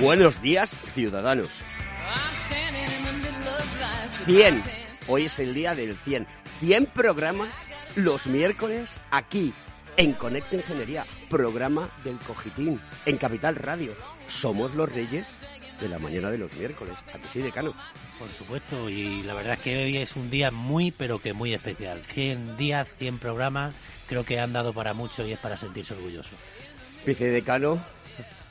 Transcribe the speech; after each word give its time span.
Buenos 0.00 0.42
días, 0.42 0.74
ciudadanos. 0.94 1.48
100. 4.26 4.62
Hoy 5.06 5.26
es 5.26 5.38
el 5.38 5.54
día 5.54 5.74
del 5.74 5.96
100. 5.96 6.26
100 6.60 6.86
programas 6.86 7.54
los 7.94 8.26
miércoles 8.26 8.98
aquí 9.10 9.52
en 9.96 10.12
Conecta 10.12 10.56
Ingeniería, 10.56 11.06
programa 11.30 11.88
del 12.04 12.18
Cogitín, 12.18 12.80
en 13.06 13.16
Capital 13.16 13.56
Radio. 13.56 13.94
Somos 14.26 14.74
los 14.74 14.90
reyes 14.90 15.26
de 15.80 15.88
la 15.88 15.98
mañana 15.98 16.30
de 16.30 16.38
los 16.38 16.52
miércoles. 16.54 16.98
¿A 17.14 17.18
que 17.18 17.28
sí, 17.28 17.40
decano? 17.40 17.74
Por 18.18 18.30
supuesto, 18.30 18.90
y 18.90 19.22
la 19.22 19.34
verdad 19.34 19.54
es 19.54 19.60
que 19.60 19.84
hoy 19.84 19.96
es 19.98 20.16
un 20.16 20.30
día 20.30 20.50
muy, 20.50 20.90
pero 20.90 21.18
que 21.20 21.32
muy 21.32 21.54
especial. 21.54 22.02
100 22.04 22.56
días, 22.56 22.88
100 22.98 23.18
programas, 23.18 23.74
creo 24.08 24.24
que 24.24 24.40
han 24.40 24.52
dado 24.52 24.72
para 24.72 24.94
mucho 24.94 25.26
y 25.26 25.32
es 25.32 25.38
para 25.38 25.56
sentirse 25.56 25.94
orgulloso. 25.94 26.32
Vicedecano, 27.06 27.80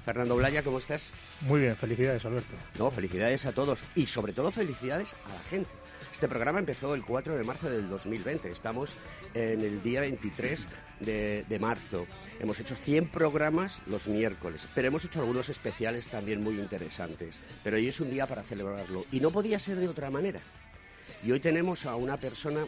Fernando 0.06 0.36
Blaya, 0.36 0.62
¿cómo 0.62 0.78
estás? 0.78 1.12
Muy 1.42 1.62
bien, 1.62 1.76
felicidades, 1.76 2.24
Alberto. 2.26 2.54
No, 2.78 2.92
felicidades 2.92 3.44
a 3.48 3.54
todos 3.54 3.80
y 3.96 4.06
sobre 4.06 4.34
todo 4.34 4.52
felicidades 4.52 5.16
a 5.26 5.34
la 5.34 5.40
gente. 5.50 5.72
Este 6.14 6.28
programa 6.28 6.60
empezó 6.60 6.94
el 6.94 7.04
4 7.04 7.36
de 7.36 7.44
marzo 7.44 7.72
del 7.72 7.90
2020. 7.90 8.52
Estamos 8.52 8.92
en 9.34 9.62
el 9.62 9.82
día 9.82 10.02
23 10.02 10.68
de, 11.00 11.44
de, 11.50 11.60
marzo. 11.60 12.06
Hemos 12.40 12.60
hecho 12.60 12.76
100 12.76 13.08
programas 13.08 13.82
los 13.88 14.08
miércoles, 14.08 14.68
pero 14.76 14.90
hemos 14.90 15.04
hecho 15.06 15.22
algunos 15.22 15.50
especiales 15.50 16.08
también 16.08 16.44
muy 16.44 16.60
interesantes. 16.60 17.40
Pero 17.64 17.78
hoy 17.78 17.88
es 17.88 18.00
un 18.00 18.12
día 18.12 18.28
para 18.28 18.44
celebrarlo 18.44 19.06
y 19.12 19.20
no 19.20 19.32
podía 19.32 19.58
ser 19.58 19.78
de 19.78 19.88
otra 19.88 20.12
manera. 20.12 20.40
Y 21.24 21.32
hoy 21.32 21.40
tenemos 21.40 21.88
a 21.88 21.96
una 21.96 22.18
persona 22.18 22.68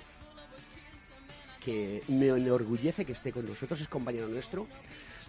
que 1.64 2.02
me 2.08 2.30
enorgullece 2.30 3.06
que 3.06 3.12
esté 3.12 3.32
con 3.32 3.46
nosotros, 3.46 3.80
es 3.82 3.88
compañero 3.88 4.28
nuestro, 4.28 4.68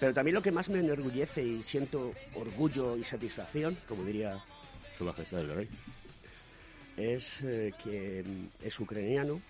pero 0.00 0.14
también 0.14 0.34
lo 0.34 0.42
que 0.42 0.52
más 0.52 0.68
me 0.68 0.78
enorgullece 0.78 1.42
y 1.42 1.62
siento 1.62 2.12
orgullo 2.34 2.96
y 2.96 3.04
satisfacción, 3.04 3.76
como 3.88 4.04
diría 4.04 4.42
Su 4.96 5.04
Majestad 5.04 5.40
el 5.40 5.54
Rey, 5.54 5.68
es 6.96 7.40
eh, 7.42 7.72
que 7.82 8.24
es 8.62 8.80
ucraniano, 8.80 9.40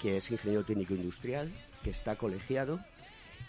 que 0.00 0.18
es 0.18 0.30
ingeniero 0.30 0.64
técnico 0.64 0.94
industrial, 0.94 1.50
que 1.82 1.90
está 1.90 2.16
colegiado 2.16 2.80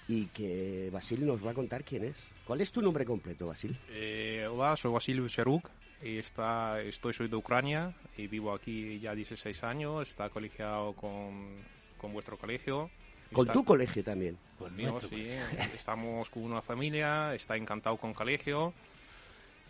y 0.07 0.25
que 0.27 0.89
Basil 0.91 1.25
nos 1.25 1.45
va 1.45 1.51
a 1.51 1.53
contar 1.53 1.83
quién 1.83 2.05
es. 2.05 2.15
¿Cuál 2.45 2.61
es 2.61 2.71
tu 2.71 2.81
nombre 2.81 3.05
completo, 3.05 3.47
Basil? 3.47 3.77
Eh, 3.89 4.47
hola, 4.49 4.75
soy 4.75 4.91
Basil 4.91 5.27
Cheruk 5.27 5.69
y 6.01 6.17
estoy 6.17 7.13
soy 7.13 7.27
de 7.27 7.35
Ucrania 7.35 7.93
y 8.17 8.27
vivo 8.27 8.53
aquí 8.53 8.99
ya 8.99 9.13
16 9.13 9.63
años. 9.63 10.09
Está 10.09 10.29
colegiado 10.29 10.93
con, 10.93 11.57
con 11.97 12.11
vuestro 12.11 12.37
colegio. 12.37 12.89
¿Con 13.31 13.45
está, 13.45 13.53
tu 13.53 13.63
colegio 13.63 14.03
también? 14.03 14.37
Con 14.57 14.75
mío, 14.75 14.99
sí. 15.09 15.29
Estamos 15.75 16.29
con 16.29 16.43
una 16.43 16.61
familia, 16.61 17.33
está 17.35 17.55
encantado 17.55 17.97
con 17.97 18.13
colegio. 18.13 18.73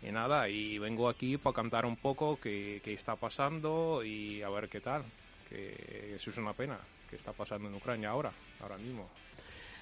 Y 0.02 0.10
nada, 0.10 0.48
y 0.48 0.78
vengo 0.78 1.08
aquí 1.08 1.36
para 1.36 1.54
cantar 1.54 1.84
un 1.84 1.96
poco 1.96 2.38
qué, 2.40 2.80
qué 2.82 2.94
está 2.94 3.16
pasando 3.16 4.02
y 4.02 4.42
a 4.42 4.48
ver 4.48 4.68
qué 4.68 4.80
tal. 4.80 5.04
Que 5.48 6.14
eso 6.16 6.30
es 6.30 6.36
una 6.38 6.54
pena, 6.54 6.78
que 7.10 7.16
está 7.16 7.32
pasando 7.32 7.68
en 7.68 7.74
Ucrania 7.74 8.10
ahora, 8.10 8.32
ahora 8.60 8.78
mismo. 8.78 9.10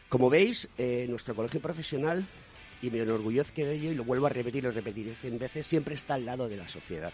Como 0.09 0.31
veis, 0.31 0.69
eh, 0.78 1.06
nuestro 1.09 1.34
colegio 1.34 1.60
profesional, 1.60 2.27
y 2.81 2.91
me 2.91 3.00
enorgullezco 3.00 3.60
de 3.60 3.75
ello, 3.75 3.91
y 3.93 3.95
lo 3.95 4.05
vuelvo 4.05 4.27
a 4.27 4.31
repetir 4.31 4.65
y 4.65 4.71
repetir 4.71 5.15
cien 5.21 5.39
veces, 5.39 5.66
siempre 5.66 5.95
está 5.95 6.15
al 6.15 6.25
lado 6.25 6.49
de 6.49 6.56
la 6.56 6.66
sociedad, 6.66 7.12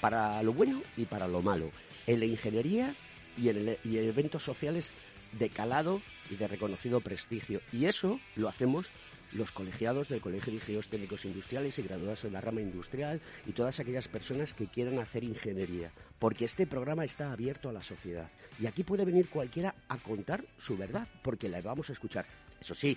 para 0.00 0.42
lo 0.42 0.52
bueno 0.52 0.82
y 0.96 1.06
para 1.06 1.26
lo 1.26 1.40
malo, 1.40 1.70
en 2.06 2.20
la 2.20 2.26
ingeniería 2.26 2.94
y 3.38 3.48
en, 3.48 3.56
el, 3.56 3.78
y 3.84 3.96
en 3.96 4.08
eventos 4.08 4.42
sociales 4.42 4.92
de 5.38 5.50
calado 5.50 6.00
y 6.30 6.36
de 6.36 6.48
reconocido 6.48 7.00
prestigio. 7.00 7.60
Y 7.72 7.86
eso 7.86 8.20
lo 8.36 8.48
hacemos 8.48 8.90
los 9.32 9.52
colegiados 9.52 10.08
del 10.08 10.20
Colegio 10.20 10.52
de 10.52 10.58
Ingenieros 10.58 10.88
Técnicos 10.88 11.24
Industriales 11.24 11.78
y 11.78 11.82
graduados 11.82 12.24
en 12.24 12.32
la 12.32 12.40
rama 12.40 12.60
industrial 12.60 13.20
y 13.46 13.52
todas 13.52 13.80
aquellas 13.80 14.08
personas 14.08 14.54
que 14.54 14.68
quieran 14.68 14.98
hacer 14.98 15.24
ingeniería, 15.24 15.90
porque 16.18 16.44
este 16.44 16.66
programa 16.66 17.04
está 17.04 17.32
abierto 17.32 17.68
a 17.68 17.72
la 17.72 17.82
sociedad 17.82 18.30
y 18.60 18.66
aquí 18.66 18.84
puede 18.84 19.04
venir 19.04 19.28
cualquiera 19.28 19.74
a 19.88 19.98
contar 19.98 20.44
su 20.56 20.76
verdad, 20.76 21.08
porque 21.22 21.48
la 21.48 21.60
vamos 21.60 21.90
a 21.90 21.94
escuchar. 21.94 22.26
Eso 22.60 22.74
sí, 22.74 22.96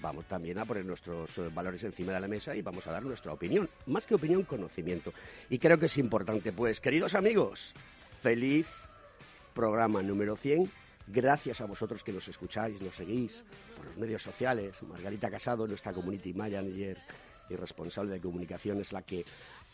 vamos 0.00 0.26
también 0.26 0.58
a 0.58 0.66
poner 0.66 0.84
nuestros 0.84 1.30
valores 1.54 1.82
encima 1.84 2.12
de 2.12 2.20
la 2.20 2.28
mesa 2.28 2.54
y 2.54 2.62
vamos 2.62 2.86
a 2.86 2.92
dar 2.92 3.02
nuestra 3.02 3.32
opinión, 3.32 3.68
más 3.86 4.06
que 4.06 4.14
opinión, 4.14 4.42
conocimiento. 4.42 5.14
Y 5.48 5.58
creo 5.58 5.78
que 5.78 5.86
es 5.86 5.96
importante, 5.96 6.52
pues, 6.52 6.80
queridos 6.80 7.14
amigos, 7.14 7.72
feliz 8.22 8.68
programa 9.54 10.02
número 10.02 10.36
100 10.36 10.83
Gracias 11.06 11.60
a 11.60 11.66
vosotros 11.66 12.02
que 12.02 12.12
nos 12.12 12.28
escucháis, 12.28 12.80
nos 12.80 12.96
seguís 12.96 13.44
por 13.76 13.86
los 13.86 13.96
medios 13.98 14.22
sociales. 14.22 14.82
Margarita 14.82 15.30
Casado, 15.30 15.66
nuestra 15.66 15.92
community 15.92 16.32
manager 16.32 16.98
y 17.50 17.56
responsable 17.56 18.12
de 18.12 18.20
comunicación, 18.20 18.80
es 18.80 18.92
la 18.92 19.02
que 19.02 19.24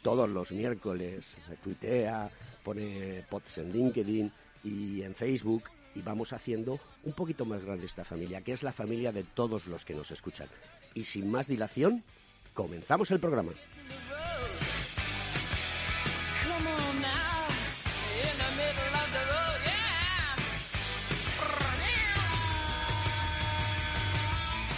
todos 0.03 0.29
los 0.29 0.51
miércoles 0.51 1.37
tuitea, 1.63 2.31
pone 2.65 3.25
posts 3.31 3.59
en 3.59 3.73
LinkedIn 3.73 4.33
y 4.65 5.03
en 5.03 5.15
Facebook 5.15 5.65
y 5.95 6.03
vamos 6.03 6.33
haciendo 6.33 6.81
un 7.05 7.13
poquito 7.13 7.45
más 7.45 7.65
grande 7.65 7.87
esta 7.87 8.05
familia, 8.05 8.43
que 8.43 8.53
es 8.53 8.63
la 8.63 8.73
familia 8.73 9.13
de 9.13 9.25
todos 9.25 9.67
los 9.67 9.85
que 9.85 9.95
nos 9.95 10.11
escuchan. 10.11 10.49
Y 10.95 11.05
sin 11.05 11.31
más 11.31 11.47
dilación, 11.47 12.03
comenzamos 12.55 13.11
el 13.11 13.21
programa. 13.21 13.53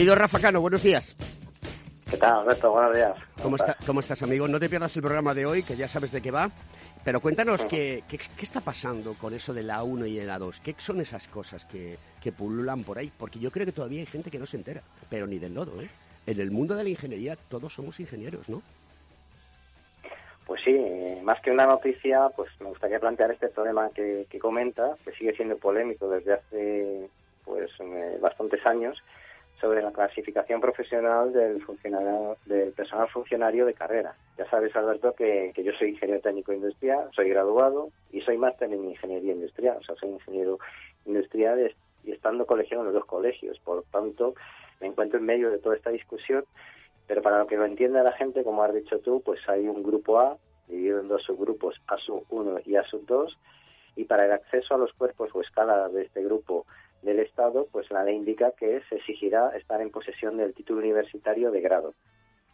Querido 0.00 0.14
Rafa 0.14 0.40
Cano, 0.40 0.62
buenos 0.62 0.82
días. 0.82 1.14
¿Qué 2.10 2.16
tal, 2.16 2.40
Alberto? 2.40 2.72
Buenos 2.72 2.94
días. 2.94 3.12
¿Cómo, 3.42 3.56
está, 3.56 3.76
¿Cómo 3.84 4.00
estás, 4.00 4.22
amigo? 4.22 4.48
No 4.48 4.58
te 4.58 4.70
pierdas 4.70 4.96
el 4.96 5.02
programa 5.02 5.34
de 5.34 5.44
hoy, 5.44 5.62
que 5.62 5.76
ya 5.76 5.88
sabes 5.88 6.10
de 6.10 6.22
qué 6.22 6.30
va. 6.30 6.50
Pero 7.04 7.20
cuéntanos 7.20 7.66
qué, 7.66 8.02
qué, 8.08 8.16
qué, 8.16 8.44
está 8.46 8.62
pasando 8.62 9.12
con 9.12 9.34
eso 9.34 9.52
de 9.52 9.62
la 9.62 9.82
1 9.82 10.06
y 10.06 10.18
la 10.22 10.38
2. 10.38 10.60
¿Qué 10.60 10.74
son 10.78 11.02
esas 11.02 11.28
cosas 11.28 11.66
que, 11.66 11.98
que, 12.22 12.32
pululan 12.32 12.82
por 12.82 12.96
ahí? 12.96 13.12
Porque 13.14 13.38
yo 13.38 13.50
creo 13.50 13.66
que 13.66 13.72
todavía 13.72 14.00
hay 14.00 14.06
gente 14.06 14.30
que 14.30 14.38
no 14.38 14.46
se 14.46 14.56
entera, 14.56 14.80
pero 15.10 15.26
ni 15.26 15.38
del 15.38 15.52
lodo, 15.52 15.82
¿eh? 15.82 15.90
En 16.26 16.40
el 16.40 16.50
mundo 16.50 16.74
de 16.76 16.84
la 16.84 16.88
ingeniería 16.88 17.36
todos 17.50 17.74
somos 17.74 18.00
ingenieros, 18.00 18.48
¿no? 18.48 18.62
Pues 20.46 20.62
sí, 20.64 20.80
más 21.22 21.42
que 21.42 21.50
una 21.50 21.66
noticia, 21.66 22.30
pues 22.34 22.48
me 22.60 22.68
gustaría 22.68 23.00
plantear 23.00 23.32
este 23.32 23.48
problema 23.48 23.90
que, 23.94 24.26
que 24.30 24.38
comenta, 24.38 24.96
que 25.04 25.12
sigue 25.12 25.34
siendo 25.34 25.58
polémico 25.58 26.08
desde 26.08 26.32
hace 26.32 27.10
pues 27.44 27.70
eh, 27.80 28.18
bastantes 28.18 28.64
años, 28.64 28.96
sobre 29.60 29.82
la 29.82 29.92
clasificación 29.92 30.60
profesional 30.60 31.32
del 31.32 31.62
funcionario, 31.62 32.36
del 32.46 32.72
personal 32.72 33.08
funcionario 33.08 33.66
de 33.66 33.74
carrera. 33.74 34.14
Ya 34.38 34.48
sabes, 34.48 34.74
Alberto, 34.74 35.14
que, 35.14 35.52
que 35.54 35.62
yo 35.62 35.72
soy 35.72 35.90
ingeniero 35.90 36.22
técnico 36.22 36.52
industrial, 36.52 37.10
soy 37.14 37.28
graduado 37.28 37.90
y 38.10 38.22
soy 38.22 38.38
máster 38.38 38.72
en 38.72 38.84
ingeniería 38.84 39.32
industrial, 39.32 39.78
o 39.78 39.82
sea, 39.82 39.94
soy 39.96 40.10
ingeniero 40.10 40.58
industrial 41.04 41.72
y 42.04 42.12
estando 42.12 42.46
colegiado 42.46 42.82
en 42.82 42.86
los 42.86 42.94
dos 42.94 43.04
colegios. 43.04 43.58
Por 43.60 43.84
tanto, 43.90 44.34
me 44.80 44.86
encuentro 44.86 45.18
en 45.18 45.26
medio 45.26 45.50
de 45.50 45.58
toda 45.58 45.76
esta 45.76 45.90
discusión, 45.90 46.44
pero 47.06 47.22
para 47.22 47.38
lo 47.38 47.46
que 47.46 47.56
lo 47.56 47.66
entienda 47.66 48.02
la 48.02 48.12
gente, 48.12 48.44
como 48.44 48.62
has 48.62 48.74
dicho 48.74 48.98
tú, 49.00 49.20
pues 49.22 49.40
hay 49.48 49.68
un 49.68 49.82
grupo 49.82 50.20
A 50.20 50.38
dividido 50.68 51.00
en 51.00 51.08
dos 51.08 51.22
subgrupos, 51.24 51.80
ASU 51.86 52.24
1 52.30 52.60
y 52.64 52.76
ASU 52.76 53.04
2, 53.06 53.38
y 53.96 54.04
para 54.04 54.24
el 54.24 54.32
acceso 54.32 54.74
a 54.74 54.78
los 54.78 54.92
cuerpos 54.92 55.30
o 55.34 55.40
escalas 55.40 55.92
de 55.92 56.02
este 56.02 56.22
grupo 56.22 56.64
del 57.02 57.20
Estado, 57.20 57.66
pues 57.72 57.90
la 57.90 58.04
ley 58.04 58.16
indica 58.16 58.52
que 58.52 58.82
se 58.88 58.96
exigirá 58.96 59.56
estar 59.56 59.80
en 59.80 59.90
posesión 59.90 60.36
del 60.36 60.54
título 60.54 60.80
universitario 60.80 61.50
de 61.50 61.60
grado. 61.60 61.94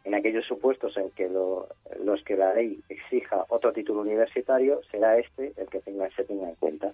En 0.04 0.14
aquellos 0.14 0.46
supuestos 0.46 0.96
en 0.96 1.10
que 1.10 1.28
lo, 1.28 1.68
los 2.04 2.22
que 2.22 2.36
la 2.36 2.54
ley 2.54 2.80
exija 2.88 3.44
otro 3.48 3.72
título 3.72 4.02
universitario, 4.02 4.80
será 4.90 5.18
este 5.18 5.52
el 5.56 5.68
que 5.68 5.80
tenga, 5.80 6.08
se 6.10 6.24
tenga 6.24 6.48
en 6.48 6.54
cuenta. 6.54 6.92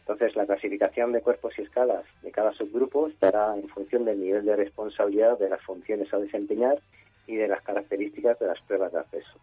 Entonces, 0.00 0.34
la 0.34 0.46
clasificación 0.46 1.12
de 1.12 1.22
cuerpos 1.22 1.56
y 1.56 1.62
escalas 1.62 2.04
de 2.22 2.32
cada 2.32 2.52
subgrupo 2.52 3.06
estará 3.06 3.56
en 3.56 3.68
función 3.68 4.04
del 4.04 4.20
nivel 4.20 4.44
de 4.44 4.56
responsabilidad 4.56 5.38
de 5.38 5.48
las 5.48 5.62
funciones 5.62 6.12
a 6.12 6.18
desempeñar 6.18 6.80
y 7.28 7.36
de 7.36 7.46
las 7.46 7.62
características 7.62 8.36
de 8.40 8.48
las 8.48 8.60
pruebas 8.62 8.92
de 8.92 8.98
acceso. 8.98 9.38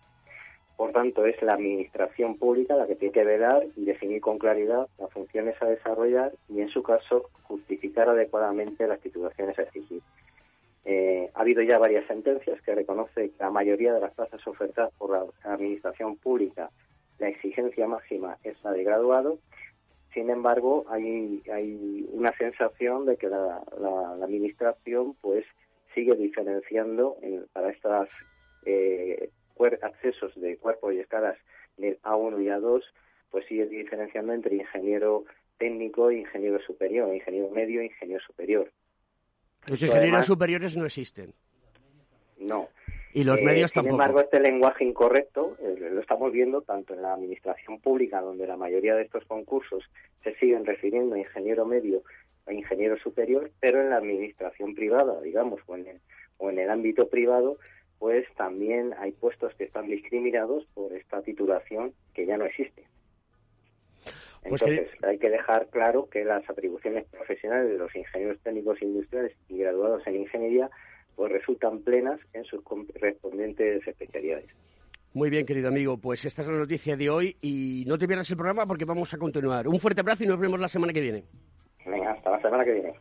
Por 0.78 0.92
tanto, 0.92 1.26
es 1.26 1.42
la 1.42 1.56
administración 1.56 2.38
pública 2.38 2.76
la 2.76 2.86
que 2.86 2.96
tiene 2.96 3.12
que 3.12 3.24
velar 3.24 3.66
y 3.76 3.84
definir 3.84 4.22
con 4.22 4.38
claridad 4.38 4.88
las 5.00 5.12
funciones 5.12 5.60
a 5.60 5.66
desarrollar 5.66 6.32
y, 6.50 6.62
en 6.62 6.70
su 6.70 6.84
caso, 6.84 7.32
justificar 7.44 8.08
adecuadamente 8.08 8.88
las 8.88 9.00
titulaciones 9.00 9.58
a 9.58 9.64
exigir. 9.64 10.04
Eh, 10.86 11.32
ha 11.34 11.42
habido 11.42 11.64
ya 11.64 11.80
varias 11.80 12.06
sentencias 12.06 12.62
que 12.62 12.76
reconocen 12.76 13.32
que 13.32 13.44
la 13.44 13.50
mayoría 13.50 13.92
de 13.92 14.00
las 14.00 14.14
plazas 14.14 14.46
ofertadas 14.48 14.94
por 15.00 15.10
la 15.10 15.26
administración 15.52 16.16
pública, 16.16 16.70
la 17.18 17.28
exigencia 17.30 17.88
máxima 17.88 18.38
es 18.44 18.56
la 18.64 18.72
de 18.72 18.84
graduado. 18.84 19.40
Sin 20.14 20.30
embargo, 20.30 20.86
hay, 20.90 21.42
una 22.14 22.32
sensación 22.38 23.08
de 23.08 23.18
que 23.18 23.30
la, 23.30 23.64
administración 24.22 25.16
pues 25.22 25.44
sigue 25.96 26.16
diferenciando 26.16 27.18
en, 27.24 27.48
para 27.52 27.72
estas 27.72 28.10
eh, 28.66 29.32
accesos 29.82 30.34
de 30.36 30.58
cuerpos 30.58 30.94
y 30.94 31.00
escalas 31.00 31.38
del 31.78 32.00
A1 32.02 32.44
y 32.44 32.48
A2, 32.48 32.84
pues 33.32 33.46
sigue 33.48 33.66
diferenciando 33.68 34.34
entre 34.34 34.56
ingeniero 34.56 35.26
técnico 35.58 36.10
e 36.10 36.20
ingeniero 36.20 36.60
superior, 36.60 37.14
ingeniero 37.14 37.50
medio 37.50 37.82
e 37.82 37.86
ingeniero 37.86 38.24
superior. 38.26 38.72
Los 39.66 39.82
ingenieros 39.82 40.04
además, 40.04 40.26
superiores 40.26 40.78
no 40.78 40.86
existen. 40.86 41.34
No. 42.40 42.70
Y 43.14 43.24
los 43.24 43.40
eh, 43.40 43.44
medios 43.44 43.72
sin 43.72 43.76
tampoco. 43.76 43.96
Sin 43.96 44.02
embargo, 44.02 44.22
este 44.22 44.40
lenguaje 44.40 44.84
incorrecto 44.84 45.58
eh, 45.60 45.90
lo 45.92 46.00
estamos 46.00 46.32
viendo 46.32 46.62
tanto 46.62 46.94
en 46.94 47.02
la 47.02 47.14
administración 47.14 47.80
pública, 47.80 48.22
donde 48.22 48.48
la 48.48 48.58
mayoría 48.58 48.96
de 48.96 49.04
estos 49.04 49.26
concursos 49.26 49.84
se 50.24 50.36
siguen 50.36 50.66
refiriendo 50.66 51.16
a 51.16 51.20
ingeniero 51.20 51.66
medio 51.66 52.04
e 52.46 52.54
ingeniero 52.54 52.98
superior, 52.98 53.52
pero 53.60 53.82
en 53.82 53.90
la 53.90 53.98
administración 53.98 54.74
privada, 54.74 55.20
digamos, 55.22 55.60
o 55.66 55.76
en 55.76 55.88
el, 55.88 56.00
o 56.38 56.50
en 56.50 56.60
el 56.60 56.70
ámbito 56.70 57.10
privado, 57.10 57.58
pues 58.00 58.26
también 58.36 58.94
hay 59.00 59.12
puestos 59.12 59.54
que 59.56 59.66
están 59.66 59.88
discriminados 59.88 60.66
por 60.74 60.94
esta 60.94 61.22
titulación 61.22 61.94
que 62.14 62.26
ya 62.26 62.38
no 62.38 62.46
existe. 62.46 62.84
Entonces, 64.44 64.80
pues 64.80 65.00
que... 65.00 65.08
hay 65.08 65.18
que 65.18 65.30
dejar 65.30 65.68
claro 65.68 66.08
que 66.10 66.24
las 66.24 66.48
atribuciones 66.50 67.06
profesionales 67.06 67.70
de 67.72 67.78
los 67.78 67.94
ingenieros 67.96 68.40
técnicos 68.42 68.82
industriales 68.82 69.34
y 69.50 69.58
graduados 69.58 70.06
en 70.08 70.18
ingeniería 70.18 70.70
pues 71.16 71.32
resultan 71.32 71.80
plenas 71.80 72.20
en 72.34 72.46
sus 72.46 72.62
correspondientes 72.64 73.86
especialidades. 73.88 74.46
Muy 75.14 75.32
bien, 75.32 75.48
querido 75.48 75.70
amigo, 75.70 75.98
pues 75.98 76.24
esta 76.26 76.44
es 76.44 76.48
la 76.48 76.60
noticia 76.60 76.96
de 76.96 77.10
hoy 77.10 77.36
y 77.42 77.84
no 77.88 77.98
te 77.98 78.08
pierdas 78.08 78.30
el 78.30 78.38
programa 78.38 78.68
porque 78.68 78.86
vamos 78.86 79.12
a 79.16 79.18
continuar. 79.18 79.68
Un 79.68 79.80
fuerte 79.80 80.02
abrazo 80.02 80.24
y 80.24 80.28
nos 80.28 80.40
vemos 80.40 80.60
la 80.60 80.68
semana 80.68 80.94
que 80.94 81.02
viene. 81.02 81.24
Venga, 81.86 82.12
hasta 82.12 82.30
la 82.30 82.42
semana 82.42 82.64
que 82.64 82.74
viene. 82.74 82.94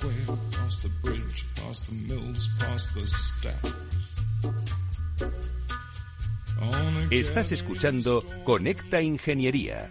Square, 0.00 0.38
past 0.52 0.82
the 0.82 0.88
bridge, 1.02 1.44
past 1.56 1.86
the 1.86 1.94
mills, 2.08 2.48
past 2.58 2.94
the 2.94 3.06
steps. 3.06 3.76
Estás 7.10 7.52
escuchando 7.52 8.24
Conecta 8.44 9.02
Ingeniería. 9.02 9.90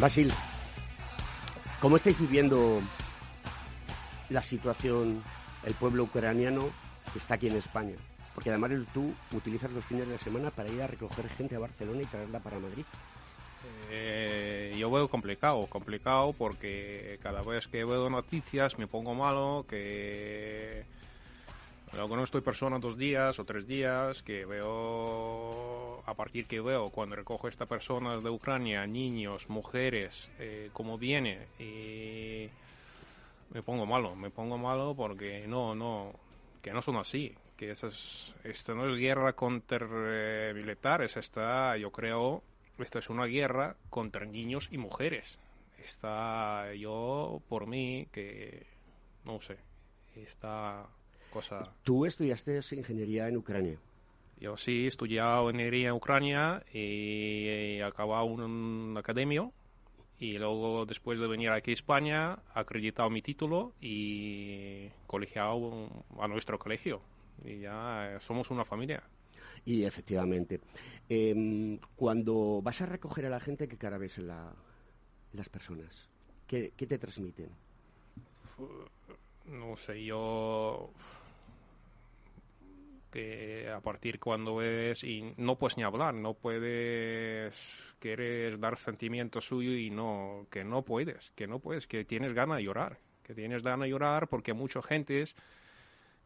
Basil, 0.00 0.32
¿cómo 1.78 1.96
estáis 1.96 2.18
viviendo 2.18 2.80
la 4.30 4.42
situación, 4.42 5.22
el 5.62 5.74
pueblo 5.74 6.04
ucraniano 6.04 6.70
que 7.12 7.18
está 7.18 7.34
aquí 7.34 7.48
en 7.48 7.56
España? 7.56 7.96
Porque 8.34 8.48
además 8.48 8.70
tú 8.94 9.12
utilizas 9.36 9.70
los 9.72 9.84
fines 9.84 10.08
de 10.08 10.16
semana 10.16 10.50
para 10.50 10.70
ir 10.70 10.80
a 10.80 10.86
recoger 10.86 11.28
gente 11.28 11.56
a 11.56 11.58
Barcelona 11.58 12.00
y 12.00 12.06
traerla 12.06 12.38
para 12.38 12.58
Madrid. 12.58 12.86
Eh, 13.90 14.74
yo 14.78 14.90
veo 14.90 15.06
complicado, 15.08 15.66
complicado 15.66 16.32
porque 16.32 17.18
cada 17.22 17.42
vez 17.42 17.68
que 17.68 17.84
veo 17.84 18.08
noticias 18.08 18.78
me 18.78 18.86
pongo 18.86 19.14
malo, 19.14 19.66
que 19.68 20.84
luego 21.92 22.16
no 22.16 22.24
estoy 22.24 22.40
persona 22.40 22.78
dos 22.78 22.96
días 22.96 23.38
o 23.38 23.44
tres 23.44 23.66
días, 23.66 24.22
que 24.22 24.46
veo, 24.46 25.69
a 26.10 26.14
partir 26.14 26.46
que 26.46 26.60
veo 26.60 26.90
cuando 26.90 27.14
recojo 27.14 27.46
esta 27.46 27.66
persona 27.66 28.18
de 28.18 28.30
Ucrania, 28.30 28.84
niños, 28.84 29.48
mujeres, 29.48 30.28
eh, 30.40 30.70
cómo 30.72 30.98
viene, 30.98 31.46
y 31.58 32.48
me 33.54 33.62
pongo 33.62 33.86
malo, 33.86 34.16
me 34.16 34.30
pongo 34.30 34.58
malo 34.58 34.94
porque 34.96 35.46
no, 35.46 35.76
no, 35.76 36.12
que 36.62 36.72
no 36.72 36.82
son 36.82 36.96
así, 36.96 37.32
que 37.56 37.70
eso 37.70 37.86
es, 37.86 38.34
esto 38.42 38.74
no 38.74 38.92
es 38.92 38.98
guerra 38.98 39.34
contra 39.34 39.86
eh, 39.88 40.52
militares, 40.52 41.16
esta, 41.16 41.76
yo 41.76 41.92
creo, 41.92 42.42
esta 42.80 42.98
es 42.98 43.08
una 43.08 43.26
guerra 43.26 43.76
contra 43.88 44.26
niños 44.26 44.68
y 44.72 44.78
mujeres. 44.78 45.38
Está 45.78 46.74
yo, 46.74 47.40
por 47.48 47.68
mí, 47.68 48.08
que, 48.12 48.66
no 49.24 49.40
sé, 49.40 49.58
está 50.16 50.86
cosa... 51.32 51.72
Tú 51.84 52.04
estudiaste 52.04 52.58
ingeniería 52.72 53.28
en 53.28 53.36
Ucrania. 53.36 53.78
Yo 54.40 54.56
sí 54.56 54.84
he 54.84 54.88
estudiado 54.88 55.50
ingeniería 55.50 55.88
en 55.88 55.94
Ucrania 55.94 56.64
y 56.72 57.46
he 57.46 57.82
acabado 57.84 58.24
un, 58.24 58.40
un 58.42 58.96
academio 58.98 59.52
y 60.18 60.38
luego 60.38 60.86
después 60.86 61.18
de 61.18 61.26
venir 61.26 61.50
aquí 61.50 61.70
a 61.72 61.74
España 61.74 62.38
he 62.56 62.60
acreditado 62.60 63.10
mi 63.10 63.20
título 63.22 63.72
y 63.80 64.88
colegiado 65.06 65.88
a 66.18 66.26
nuestro 66.28 66.58
colegio 66.58 67.02
y 67.44 67.60
ya 67.60 68.18
somos 68.20 68.50
una 68.50 68.64
familia. 68.64 69.02
Y 69.66 69.84
efectivamente, 69.84 70.60
em, 71.08 71.78
cuando 71.96 72.60
vas 72.62 72.80
a 72.80 72.86
recoger 72.86 73.26
a 73.26 73.30
la 73.30 73.40
gente, 73.40 73.68
¿qué 73.68 73.76
cara 73.76 73.98
ves 73.98 74.16
en, 74.18 74.28
la- 74.28 74.54
en 75.32 75.36
las 75.38 75.48
personas? 75.50 76.08
¿Qué, 76.46 76.72
qué 76.76 76.86
te 76.86 76.98
transmiten? 76.98 77.50
no 79.46 79.76
sé, 79.76 80.04
yo 80.04 80.90
que 83.10 83.68
a 83.68 83.80
partir 83.80 84.18
cuando 84.18 84.56
ves 84.56 85.04
y 85.04 85.34
no 85.36 85.56
puedes 85.56 85.76
ni 85.76 85.82
hablar, 85.82 86.14
no 86.14 86.34
puedes 86.34 87.54
quieres 87.98 88.58
dar 88.60 88.78
sentimiento 88.78 89.40
suyo 89.40 89.72
y 89.72 89.90
no 89.90 90.46
que 90.50 90.64
no 90.64 90.82
puedes, 90.82 91.30
que 91.36 91.46
no 91.46 91.58
puedes, 91.58 91.86
que 91.86 92.04
tienes 92.04 92.32
ganas 92.32 92.58
de 92.58 92.64
llorar, 92.64 92.98
que 93.22 93.34
tienes 93.34 93.62
ganas 93.62 93.84
de 93.86 93.90
llorar 93.90 94.28
porque 94.28 94.52
mucha 94.52 94.82
gente 94.82 95.22
es 95.22 95.34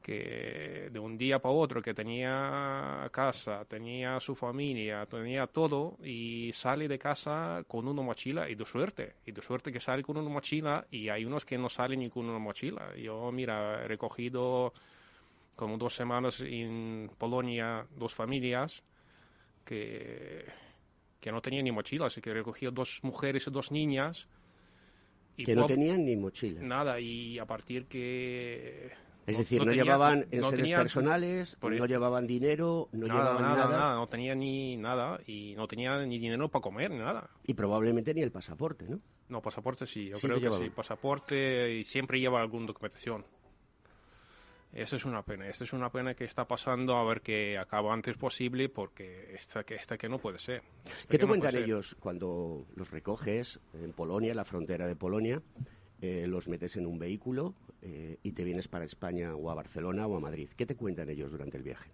que 0.05 0.91
de 0.93 0.99
un 0.99 1.17
día 1.17 1.39
para 1.39 1.55
otro 1.55 1.81
que 1.81 1.95
tenía 1.95 3.09
casa, 3.11 3.65
tenía 3.65 4.21
su 4.21 4.35
familia, 4.35 5.07
tenía 5.07 5.47
todo 5.47 5.97
y 6.05 6.53
sale 6.53 6.89
de 6.89 6.99
casa 6.99 7.65
con 7.67 7.89
una 7.89 8.03
mochila 8.03 8.51
y 8.51 8.55
de 8.55 8.67
suerte, 8.67 9.15
y 9.25 9.33
de 9.33 9.41
suerte 9.41 9.73
que 9.73 9.81
sale 9.81 10.03
con 10.03 10.19
una 10.19 10.29
mochila 10.29 10.87
y 10.91 11.09
hay 11.09 11.25
unos 11.25 11.47
que 11.47 11.57
no 11.57 11.71
salen 11.71 12.01
ni 12.01 12.11
con 12.11 12.29
una 12.29 12.39
mochila. 12.39 12.95
Yo, 12.97 13.33
mira, 13.33 13.83
he 13.83 13.89
recogido 13.89 14.75
como 15.57 15.77
dos 15.79 15.95
semanas 15.95 16.41
en 16.41 17.11
Polonia 17.19 17.87
dos 17.97 18.15
familias 18.15 18.83
que, 19.65 20.45
que 21.21 21.33
no 21.33 21.41
tenían 21.41 21.65
ni 21.65 21.73
mochila, 21.73 22.07
así 22.07 22.21
que 22.21 22.31
he 22.31 22.35
recogido 22.35 22.73
dos 22.73 23.01
mujeres 23.03 23.47
y 23.47 23.51
dos 23.51 23.71
niñas. 23.71 24.29
Y 25.37 25.45
Que 25.45 25.57
no 25.57 25.67
tenían 25.67 26.05
ni 26.05 26.17
mochila. 26.17 26.61
Nada, 26.63 27.01
y 27.01 27.39
a 27.39 27.45
partir 27.47 27.87
que... 27.87 28.93
Es 29.27 29.35
no- 29.37 29.39
decir, 29.39 29.59
no, 29.61 29.65
tenía- 29.67 29.83
llevaban 29.85 30.27
no 30.33 30.51
tenían- 30.53 30.81
personales, 30.83 31.57
no 31.63 31.87
llevaban 31.87 32.27
dinero, 32.27 32.89
no 32.93 33.07
nada, 33.07 33.21
llevaban 33.21 33.43
nada, 33.43 33.57
nada, 33.65 33.79
nada, 33.79 33.95
no 33.97 34.07
tenía 34.07 34.35
ni 34.35 34.77
nada 34.77 35.19
y 35.27 35.55
no 35.57 35.67
tenía 35.67 35.99
ni 36.05 36.19
dinero 36.19 36.49
para 36.51 36.63
comer 36.63 36.91
ni 36.91 36.99
nada. 36.99 37.31
y 37.47 37.55
probablemente 37.55 38.13
ni 38.15 38.21
el 38.21 38.31
pasaporte, 38.31 38.87
¿no? 38.87 39.01
No, 39.31 39.41
pasaporte 39.41 39.87
sí, 39.87 40.11
yo 40.11 40.17
Sí 40.19 40.27
creo 40.27 40.37
que 40.37 40.43
llevaban. 40.43 40.65
sí, 40.67 40.71
pasaporte 40.71 41.73
y 41.75 41.85
siempre 41.85 42.21
lleva 42.21 42.43
alguna 42.43 42.67
documentación. 42.67 43.25
Esa 44.75 44.97
es 44.97 45.05
una 45.05 45.23
pena, 45.23 45.49
esta 45.49 45.63
es 45.65 45.73
una 45.73 45.91
pena 45.91 46.15
que 46.15 46.25
está 46.25 46.47
pasando 46.47 46.97
a 46.97 47.05
ver 47.05 47.21
que 47.21 47.57
acaba 47.57 47.95
antes 47.95 48.17
posible 48.17 48.69
porque 48.69 49.33
esta 49.35 49.63
que, 49.63 49.77
esta 49.77 49.97
que 49.97 50.09
no 50.09 50.19
puede 50.19 50.39
ser. 50.41 50.63
Esta 50.85 51.09
¿Qué 51.09 51.19
te 51.19 51.25
no 51.25 51.29
cuentan 51.29 51.53
ser. 51.53 51.63
ellos 51.63 51.97
cuando 52.01 52.67
los 52.75 52.91
recoges 52.91 53.61
en 53.73 53.93
Polonia, 53.93 54.33
en 54.33 54.37
la 54.37 54.45
frontera 54.45 54.87
de 54.87 54.97
Polonia? 54.97 55.41
eh, 56.05 56.27
los 56.27 56.49
metes 56.49 56.77
en 56.77 56.87
un 56.87 56.99
vehículo 56.99 57.55
eh, 57.81 58.19
y 58.23 58.33
te 58.33 58.45
vienes 58.45 58.69
para 58.69 58.85
España 58.85 59.35
o 59.35 59.51
a 59.51 59.55
Barcelona 59.55 60.07
o 60.07 60.17
a 60.17 60.21
Madrid. 60.21 60.51
¿Qué 60.57 60.67
te 60.67 60.77
cuentan 60.77 61.09
ellos 61.09 61.31
durante 61.31 61.57
el 61.57 61.63
viaje? 61.63 61.91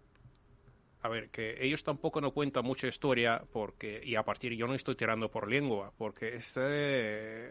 A 1.02 1.08
ver, 1.08 1.30
que 1.30 1.64
ellos 1.64 1.84
tampoco 1.84 2.20
no 2.20 2.32
cuentan 2.32 2.64
mucha 2.64 2.88
historia 2.88 3.42
porque 3.52 4.00
y 4.04 4.16
a 4.16 4.22
partir 4.22 4.54
yo 4.54 4.66
no 4.66 4.75
estoy 4.75 4.96
tirando 4.96 5.30
por 5.30 5.49
lengua 5.49 5.92
porque 5.96 6.34
este 6.34 7.49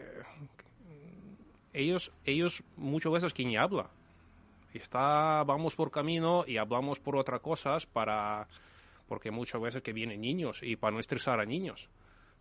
ellos 1.72 2.12
ellos 2.24 2.62
muchas 2.76 3.12
veces 3.12 3.32
quien 3.32 3.56
habla 3.56 3.90
está 4.78 5.42
vamos 5.44 5.74
por 5.74 5.90
camino 5.90 6.44
y 6.46 6.56
hablamos 6.56 6.98
por 7.00 7.16
otras 7.16 7.40
cosas 7.40 7.86
para 7.86 8.46
porque 9.08 9.30
muchas 9.30 9.60
veces 9.60 9.82
que 9.82 9.92
vienen 9.92 10.20
niños 10.20 10.60
y 10.62 10.76
para 10.76 10.92
no 10.92 11.00
estresar 11.00 11.40
a 11.40 11.44
niños 11.44 11.88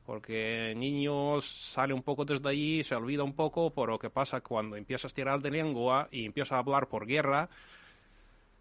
porque 0.06 0.74
niños 0.76 1.72
sale 1.74 1.94
un 1.94 2.04
poco 2.04 2.26
desde 2.26 2.50
allí 2.50 2.84
se 2.84 2.96
olvida 2.96 3.24
un 3.24 3.34
poco 3.34 3.72
pero 3.72 3.88
lo 3.88 4.00
que 4.00 4.10
pasa 4.10 4.42
cuando 4.42 4.76
empiezas 4.76 5.12
a 5.12 5.16
tirar 5.16 5.42
de 5.42 5.52
lengua 5.52 6.08
y 6.12 6.26
empiezas 6.26 6.54
a 6.54 6.60
hablar 6.60 6.88
por 6.88 7.06
guerra 7.06 7.50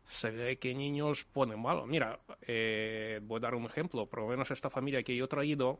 se 0.09 0.31
ve 0.31 0.57
que 0.57 0.75
niños 0.75 1.25
ponen 1.25 1.61
malo. 1.61 1.87
Mira, 1.87 2.19
eh, 2.43 3.21
voy 3.23 3.39
a 3.39 3.41
dar 3.41 3.55
un 3.55 3.67
ejemplo. 3.67 4.07
Por 4.07 4.21
lo 4.21 4.29
menos 4.29 4.51
esta 4.51 4.71
familia 4.71 5.03
que 5.03 5.15
yo 5.15 5.27
he 5.27 5.29
traído, 5.29 5.79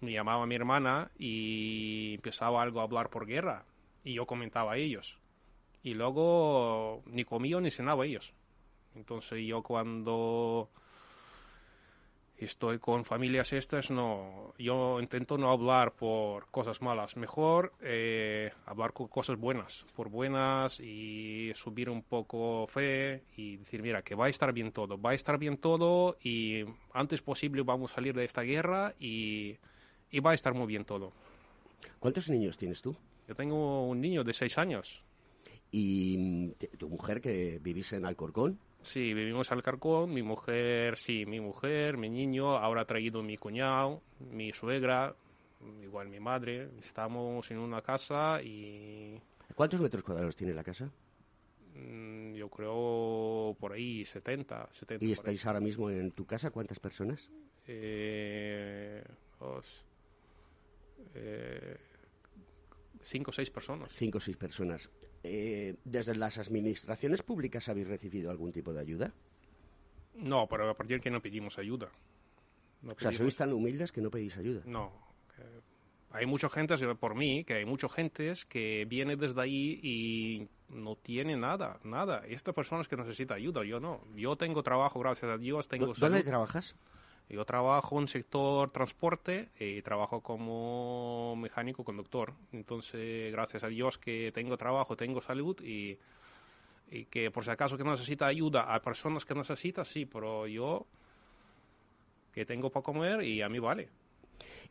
me 0.00 0.12
llamaba 0.12 0.46
mi 0.46 0.54
hermana 0.54 1.10
y 1.18 2.14
empezaba 2.14 2.62
algo 2.62 2.80
a 2.80 2.84
hablar 2.84 3.10
por 3.10 3.26
guerra. 3.26 3.64
Y 4.04 4.14
yo 4.14 4.26
comentaba 4.26 4.72
a 4.72 4.76
ellos. 4.76 5.18
Y 5.82 5.94
luego 5.94 7.02
ni 7.06 7.24
comía 7.24 7.60
ni 7.60 7.70
cenaba 7.70 8.06
ellos. 8.06 8.32
Entonces 8.94 9.44
yo 9.46 9.62
cuando 9.62 10.68
estoy 12.44 12.78
con 12.78 13.04
familias 13.04 13.52
estas, 13.52 13.90
no, 13.90 14.54
yo 14.58 15.00
intento 15.00 15.38
no 15.38 15.50
hablar 15.50 15.92
por 15.92 16.46
cosas 16.50 16.82
malas, 16.82 17.16
mejor 17.16 17.72
eh, 17.80 18.50
hablar 18.66 18.92
con 18.92 19.08
cosas 19.08 19.38
buenas, 19.38 19.86
por 19.94 20.08
buenas 20.08 20.80
y 20.80 21.52
subir 21.54 21.88
un 21.88 22.02
poco 22.02 22.66
fe 22.66 23.22
y 23.36 23.58
decir, 23.58 23.82
mira, 23.82 24.02
que 24.02 24.14
va 24.14 24.26
a 24.26 24.28
estar 24.28 24.52
bien 24.52 24.72
todo, 24.72 25.00
va 25.00 25.10
a 25.10 25.14
estar 25.14 25.38
bien 25.38 25.58
todo 25.58 26.16
y 26.22 26.64
antes 26.92 27.22
posible 27.22 27.62
vamos 27.62 27.92
a 27.92 27.94
salir 27.96 28.14
de 28.14 28.24
esta 28.24 28.42
guerra 28.42 28.94
y, 28.98 29.56
y 30.10 30.20
va 30.20 30.32
a 30.32 30.34
estar 30.34 30.54
muy 30.54 30.66
bien 30.66 30.84
todo. 30.84 31.12
¿Cuántos 31.98 32.28
niños 32.28 32.58
tienes 32.58 32.82
tú? 32.82 32.96
Yo 33.28 33.34
tengo 33.34 33.86
un 33.86 34.00
niño 34.00 34.24
de 34.24 34.32
seis 34.32 34.58
años. 34.58 35.02
¿Y 35.72 36.16
mm, 36.18 36.52
tu 36.78 36.88
mujer 36.88 37.20
que 37.20 37.58
vivís 37.60 37.92
en 37.94 38.04
Alcorcón? 38.04 38.58
Sí, 38.82 39.14
vivimos 39.14 39.50
al 39.52 39.62
Carcón, 39.62 40.12
mi 40.12 40.22
mujer, 40.22 40.98
sí, 40.98 41.24
mi 41.24 41.40
mujer, 41.40 41.96
mi 41.96 42.10
niño, 42.10 42.56
ahora 42.58 42.82
ha 42.82 42.84
traído 42.84 43.22
mi 43.22 43.36
cuñado, 43.36 44.02
mi 44.18 44.52
suegra, 44.52 45.14
igual 45.82 46.08
mi 46.08 46.18
madre. 46.20 46.68
Estamos 46.80 47.50
en 47.50 47.58
una 47.58 47.80
casa 47.80 48.42
y 48.42 49.20
¿Cuántos 49.54 49.80
metros 49.80 50.02
cuadrados 50.02 50.36
tiene 50.36 50.52
la 50.54 50.64
casa? 50.64 50.90
mm, 51.74 52.34
yo 52.34 52.48
creo 52.48 53.56
por 53.60 53.72
ahí 53.72 54.04
70, 54.04 54.68
70. 54.72 55.04
¿Y 55.04 55.12
estáis 55.12 55.46
ahora 55.46 55.60
mismo 55.60 55.90
en 55.90 56.10
tu 56.12 56.24
casa? 56.26 56.50
¿Cuántas 56.50 56.78
personas? 56.78 57.30
Eh, 57.66 59.02
dos, 59.38 59.84
eh, 61.14 61.76
cinco 63.02 63.30
o 63.30 63.32
seis 63.32 63.50
personas. 63.50 63.90
Cinco 63.94 64.18
o 64.18 64.20
seis 64.20 64.36
personas. 64.36 64.90
Eh, 65.24 65.76
¿Desde 65.84 66.14
las 66.16 66.38
administraciones 66.38 67.22
públicas 67.22 67.68
habéis 67.68 67.86
recibido 67.88 68.30
algún 68.30 68.52
tipo 68.52 68.72
de 68.72 68.80
ayuda? 68.80 69.12
No, 70.14 70.46
pero 70.48 70.68
a 70.68 70.74
partir 70.74 71.00
que 71.00 71.10
no 71.10 71.20
pedimos 71.22 71.58
ayuda. 71.58 71.88
No 72.82 72.92
O 72.92 72.98
sea, 72.98 73.12
sois 73.12 73.36
tan 73.36 73.52
humildes 73.52 73.92
que 73.92 74.00
no 74.00 74.10
pedís 74.10 74.36
ayuda. 74.36 74.62
No. 74.66 74.90
hay 76.10 76.26
mucha 76.26 76.50
gente, 76.50 76.76
por 76.96 77.14
mí, 77.14 77.44
que 77.44 77.54
hay 77.54 77.64
mucha 77.64 77.88
gente 77.88 78.34
que 78.48 78.84
viene 78.84 79.16
desde 79.16 79.40
ahí 79.40 79.80
y 79.82 80.48
no 80.68 80.96
tiene 80.96 81.36
nada, 81.36 81.78
nada. 81.84 82.22
Esta 82.26 82.52
persona 82.52 82.82
es 82.82 82.88
que 82.88 82.96
necesita 82.96 83.34
ayuda, 83.34 83.64
yo 83.64 83.80
no. 83.80 84.02
Yo 84.16 84.36
tengo 84.36 84.62
trabajo, 84.62 84.98
gracias 85.00 85.30
a 85.30 85.38
Dios, 85.38 85.68
tengo 85.68 85.86
¿Dó- 85.86 85.94
¿Dónde 85.94 86.18
salud. 86.18 86.24
trabajas? 86.30 86.74
Yo 87.28 87.44
trabajo 87.44 87.98
en 87.98 88.08
sector 88.08 88.70
transporte 88.70 89.48
y 89.58 89.80
trabajo 89.82 90.20
como 90.20 91.34
mecánico 91.36 91.82
conductor. 91.82 92.34
Entonces, 92.52 93.32
gracias 93.32 93.64
a 93.64 93.68
Dios 93.68 93.96
que 93.98 94.32
tengo 94.34 94.56
trabajo, 94.56 94.96
tengo 94.96 95.22
salud 95.22 95.58
y, 95.62 95.98
y 96.90 97.06
que 97.06 97.30
por 97.30 97.44
si 97.44 97.50
acaso 97.50 97.78
que 97.78 97.84
necesita 97.84 98.26
ayuda 98.26 98.74
a 98.74 98.80
personas 98.82 99.24
que 99.24 99.34
necesitan, 99.34 99.84
sí, 99.86 100.04
pero 100.04 100.46
yo 100.46 100.86
que 102.34 102.44
tengo 102.44 102.70
para 102.70 102.82
comer 102.82 103.22
y 103.22 103.42
a 103.42 103.48
mí 103.48 103.58
vale. 103.58 103.88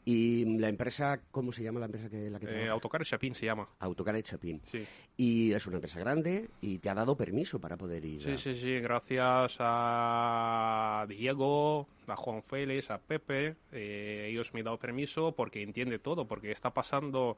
¿Y 0.03 0.57
la 0.57 0.67
empresa, 0.69 1.19
cómo 1.31 1.51
se 1.51 1.63
llama 1.63 1.79
la 1.79 1.85
empresa 1.85 2.09
que 2.09 2.29
la 2.29 2.39
que 2.39 2.47
Eh? 2.65 2.69
Autocar 2.69 3.03
Chapín 3.05 3.35
se 3.35 3.45
llama. 3.45 3.67
Autocar 3.79 4.15
de 4.15 4.23
Chapín. 4.23 4.61
Sí. 4.71 4.85
Y 5.17 5.51
es 5.53 5.67
una 5.67 5.75
empresa 5.77 5.99
grande 5.99 6.49
y 6.61 6.79
te 6.79 6.89
ha 6.89 6.95
dado 6.95 7.15
permiso 7.15 7.59
para 7.59 7.77
poder 7.77 8.03
ir. 8.03 8.23
Sí, 8.23 8.31
a- 8.31 8.37
sí, 8.37 8.59
sí, 8.59 8.79
gracias 8.79 9.57
a 9.59 11.05
Diego, 11.07 11.87
a 12.07 12.15
Juan 12.15 12.41
Félix, 12.43 12.89
a 12.89 12.97
Pepe, 12.97 13.55
eh, 13.71 14.27
ellos 14.31 14.53
me 14.53 14.61
han 14.61 14.65
dado 14.65 14.77
permiso 14.77 15.33
porque 15.33 15.61
entiende 15.61 15.99
todo, 15.99 16.25
porque 16.27 16.51
está 16.51 16.71
pasando 16.71 17.37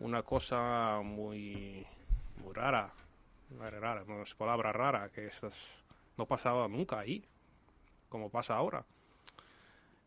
una 0.00 0.22
cosa 0.22 1.00
muy, 1.04 1.84
muy 2.42 2.52
rara, 2.54 2.90
rara, 3.60 4.02
no 4.08 4.22
es 4.22 4.34
palabra 4.34 4.72
rara, 4.72 5.10
que 5.10 5.26
estas 5.26 5.54
no 6.16 6.24
pasaba 6.26 6.66
nunca 6.68 6.98
ahí, 7.00 7.22
como 8.08 8.30
pasa 8.30 8.54
ahora. 8.56 8.84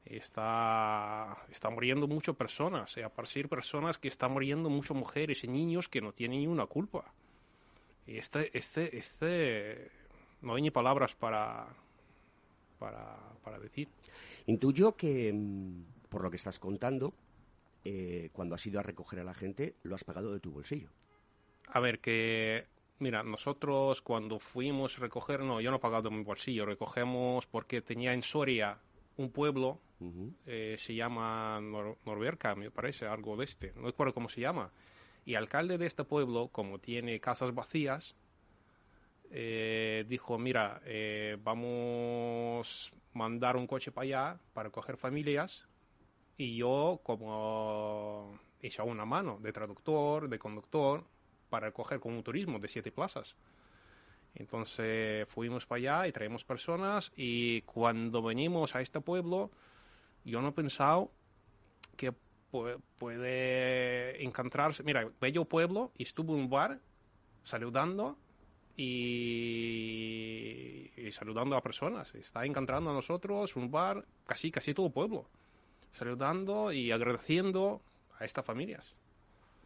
Está, 0.05 1.35
está 1.51 1.69
muriendo 1.71 2.07
muchas 2.07 2.35
personas, 2.35 2.95
y 2.95 3.01
a 3.01 3.09
partir 3.09 3.50
personas 3.50 3.97
que 3.97 4.07
están 4.07 4.31
muriendo 4.31 4.69
muchas 4.69 4.95
mujeres 4.95 5.43
y 5.43 5.47
niños 5.47 5.89
que 5.89 6.00
no 6.00 6.13
tienen 6.13 6.39
ni 6.39 6.47
una 6.47 6.67
culpa. 6.67 7.12
Y 8.05 8.17
este, 8.17 8.55
este, 8.55 8.95
este, 8.97 9.89
no 10.41 10.55
hay 10.55 10.62
ni 10.62 10.69
palabras 10.69 11.15
para, 11.15 11.67
para, 12.77 13.17
para 13.43 13.59
decir. 13.59 13.89
Intuyo 14.45 14.95
que, 14.95 15.33
mm, 15.33 16.07
por 16.09 16.21
lo 16.21 16.29
que 16.29 16.38
estás 16.38 16.59
contando, 16.59 17.13
eh, 17.83 18.29
cuando 18.31 18.53
has 18.53 18.65
ido 18.65 18.79
a 18.79 18.83
recoger 18.83 19.19
a 19.19 19.24
la 19.24 19.33
gente, 19.33 19.75
lo 19.83 19.95
has 19.95 20.03
pagado 20.03 20.31
de 20.31 20.39
tu 20.39 20.51
bolsillo. 20.51 20.89
A 21.69 21.79
ver, 21.79 22.00
que 22.00 22.67
Mira, 22.97 23.24
nosotros 23.24 24.01
cuando 24.01 24.39
fuimos 24.39 24.97
a 24.97 25.01
recoger, 25.01 25.41
no, 25.41 25.59
yo 25.59 25.69
no 25.69 25.77
he 25.77 25.79
pagado 25.81 26.09
de 26.09 26.15
mi 26.15 26.24
bolsillo, 26.24 26.65
recogemos 26.65 27.45
porque 27.45 27.81
tenía 27.81 28.13
en 28.13 28.21
Soria 28.21 28.79
un 29.17 29.31
pueblo, 29.31 29.79
eh, 30.45 30.75
se 30.77 30.93
llama 30.93 31.60
Nor 31.62 31.98
Norberca, 32.05 32.53
me 32.55 32.69
parece, 32.69 33.07
algo 33.07 33.38
de 33.38 33.45
este, 33.45 33.74
no 33.75 33.88
recuerdo 33.88 34.13
cómo 34.13 34.29
se 34.29 34.41
llama. 34.41 34.72
Y 35.25 35.31
el 35.31 35.38
alcalde 35.38 35.77
de 35.77 35.88
este 35.88 36.03
pueblo, 36.03 36.50
como 36.50 36.79
tiene 36.79 37.19
casas 37.19 37.53
vacías, 37.55 38.15
eh, 39.31 40.05
dijo, 40.07 40.38
mira, 40.38 40.81
eh, 40.86 41.38
vamos 41.43 42.91
a 42.93 43.17
mandar 43.17 43.57
un 43.57 43.67
coche 43.67 43.91
para 43.91 44.03
allá 44.05 44.39
para 44.53 44.69
coger 44.69 44.98
familias 44.98 45.67
y 46.38 46.57
yo 46.57 47.00
como 47.03 48.38
hice 48.62 48.81
una 48.81 49.05
mano 49.05 49.39
de 49.41 49.51
traductor, 49.51 50.29
de 50.29 50.39
conductor, 50.39 51.03
para 51.50 51.72
coger 51.72 52.00
como 52.00 52.17
un 52.17 52.24
turismo 52.24 52.60
de 52.60 52.67
siete 52.67 52.91
plazas. 52.91 53.36
Entonces 54.35 55.27
fuimos 55.29 55.65
para 55.65 55.77
allá 55.77 56.07
y 56.07 56.11
traemos 56.11 56.43
personas 56.43 57.11
y 57.15 57.61
cuando 57.61 58.21
venimos 58.21 58.75
a 58.75 58.81
este 58.81 58.99
pueblo, 58.99 59.49
yo 60.25 60.41
no 60.41 60.49
he 60.49 60.51
pensado 60.51 61.09
que 61.95 62.13
puede 62.97 64.23
encontrarse, 64.23 64.83
mira, 64.83 65.09
bello 65.19 65.45
pueblo, 65.45 65.91
y 65.97 66.03
estuve 66.03 66.33
en 66.33 66.39
un 66.39 66.49
bar 66.49 66.79
saludando 67.43 68.17
y, 68.77 69.71
y, 70.97 71.11
saludando 71.11 71.55
a 71.55 71.61
personas. 71.61 72.13
Está 72.15 72.45
encontrando 72.45 72.89
a 72.91 72.93
nosotros 72.93 73.55
un 73.55 73.71
bar, 73.71 74.05
casi, 74.25 74.51
casi 74.51 74.73
todo 74.73 74.89
pueblo, 74.89 75.25
saludando 75.93 76.71
y 76.71 76.91
agradeciendo 76.91 77.81
a 78.19 78.25
estas 78.25 78.45
familias. 78.45 78.93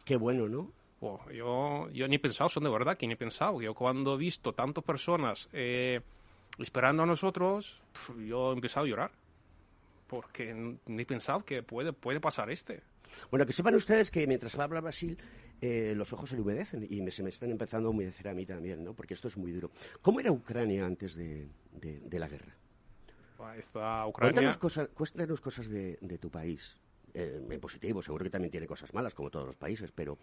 Qué 0.04 0.16
bueno, 0.16 0.48
¿no? 0.48 0.72
Oh, 1.00 1.18
yo, 1.30 1.88
yo 1.90 2.08
ni 2.08 2.16
he 2.16 2.18
pensado, 2.18 2.48
son 2.50 2.64
de 2.64 2.70
verdad 2.70 2.96
que 2.96 3.06
ni 3.06 3.14
he 3.14 3.16
pensado. 3.16 3.60
Yo 3.62 3.74
cuando 3.74 4.14
he 4.14 4.18
visto 4.18 4.52
tantas 4.52 4.84
personas 4.84 5.48
eh, 5.52 6.00
esperando 6.58 7.02
a 7.02 7.06
nosotros, 7.06 7.80
yo 8.26 8.50
he 8.50 8.54
empezado 8.54 8.84
a 8.84 8.88
llorar. 8.88 9.10
Porque 10.06 10.52
ni 10.86 11.02
he 11.02 11.06
pensado 11.06 11.44
que 11.44 11.62
puede, 11.62 11.92
puede 11.92 12.20
pasar 12.20 12.50
este. 12.50 12.82
Bueno, 13.30 13.46
que 13.46 13.52
sepan 13.52 13.74
ustedes 13.76 14.10
que 14.10 14.26
mientras 14.26 14.58
habla 14.58 14.80
Brasil, 14.80 15.16
eh, 15.60 15.94
los 15.96 16.12
ojos 16.12 16.30
se 16.30 16.36
le 16.36 16.42
humedecen 16.42 16.86
y 16.88 17.00
me, 17.00 17.10
se 17.10 17.22
me 17.22 17.30
están 17.30 17.50
empezando 17.50 17.88
a 17.88 17.90
humedecer 17.92 18.28
a 18.28 18.34
mí 18.34 18.44
también, 18.44 18.84
¿no? 18.84 18.92
Porque 18.92 19.14
esto 19.14 19.28
es 19.28 19.36
muy 19.36 19.52
duro. 19.52 19.70
¿Cómo 20.02 20.20
era 20.20 20.32
Ucrania 20.32 20.84
antes 20.84 21.14
de, 21.14 21.48
de, 21.72 22.00
de 22.00 22.18
la 22.18 22.28
guerra? 22.28 22.54
Esta 23.56 24.06
Ucrania... 24.06 24.34
Cuéntanos 24.34 24.58
cosas, 24.58 24.88
cuéntanos 24.88 25.40
cosas 25.40 25.68
de, 25.68 25.96
de 26.00 26.18
tu 26.18 26.28
país. 26.28 26.76
Eh, 27.14 27.42
en 27.48 27.60
positivo, 27.60 28.02
seguro 28.02 28.24
que 28.24 28.30
también 28.30 28.50
tiene 28.50 28.66
cosas 28.66 28.92
malas, 28.94 29.14
como 29.14 29.30
todos 29.30 29.46
los 29.46 29.56
países, 29.56 29.90
pero 29.92 30.18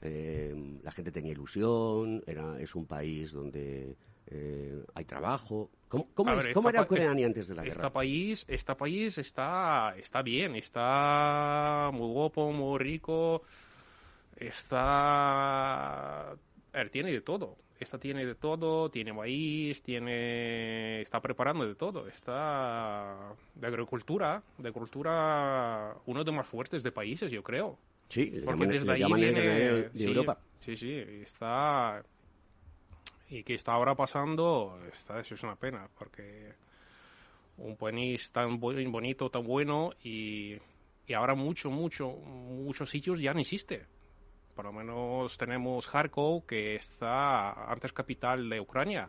eh, 0.00 0.54
la 0.82 0.92
gente 0.92 1.10
tenía 1.10 1.32
ilusión, 1.32 2.22
era, 2.26 2.60
es 2.60 2.74
un 2.74 2.86
país 2.86 3.32
donde 3.32 3.96
eh, 4.26 4.82
hay 4.94 5.04
trabajo. 5.04 5.70
¿Cómo, 5.88 6.08
cómo, 6.14 6.36
ver, 6.36 6.48
es, 6.48 6.54
cómo 6.54 6.68
esta 6.68 6.80
era 6.80 6.86
Ucrania 6.86 7.26
antes 7.26 7.48
de 7.48 7.54
la 7.54 7.62
Este 7.62 7.76
guerra? 7.76 7.90
país, 7.90 8.44
este 8.48 8.74
país 8.74 9.18
está, 9.18 9.94
está 9.96 10.22
bien, 10.22 10.56
está 10.56 11.90
muy 11.92 12.08
guapo, 12.12 12.50
muy 12.52 12.78
rico, 12.78 13.42
está... 14.36 16.30
A 16.30 16.36
ver, 16.72 16.90
tiene 16.90 17.12
de 17.12 17.20
todo. 17.20 17.56
Esta 17.78 17.98
tiene 17.98 18.24
de 18.24 18.34
todo, 18.34 18.88
tiene 18.90 19.12
maíz, 19.12 19.82
tiene... 19.82 21.00
está 21.02 21.20
preparando 21.20 21.66
de 21.66 21.74
todo. 21.74 22.08
Está 22.08 23.34
de 23.54 23.66
agricultura, 23.66 24.42
de 24.58 24.68
agricultura 24.68 25.96
uno 26.06 26.20
de 26.20 26.24
los 26.24 26.34
más 26.34 26.46
fuertes 26.48 26.82
de 26.82 26.92
países, 26.92 27.30
yo 27.30 27.42
creo. 27.42 27.78
Sí, 28.08 28.26
le 28.26 28.40
Porque 28.42 28.64
llaman, 28.64 28.68
desde 28.68 28.86
le 28.86 28.92
ahí 28.94 29.00
llaman 29.00 29.20
viene- 29.20 29.40
de 29.40 29.90
sí, 29.94 30.04
Europa. 30.04 30.38
Sí, 30.58 30.76
sí, 30.76 30.94
está... 31.22 32.04
Y 33.30 33.42
que 33.42 33.54
está 33.54 33.72
ahora 33.72 33.94
pasando, 33.94 34.78
está, 34.92 35.18
eso 35.20 35.34
es 35.34 35.42
una 35.42 35.56
pena, 35.56 35.88
porque 35.98 36.52
un 37.56 37.76
país 37.76 38.30
tan 38.30 38.60
bonito, 38.60 39.30
tan 39.30 39.44
bueno, 39.44 39.92
y, 40.02 40.56
y 41.06 41.12
ahora 41.14 41.34
mucho, 41.34 41.70
mucho, 41.70 42.10
muchos 42.10 42.90
sitios 42.90 43.20
ya 43.20 43.32
no 43.32 43.40
existe. 43.40 43.86
Por 44.54 44.66
lo 44.66 44.72
menos 44.72 45.36
tenemos 45.36 45.88
Kharkov, 45.88 46.46
que 46.46 46.76
está 46.76 47.70
antes 47.72 47.92
capital 47.92 48.48
de 48.48 48.60
Ucrania. 48.60 49.08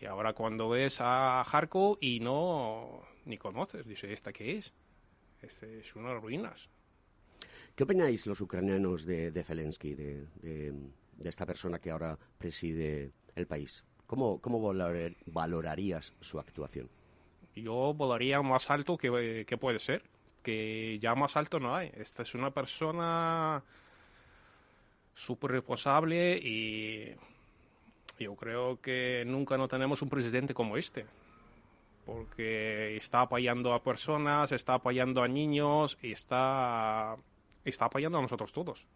Y 0.00 0.06
ahora 0.06 0.32
cuando 0.32 0.68
ves 0.70 0.98
a 1.00 1.44
Kharkov 1.48 1.98
y 2.00 2.20
no 2.20 3.02
ni 3.24 3.38
conoces, 3.38 3.86
dices, 3.86 4.10
¿esta 4.10 4.32
qué 4.32 4.56
es? 4.58 4.72
Este 5.42 5.78
es 5.80 5.94
unas 5.94 6.20
ruinas. 6.20 6.68
¿Qué 7.76 7.84
opináis 7.84 8.26
los 8.26 8.40
ucranianos 8.40 9.04
de, 9.04 9.30
de 9.30 9.44
Zelensky, 9.44 9.94
de, 9.94 10.26
de- 10.42 10.72
esta 11.24 11.46
persona 11.46 11.78
que 11.78 11.90
ahora 11.90 12.18
preside 12.38 13.12
el 13.34 13.46
país? 13.46 13.84
¿Cómo, 14.06 14.40
cómo 14.40 14.60
valorar- 14.60 15.14
valorarías 15.26 16.14
su 16.20 16.38
actuación? 16.38 16.88
yo 17.54 17.94
volaría 17.94 18.42
más 18.42 18.70
alto 18.70 18.98
que, 18.98 19.44
que 19.46 19.56
puede 19.56 19.78
ser, 19.78 20.02
que 20.42 20.98
ya 21.00 21.14
más 21.14 21.36
alto 21.36 21.58
no 21.58 21.74
hay. 21.74 21.90
Esta 21.96 22.22
es 22.22 22.34
una 22.34 22.50
persona 22.50 23.62
súper 25.14 25.52
responsable 25.52 26.36
y 26.36 27.14
yo 28.18 28.34
creo 28.36 28.78
que 28.80 29.24
nunca 29.26 29.56
no 29.56 29.68
tenemos 29.68 30.02
un 30.02 30.10
presidente 30.10 30.52
como 30.52 30.76
este, 30.76 31.06
porque 32.04 32.96
está 32.96 33.22
apoyando 33.22 33.72
a 33.72 33.82
personas, 33.82 34.52
está 34.52 34.74
apoyando 34.74 35.22
a 35.22 35.28
niños 35.28 35.96
y 36.02 36.12
está, 36.12 37.16
está 37.70 37.86
apoyando 37.86 38.18
a 38.18 38.22
nosotros 38.22 38.52
todos. 38.52 38.86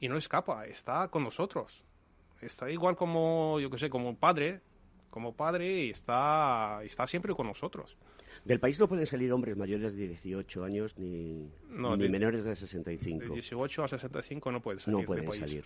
Y 0.00 0.08
no 0.08 0.16
escapa, 0.16 0.66
está 0.66 1.08
con 1.08 1.22
nosotros. 1.24 1.82
Está 2.40 2.70
igual 2.70 2.96
como, 2.96 3.60
yo 3.60 3.70
que 3.70 3.78
sé, 3.78 3.88
como 3.88 4.08
un 4.08 4.16
padre, 4.16 4.60
como 5.10 5.34
padre 5.34 5.84
y 5.86 5.90
está, 5.90 6.80
está 6.84 7.06
siempre 7.06 7.34
con 7.34 7.46
nosotros. 7.46 7.96
Del 8.44 8.58
país 8.58 8.80
no 8.80 8.88
pueden 8.88 9.06
salir 9.06 9.30
hombres 9.32 9.56
mayores 9.56 9.94
de 9.94 10.08
18 10.08 10.64
años 10.64 10.96
ni, 10.98 11.48
No, 11.68 11.96
ni 11.96 12.04
de- 12.04 12.08
menores 12.08 12.44
de 12.44 12.50
De 12.50 12.56
65. 12.56 13.34
18 13.34 13.84
a 13.84 13.88
65 13.88 14.50
no 14.50 14.60
puedes 14.62 14.82
salir 14.82 14.94
No 14.94 14.98
del 15.00 15.06
pueden 15.06 15.26
país. 15.26 15.38
salir. 15.40 15.64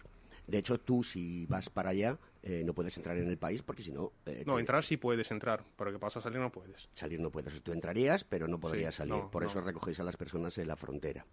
De 0.49 0.59
hecho, 0.59 0.79
tú 0.79 1.03
si 1.03 1.47
vas 1.47 1.71
para 1.71 1.90
allá 1.90 2.19
eh, 2.42 2.62
no 2.64 2.73
puedes 2.75 2.97
entrar 2.97 3.16
en 3.16 3.29
el 3.29 3.38
país 3.38 3.62
porque 3.62 3.83
si 3.83 3.92
no... 3.92 4.12
eh, 4.27 4.42
No, 4.47 4.59
entrar 4.59 4.85
sí 4.85 4.97
puedes 4.97 5.31
entrar, 5.31 5.64
pero 5.77 5.92
que 5.92 5.99
pasa 5.99 6.19
a 6.19 6.23
salir 6.23 6.38
no 6.40 6.51
puedes. 6.53 6.88
Salir 6.92 7.19
no 7.21 7.31
puedes. 7.31 7.62
Tú 7.62 7.73
entrarías, 7.73 8.25
pero 8.25 8.47
no 8.49 8.59
podrías 8.61 8.95
Sí, 8.95 8.99
salir. 8.99 9.14
no, 9.14 9.31
Por 9.31 9.42
no. 9.42 9.49
eso 9.49 9.61
recogéis 9.61 9.99
a 10.01 10.05
las 10.05 10.16
personas 10.16 10.59
en 10.59 10.69
la 10.69 10.77
frontera. 10.77 11.25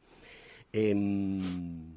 Em, 0.74 1.94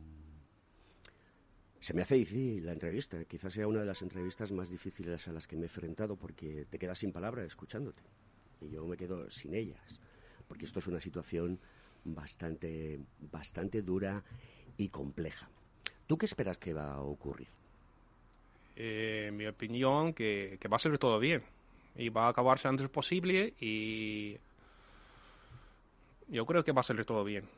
se 1.81 1.95
me 1.95 2.03
hace 2.03 2.17
difícil 2.17 2.67
la 2.67 2.73
entrevista. 2.73 3.25
Quizás 3.25 3.55
sea 3.55 3.67
una 3.67 3.81
de 3.81 3.87
las 3.87 4.03
entrevistas 4.03 4.53
más 4.53 4.69
difíciles 4.69 5.27
a 5.27 5.33
las 5.33 5.49
que 5.49 5.57
me 5.57 5.63
he 5.63 5.65
enfrentado 5.65 6.17
porque 6.17 6.67
te 6.69 6.79
quedas 6.79 6.99
sin 6.99 7.11
palabras 7.11 7.47
escuchándote. 7.47 8.03
Y 8.61 8.71
yo 8.71 8.87
me 8.87 8.99
quedo 8.99 9.31
sin 9.31 9.55
ellas. 9.55 10.01
Porque 10.47 10.67
esto 10.67 10.81
es 10.81 10.87
una 10.87 11.01
situación 11.01 11.59
bastante, 12.05 13.01
bastante 13.33 13.81
dura 13.81 14.23
y 14.77 14.91
compleja. 14.91 15.49
¿Tú 16.07 16.19
qué 16.19 16.27
esperas 16.27 16.59
que 16.59 16.75
va 16.75 16.93
a 16.93 17.01
ocurrir? 17.01 17.49
Eh, 18.77 19.31
mi 19.33 19.47
opinión, 19.47 20.13
que, 20.13 20.59
que 20.61 20.69
va 20.69 20.77
a 20.77 20.81
salir 20.81 20.99
todo 20.99 21.19
bien. 21.19 21.43
Y 21.95 22.11
va 22.11 22.27
a 22.27 22.29
acabarse 22.29 22.69
antes 22.69 22.91
posible 22.91 23.55
y 23.59 24.37
yo 26.29 26.45
creo 26.45 26.63
que 26.63 26.73
va 26.73 26.81
a 26.81 26.85
salir 26.85 27.07
todo 27.07 27.25
bien. 27.25 27.49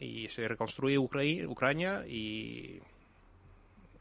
Y 0.00 0.28
se 0.30 0.48
reconstruye 0.48 0.98
Ucra- 0.98 1.46
Ucrania 1.46 2.06
y, 2.06 2.80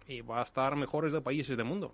y 0.08 0.22
va 0.22 0.40
a 0.40 0.44
estar 0.44 0.76
mejores 0.76 1.12
de 1.12 1.22
países 1.22 1.58
del 1.58 1.66
mundo. 1.66 1.94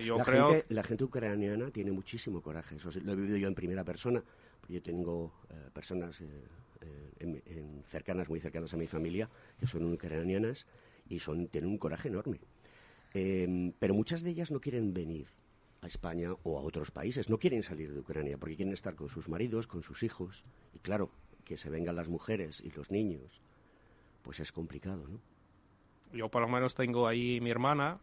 Y 0.00 0.04
yo 0.06 0.16
la, 0.18 0.24
creo... 0.24 0.48
gente, 0.48 0.66
la 0.72 0.84
gente 0.84 1.02
ucraniana 1.04 1.70
tiene 1.72 1.90
muchísimo 1.90 2.40
coraje. 2.40 2.76
Eso 2.76 2.92
sí, 2.92 3.00
lo 3.00 3.12
he 3.12 3.16
vivido 3.16 3.36
yo 3.38 3.48
en 3.48 3.54
primera 3.56 3.82
persona. 3.84 4.22
Yo 4.68 4.80
tengo 4.80 5.32
eh, 5.50 5.54
personas 5.72 6.20
eh, 6.20 6.28
eh, 6.82 7.10
en- 7.18 7.42
en 7.46 7.82
cercanas, 7.88 8.28
muy 8.28 8.38
cercanas 8.38 8.72
a 8.72 8.76
mi 8.76 8.86
familia, 8.86 9.28
que 9.58 9.66
son 9.66 9.92
ucranianas 9.92 10.64
y 11.08 11.18
son, 11.18 11.48
tienen 11.48 11.70
un 11.70 11.78
coraje 11.78 12.06
enorme. 12.06 12.38
Eh, 13.14 13.72
pero 13.80 13.94
muchas 13.94 14.22
de 14.22 14.30
ellas 14.30 14.52
no 14.52 14.60
quieren 14.60 14.94
venir 14.94 15.26
a 15.82 15.88
España 15.88 16.30
o 16.44 16.56
a 16.58 16.62
otros 16.62 16.92
países, 16.92 17.28
no 17.28 17.38
quieren 17.38 17.64
salir 17.64 17.92
de 17.92 17.98
Ucrania 17.98 18.38
porque 18.38 18.54
quieren 18.54 18.74
estar 18.74 18.94
con 18.94 19.08
sus 19.08 19.28
maridos, 19.28 19.66
con 19.66 19.82
sus 19.82 20.04
hijos. 20.04 20.44
Y 20.72 20.78
claro, 20.78 21.10
que 21.50 21.56
se 21.56 21.68
vengan 21.68 21.96
las 21.96 22.08
mujeres 22.08 22.60
y 22.60 22.70
los 22.70 22.92
niños, 22.92 23.40
pues 24.22 24.38
es 24.38 24.52
complicado, 24.52 25.08
¿no? 25.08 25.18
Yo 26.16 26.28
por 26.28 26.42
lo 26.42 26.48
menos 26.48 26.76
tengo 26.76 27.08
ahí 27.08 27.40
mi 27.40 27.50
hermana, 27.50 27.98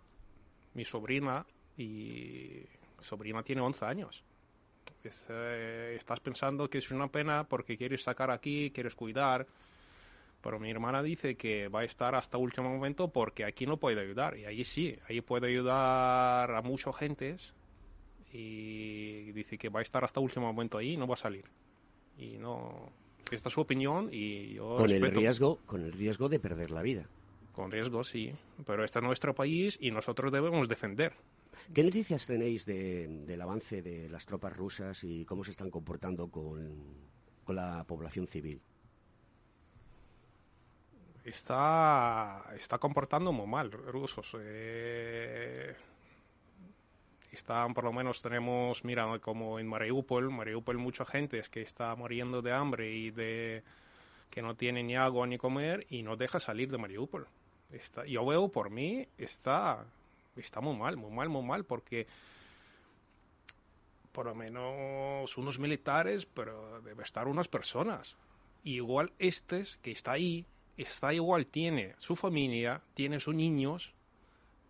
mi 0.73 0.83
sobrina, 0.83 1.45
y 1.77 2.65
sobrina 2.99 3.43
tiene 3.43 3.62
11 3.62 3.86
años. 3.86 4.21
Eh, 5.29 5.93
estás 5.95 6.19
pensando 6.19 6.69
que 6.69 6.79
es 6.79 6.91
una 6.91 7.07
pena 7.07 7.45
porque 7.45 7.77
quieres 7.77 8.03
sacar 8.03 8.31
aquí, 8.31 8.69
quieres 8.71 8.95
cuidar, 8.95 9.47
pero 10.41 10.60
mi 10.60 10.69
hermana 10.69 11.01
dice 11.01 11.38
que 11.38 11.69
va 11.69 11.79
a 11.79 11.86
estar 11.86 12.15
hasta 12.15 12.38
último 12.38 12.67
momento 12.67 13.07
porque 13.07 13.45
aquí 13.45 13.65
no 13.65 13.77
puede 13.77 14.01
ayudar, 14.01 14.38
y 14.38 14.43
allí 14.43 14.65
sí, 14.65 14.99
ahí 15.07 15.21
puede 15.21 15.47
ayudar 15.47 16.51
a 16.51 16.62
muchas 16.63 16.97
gentes, 16.97 17.53
y 18.33 19.31
dice 19.31 19.57
que 19.57 19.69
va 19.69 19.79
a 19.79 19.83
estar 19.83 20.03
hasta 20.03 20.19
último 20.19 20.47
momento 20.47 20.77
ahí 20.77 20.95
y 20.95 20.97
no 20.97 21.07
va 21.07 21.13
a 21.13 21.17
salir. 21.17 21.45
Y 22.17 22.38
no... 22.39 23.06
Esta 23.31 23.49
es 23.49 23.53
su 23.53 23.61
opinión 23.61 24.09
y 24.11 24.53
yo 24.53 24.75
Con 24.77 24.89
el 24.89 25.11
riesgo, 25.11 25.59
con 25.65 25.83
el 25.83 25.91
riesgo 25.91 26.29
de 26.29 26.39
perder 26.39 26.71
la 26.71 26.81
vida. 26.81 27.07
Con 27.51 27.71
riesgo, 27.71 28.03
sí. 28.03 28.33
Pero 28.65 28.83
este 28.83 28.99
es 28.99 29.03
nuestro 29.03 29.33
país 29.35 29.77
y 29.81 29.91
nosotros 29.91 30.31
debemos 30.31 30.67
defender. 30.69 31.13
¿Qué 31.73 31.83
noticias 31.83 32.25
tenéis 32.27 32.65
de- 32.65 33.07
del 33.25 33.41
avance 33.41 33.81
de 33.81 34.07
las 34.09 34.25
tropas 34.25 34.55
rusas 34.55 35.03
y 35.03 35.25
cómo 35.25 35.43
se 35.43 35.51
están 35.51 35.69
comportando 35.69 36.29
con, 36.29 36.77
con 37.43 37.55
la 37.55 37.83
población 37.85 38.27
civil? 38.27 38.61
Está, 41.23 42.45
está 42.55 42.77
comportando 42.77 43.33
muy 43.33 43.47
mal 43.47 43.71
rusos. 43.71 44.33
Eh, 44.39 45.75
están, 47.38 47.73
por 47.73 47.84
lo 47.84 47.93
menos 47.93 48.21
tenemos, 48.21 48.84
mira, 48.84 49.19
como 49.19 49.60
en 49.60 49.67
Mariupol, 49.67 50.30
Mariupol 50.30 50.78
mucha 50.78 51.06
gente 51.06 51.39
es 51.39 51.50
que 51.50 51.62
está 51.62 51.95
muriendo 51.95 52.41
de 52.41 52.52
hambre 52.52 52.93
y 52.93 53.12
de 53.12 53.63
que 54.30 54.41
no 54.41 54.56
tiene 54.56 54.84
ni 54.84 54.95
agua 54.95 55.26
ni 55.28 55.38
comer 55.38 55.86
y 55.89 56.04
no 56.04 56.17
deja 56.17 56.39
salir 56.39 56.69
de 56.69 56.78
Mariupol. 56.78 57.28
Está, 57.71 58.06
yo 58.06 58.26
veo 58.26 58.50
por 58.50 58.69
mí, 58.69 59.08
está, 59.17 59.86
está 60.36 60.62
muy 60.62 60.76
mal, 60.76 60.97
muy 60.97 61.12
mal, 61.12 61.30
muy 61.30 61.43
mal, 61.43 61.63
porque 61.63 62.08
por 64.12 64.26
lo 64.26 64.36
menos 64.36 65.38
unos 65.38 65.60
militares, 65.60 66.26
pero 66.26 66.82
debe 66.82 67.04
estar 67.04 67.28
unas 67.28 67.47
personas. 67.47 68.15
Y 68.63 68.76
igual 68.76 69.12
este 69.19 69.63
que 69.82 69.91
está 69.91 70.13
ahí, 70.13 70.45
está 70.76 71.13
igual, 71.13 71.45
tiene 71.45 71.93
su 72.00 72.15
familia, 72.15 72.82
tiene 72.95 73.19
sus 73.19 73.36
niños, 73.36 73.93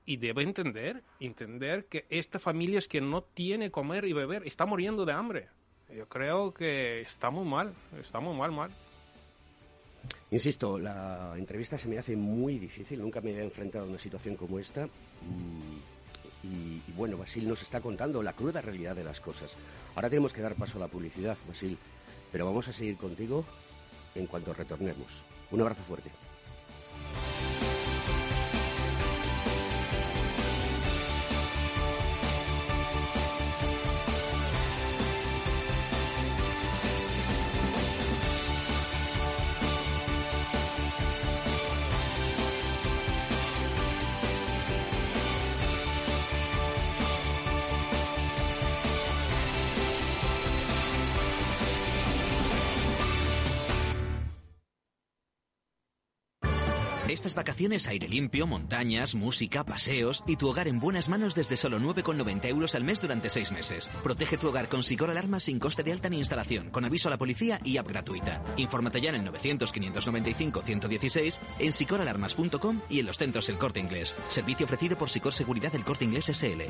y 0.07 0.17
debe 0.17 0.41
entender, 0.41 1.03
entender 1.19 1.85
que 1.85 2.05
esta 2.09 2.39
familia 2.39 2.79
es 2.79 2.87
que 2.87 3.01
no 3.01 3.21
tiene 3.21 3.69
comer 3.69 4.05
y 4.05 4.13
beber, 4.13 4.47
está 4.47 4.65
muriendo 4.65 5.05
de 5.05 5.13
hambre. 5.13 5.49
Yo 5.95 6.07
creo 6.07 6.53
que 6.53 7.01
está 7.01 7.29
muy 7.29 7.45
mal, 7.45 7.73
está 8.01 8.19
muy 8.19 8.35
mal, 8.35 8.51
mal. 8.51 8.71
Insisto, 10.31 10.79
la 10.79 11.33
entrevista 11.37 11.77
se 11.77 11.87
me 11.89 11.99
hace 11.99 12.15
muy 12.15 12.57
difícil, 12.57 13.01
nunca 13.01 13.21
me 13.21 13.31
había 13.31 13.43
enfrentado 13.43 13.85
a 13.85 13.89
una 13.89 13.99
situación 13.99 14.35
como 14.35 14.57
esta. 14.57 14.87
Mm, 14.87 15.77
Y, 16.43 16.81
y 16.87 16.93
bueno, 16.95 17.17
Basil 17.17 17.47
nos 17.47 17.61
está 17.63 17.81
contando 17.81 18.21
la 18.21 18.31
cruda 18.31 18.61
realidad 18.61 18.95
de 18.95 19.03
las 19.03 19.19
cosas. 19.19 19.57
Ahora 19.95 20.09
tenemos 20.09 20.31
que 20.31 20.41
dar 20.41 20.55
paso 20.55 20.77
a 20.77 20.81
la 20.81 20.87
publicidad, 20.87 21.35
Basil, 21.47 21.77
pero 22.31 22.45
vamos 22.45 22.67
a 22.67 22.71
seguir 22.71 22.95
contigo 22.95 23.43
en 24.15 24.27
cuanto 24.27 24.53
retornemos. 24.53 25.25
Un 25.51 25.61
abrazo 25.61 25.81
fuerte. 25.81 26.11
Estas 57.17 57.33
vacaciones 57.33 57.87
aire 57.87 58.07
limpio, 58.07 58.45
montañas, 58.45 59.15
música, 59.15 59.63
paseos 59.63 60.23
y 60.27 60.35
tu 60.35 60.49
hogar 60.49 60.67
en 60.67 60.79
buenas 60.79 61.09
manos 61.09 61.33
desde 61.33 61.57
solo 61.57 61.79
9,90 61.79 62.45
euros 62.45 62.75
al 62.75 62.83
mes 62.83 63.01
durante 63.01 63.31
seis 63.31 63.51
meses. 63.51 63.89
Protege 64.03 64.37
tu 64.37 64.49
hogar 64.49 64.69
con 64.69 64.83
Sicor 64.83 65.09
Alarma 65.09 65.39
sin 65.39 65.57
coste 65.57 65.81
de 65.81 65.93
alta 65.93 66.11
ni 66.11 66.19
instalación, 66.19 66.69
con 66.69 66.85
aviso 66.85 67.07
a 67.07 67.11
la 67.11 67.17
policía 67.17 67.59
y 67.63 67.77
app 67.77 67.87
gratuita. 67.87 68.43
Infórmate 68.57 69.01
ya 69.01 69.09
en 69.09 69.15
el 69.15 69.31
900-595-116, 69.31 71.39
en 71.57 71.73
sicoralarmas.com 71.73 72.81
y 72.87 72.99
en 72.99 73.07
los 73.07 73.17
centros 73.17 73.49
El 73.49 73.57
Corte 73.57 73.79
Inglés. 73.79 74.15
Servicio 74.27 74.67
ofrecido 74.67 74.95
por 74.95 75.09
Sicor 75.09 75.33
Seguridad 75.33 75.71
del 75.71 75.83
Corte 75.83 76.05
Inglés 76.05 76.29
SL. 76.31 76.61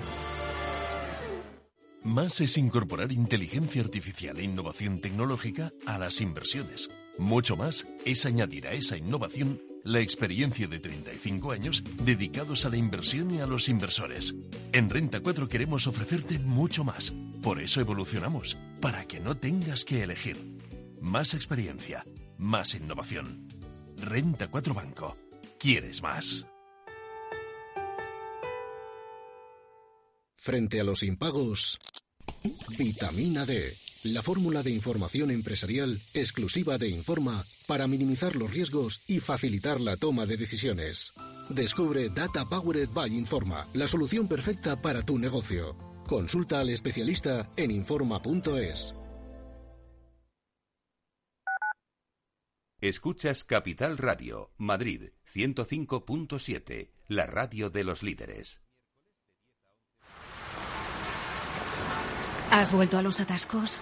Más 2.04 2.40
es 2.40 2.58
incorporar 2.58 3.12
inteligencia 3.12 3.82
artificial 3.82 4.40
e 4.40 4.44
innovación 4.44 5.02
tecnológica 5.02 5.74
a 5.86 5.98
las 5.98 6.22
inversiones. 6.22 6.90
Mucho 7.18 7.58
más 7.58 7.86
es 8.06 8.26
añadir 8.26 8.68
a 8.68 8.72
esa 8.72 8.96
innovación 8.96 9.60
la 9.84 10.00
experiencia 10.00 10.68
de 10.68 10.80
35 10.80 11.52
años 11.52 11.84
dedicados 12.04 12.66
a 12.66 12.70
la 12.70 12.78
inversión 12.78 13.32
y 13.32 13.40
a 13.40 13.48
los 13.48 13.70
inversores. 13.70 14.36
En 14.72 14.90
Renta 14.90 15.22
4 15.22 15.48
queremos 15.48 15.88
ofrecerte 15.88 16.40
mucho 16.40 16.84
más. 16.84 17.14
Por 17.42 17.62
eso 17.62 17.80
evolucionamos, 17.80 18.58
para 18.82 19.06
que 19.06 19.20
no 19.20 19.38
tengas 19.38 19.86
que 19.86 20.04
elegir. 20.04 20.38
Más 21.02 21.34
experiencia, 21.34 22.06
más 22.38 22.76
innovación. 22.76 23.48
Renta 23.98 24.48
4 24.48 24.74
Banco. 24.74 25.18
¿Quieres 25.60 26.02
más? 26.02 26.46
Frente 30.36 30.80
a 30.80 30.84
los 30.84 31.04
impagos, 31.04 31.78
vitamina 32.78 33.46
D, 33.46 33.74
la 34.04 34.22
fórmula 34.22 34.64
de 34.64 34.72
información 34.72 35.32
empresarial 35.32 36.00
exclusiva 36.14 36.78
de 36.78 36.90
Informa 36.90 37.44
para 37.68 37.86
minimizar 37.86 38.36
los 38.36 38.52
riesgos 38.52 39.02
y 39.08 39.20
facilitar 39.20 39.80
la 39.80 39.98
toma 39.98 40.26
de 40.26 40.38
decisiones. 40.38 41.14
Descubre 41.50 42.10
Data 42.10 42.46
Powered 42.46 42.90
by 42.90 43.16
Informa, 43.16 43.68
la 43.74 43.88
solución 43.88 44.28
perfecta 44.28 44.82
para 44.82 45.04
tu 45.04 45.20
negocio. 45.20 45.76
Consulta 46.08 46.60
al 46.60 46.70
especialista 46.70 47.50
en 47.58 47.72
Informa.es. 47.72 48.96
Escuchas 52.80 53.44
Capital 53.44 53.98
Radio, 53.98 54.52
Madrid 54.58 55.10
105.7, 55.34 56.92
la 57.08 57.26
radio 57.26 57.70
de 57.70 57.84
los 57.84 58.04
líderes. 58.04 58.62
¿Has 62.52 62.72
vuelto 62.72 62.98
a 62.98 63.02
los 63.02 63.20
atascos? 63.20 63.82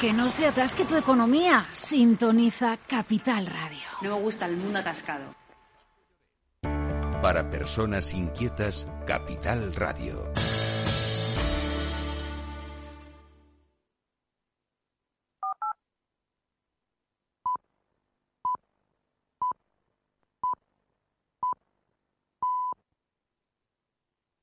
Que 0.00 0.14
no 0.14 0.30
se 0.30 0.46
atasque 0.46 0.86
tu 0.86 0.96
economía. 0.96 1.66
Sintoniza 1.74 2.78
Capital 2.78 3.44
Radio. 3.44 3.82
No 4.00 4.16
me 4.16 4.22
gusta 4.22 4.46
el 4.46 4.56
mundo 4.56 4.78
atascado. 4.78 5.34
Para 7.20 7.50
personas 7.50 8.14
inquietas, 8.14 8.88
Capital 9.06 9.74
Radio. 9.74 10.32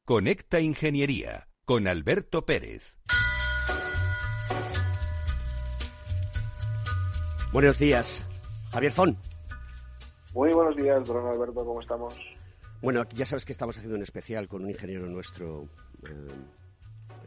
Conecta 0.05 0.59
Ingeniería 0.59 1.49
con 1.65 1.87
Alberto 1.87 2.45
Pérez. 2.45 2.95
Buenos 7.53 7.79
días, 7.79 8.25
Javier 8.71 8.91
Fon. 8.91 9.15
Muy 10.33 10.51
buenos 10.51 10.75
días, 10.75 11.07
don 11.07 11.25
Alberto, 11.25 11.65
¿cómo 11.65 11.79
estamos? 11.79 12.19
Bueno, 12.81 13.05
ya 13.13 13.25
sabes 13.25 13.45
que 13.45 13.53
estamos 13.53 13.77
haciendo 13.77 13.95
un 13.95 14.03
especial 14.03 14.49
con 14.49 14.63
un 14.63 14.69
ingeniero 14.69 15.05
nuestro 15.07 15.63
eh, 16.03 16.27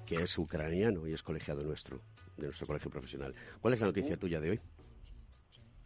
que 0.04 0.16
es 0.16 0.38
ucraniano 0.38 1.06
y 1.08 1.14
es 1.14 1.22
colegiado 1.22 1.62
nuestro, 1.62 2.00
de 2.36 2.44
nuestro 2.44 2.66
colegio 2.66 2.90
profesional. 2.90 3.34
¿Cuál 3.62 3.74
es 3.74 3.80
la 3.80 3.86
noticia 3.86 4.18
tuya 4.18 4.40
de 4.40 4.50
hoy? 4.50 4.60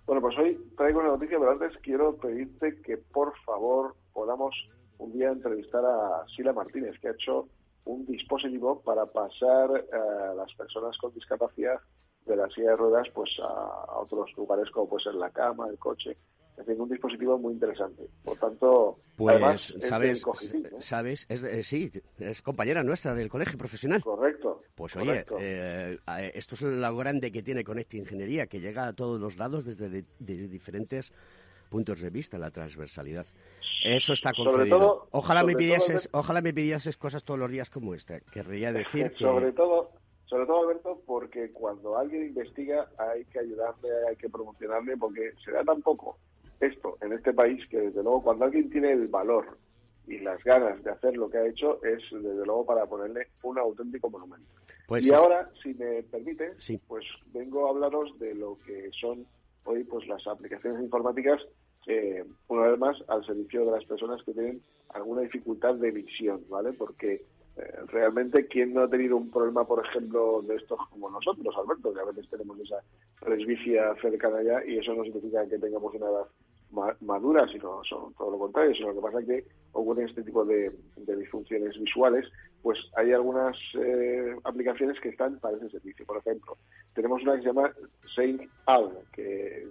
Bueno, 0.05 0.20
pues 0.20 0.37
hoy 0.37 0.61
traigo 0.77 0.99
una 0.99 1.11
noticia, 1.11 1.38
pero 1.38 1.53
antes 1.53 1.79
quiero 1.79 2.16
pedirte 2.16 2.83
que 2.83 2.99
por 2.99 3.38
favor 3.47 3.94
podamos 4.12 4.55
un 4.99 5.12
día 5.12 5.29
entrevistar 5.29 5.85
a 5.85 6.25
Sila 6.37 6.53
Martínez, 6.53 6.99
que 7.01 7.09
ha 7.09 7.12
hecho 7.12 7.49
un 7.85 8.05
dispositivo 8.05 8.81
para 8.83 9.07
pasar 9.07 9.70
a 9.92 10.35
las 10.35 10.53
personas 10.55 10.99
con 10.99 11.14
discapacidad 11.14 11.81
de 12.26 12.37
la 12.37 12.48
silla 12.50 12.70
de 12.70 12.76
ruedas 12.76 13.08
pues 13.14 13.30
a, 13.40 13.44
a 13.46 13.98
otros 13.98 14.30
lugares 14.37 14.70
como 14.70 14.88
puede 14.88 15.04
ser 15.04 15.14
la 15.14 15.30
cama, 15.30 15.68
el 15.68 15.78
coche. 15.78 16.16
Es 16.56 16.64
decir, 16.66 16.80
un 16.80 16.88
dispositivo 16.88 17.37
muy 17.37 17.52
interesante. 17.54 18.04
Por 18.22 18.38
tanto, 18.38 18.98
Pues, 19.16 19.32
además, 19.34 19.74
sabes, 19.80 20.24
¿eh? 20.54 20.70
sabes, 20.78 21.26
es, 21.28 21.42
eh, 21.42 21.64
sí, 21.64 21.90
es 22.18 22.42
compañera 22.42 22.84
nuestra 22.84 23.12
del 23.12 23.28
colegio 23.28 23.58
profesional. 23.58 24.00
Correcto. 24.04 24.62
Pues 24.76 24.94
oye, 24.96 25.24
correcto. 25.24 25.37
eh, 25.40 25.98
eh, 26.18 26.32
esto 26.34 26.54
es 26.54 26.62
lo 26.62 26.96
grande 26.96 27.32
que 27.32 27.42
tiene 27.42 27.64
Conecta 27.64 27.96
Ingeniería, 27.96 28.46
que 28.46 28.60
llega 28.60 28.87
a 28.87 28.92
todos 28.92 29.20
los 29.20 29.37
lados 29.37 29.64
desde 29.64 29.88
de- 29.88 30.04
de 30.20 30.48
diferentes 30.48 31.12
puntos 31.70 32.00
de 32.00 32.10
vista, 32.10 32.38
la 32.38 32.52
transversalidad. 32.52 33.26
Eso 33.84 34.12
está 34.12 34.32
Sobre 34.32 34.50
concedido. 34.52 34.78
todo- 34.78 35.08
ojalá, 35.10 35.42
me 35.42 35.52
todo, 35.52 35.58
pidieses, 35.58 36.08
ojalá 36.12 36.40
me 36.40 36.54
pidieses 36.54 36.96
cosas 36.96 37.24
todos 37.24 37.40
los 37.40 37.50
días 37.50 37.68
como 37.68 37.94
esta. 37.96 38.20
Querría 38.20 38.72
decir 38.72 39.10
que... 39.18 39.24
sobre 39.24 39.52
todo 39.52 39.90
sobre 40.26 40.46
todo 40.46 40.62
Alberto 40.62 41.00
porque 41.06 41.50
cuando 41.52 41.96
alguien 41.98 42.26
investiga 42.26 42.88
hay 42.98 43.24
que 43.26 43.40
ayudarle 43.40 43.88
hay 44.08 44.16
que 44.16 44.28
promocionarle 44.28 44.96
porque 44.96 45.32
se 45.44 45.52
da 45.52 45.62
tan 45.64 45.82
poco 45.82 46.16
esto 46.60 46.96
en 47.02 47.12
este 47.12 47.32
país 47.32 47.66
que 47.68 47.78
desde 47.80 48.02
luego 48.02 48.22
cuando 48.22 48.44
alguien 48.46 48.70
tiene 48.70 48.92
el 48.92 49.08
valor 49.08 49.58
y 50.06 50.18
las 50.18 50.42
ganas 50.44 50.82
de 50.84 50.90
hacer 50.90 51.16
lo 51.16 51.28
que 51.30 51.38
ha 51.38 51.46
hecho 51.46 51.82
es 51.84 52.02
desde 52.10 52.44
luego 52.46 52.64
para 52.66 52.87
ponerle 52.87 53.28
un 53.42 53.58
auténtico 53.58 54.10
monumento 54.10 54.46
Pues 54.87 55.04
y 55.04 55.08
sí. 55.08 55.14
ahora 55.14 55.50
si 55.62 55.74
me 55.74 56.02
permite 56.04 56.52
Sí. 56.58 56.78
pues 56.88 57.04
vengo 57.32 57.66
a 57.66 57.70
hablaros 57.70 58.18
de 58.18 58.34
lo 58.34 58.58
que 58.66 58.90
son 59.00 59.26
hoy 59.64 59.84
pues 59.84 60.06
las 60.06 60.26
aplicaciones 60.26 60.82
informáticas 60.82 61.40
eh, 61.87 62.24
una 62.48 62.68
vez 62.68 62.78
más 62.78 62.96
al 63.08 63.24
servicio 63.26 63.64
de 63.66 63.72
las 63.72 63.84
personas 63.84 64.22
que 64.24 64.32
tienen 64.32 64.62
alguna 64.90 65.20
dificultad 65.22 65.74
de 65.74 65.90
visión 65.90 66.42
vale 66.48 66.72
porque 66.72 67.24
eh, 67.57 67.73
realmente, 67.88 68.47
¿quién 68.47 68.75
no 68.75 68.83
ha 68.83 68.88
tenido 68.88 69.17
un 69.17 69.31
problema, 69.31 69.64
por 69.67 69.85
ejemplo, 69.87 70.43
de 70.43 70.57
estos 70.57 70.79
como 70.90 71.09
nosotros, 71.11 71.55
Alberto? 71.57 71.93
Que 71.95 72.01
a 72.01 72.05
veces 72.05 72.29
tenemos 72.29 72.59
esa 72.61 72.81
presbicia 73.21 73.95
cercana 74.01 74.43
ya 74.43 74.64
y 74.64 74.79
eso 74.79 74.95
no 74.95 75.05
significa 75.05 75.47
que 75.49 75.59
tengamos 75.59 75.95
una 75.95 76.07
edad 76.07 76.27
ma- 76.73 76.97
madura, 77.01 77.47
sino 77.49 77.83
son 77.85 78.12
todo 78.14 78.33
lo 78.33 78.38
contrario, 78.38 78.75
sino 78.75 78.93
que 78.95 79.01
pasa 79.01 79.23
que 79.23 79.45
ocurren 79.73 80.09
este 80.09 80.23
tipo 80.23 80.45
de, 80.45 80.73
de 80.97 81.17
disfunciones 81.17 81.79
visuales, 81.79 82.27
pues 82.62 82.79
hay 82.97 83.12
algunas 83.12 83.57
eh, 83.79 84.37
aplicaciones 84.45 84.99
que 85.01 85.11
están 85.11 85.38
para 85.38 85.57
ese 85.57 85.71
servicio. 85.71 86.05
Por 86.07 86.19
ejemplo, 86.19 86.57
tenemos 86.95 87.23
una 87.23 87.35
que 87.37 87.43
se 87.43 87.47
llama 87.49 87.73
Saint 88.14 88.43
Al, 88.67 88.90
que 89.12 89.67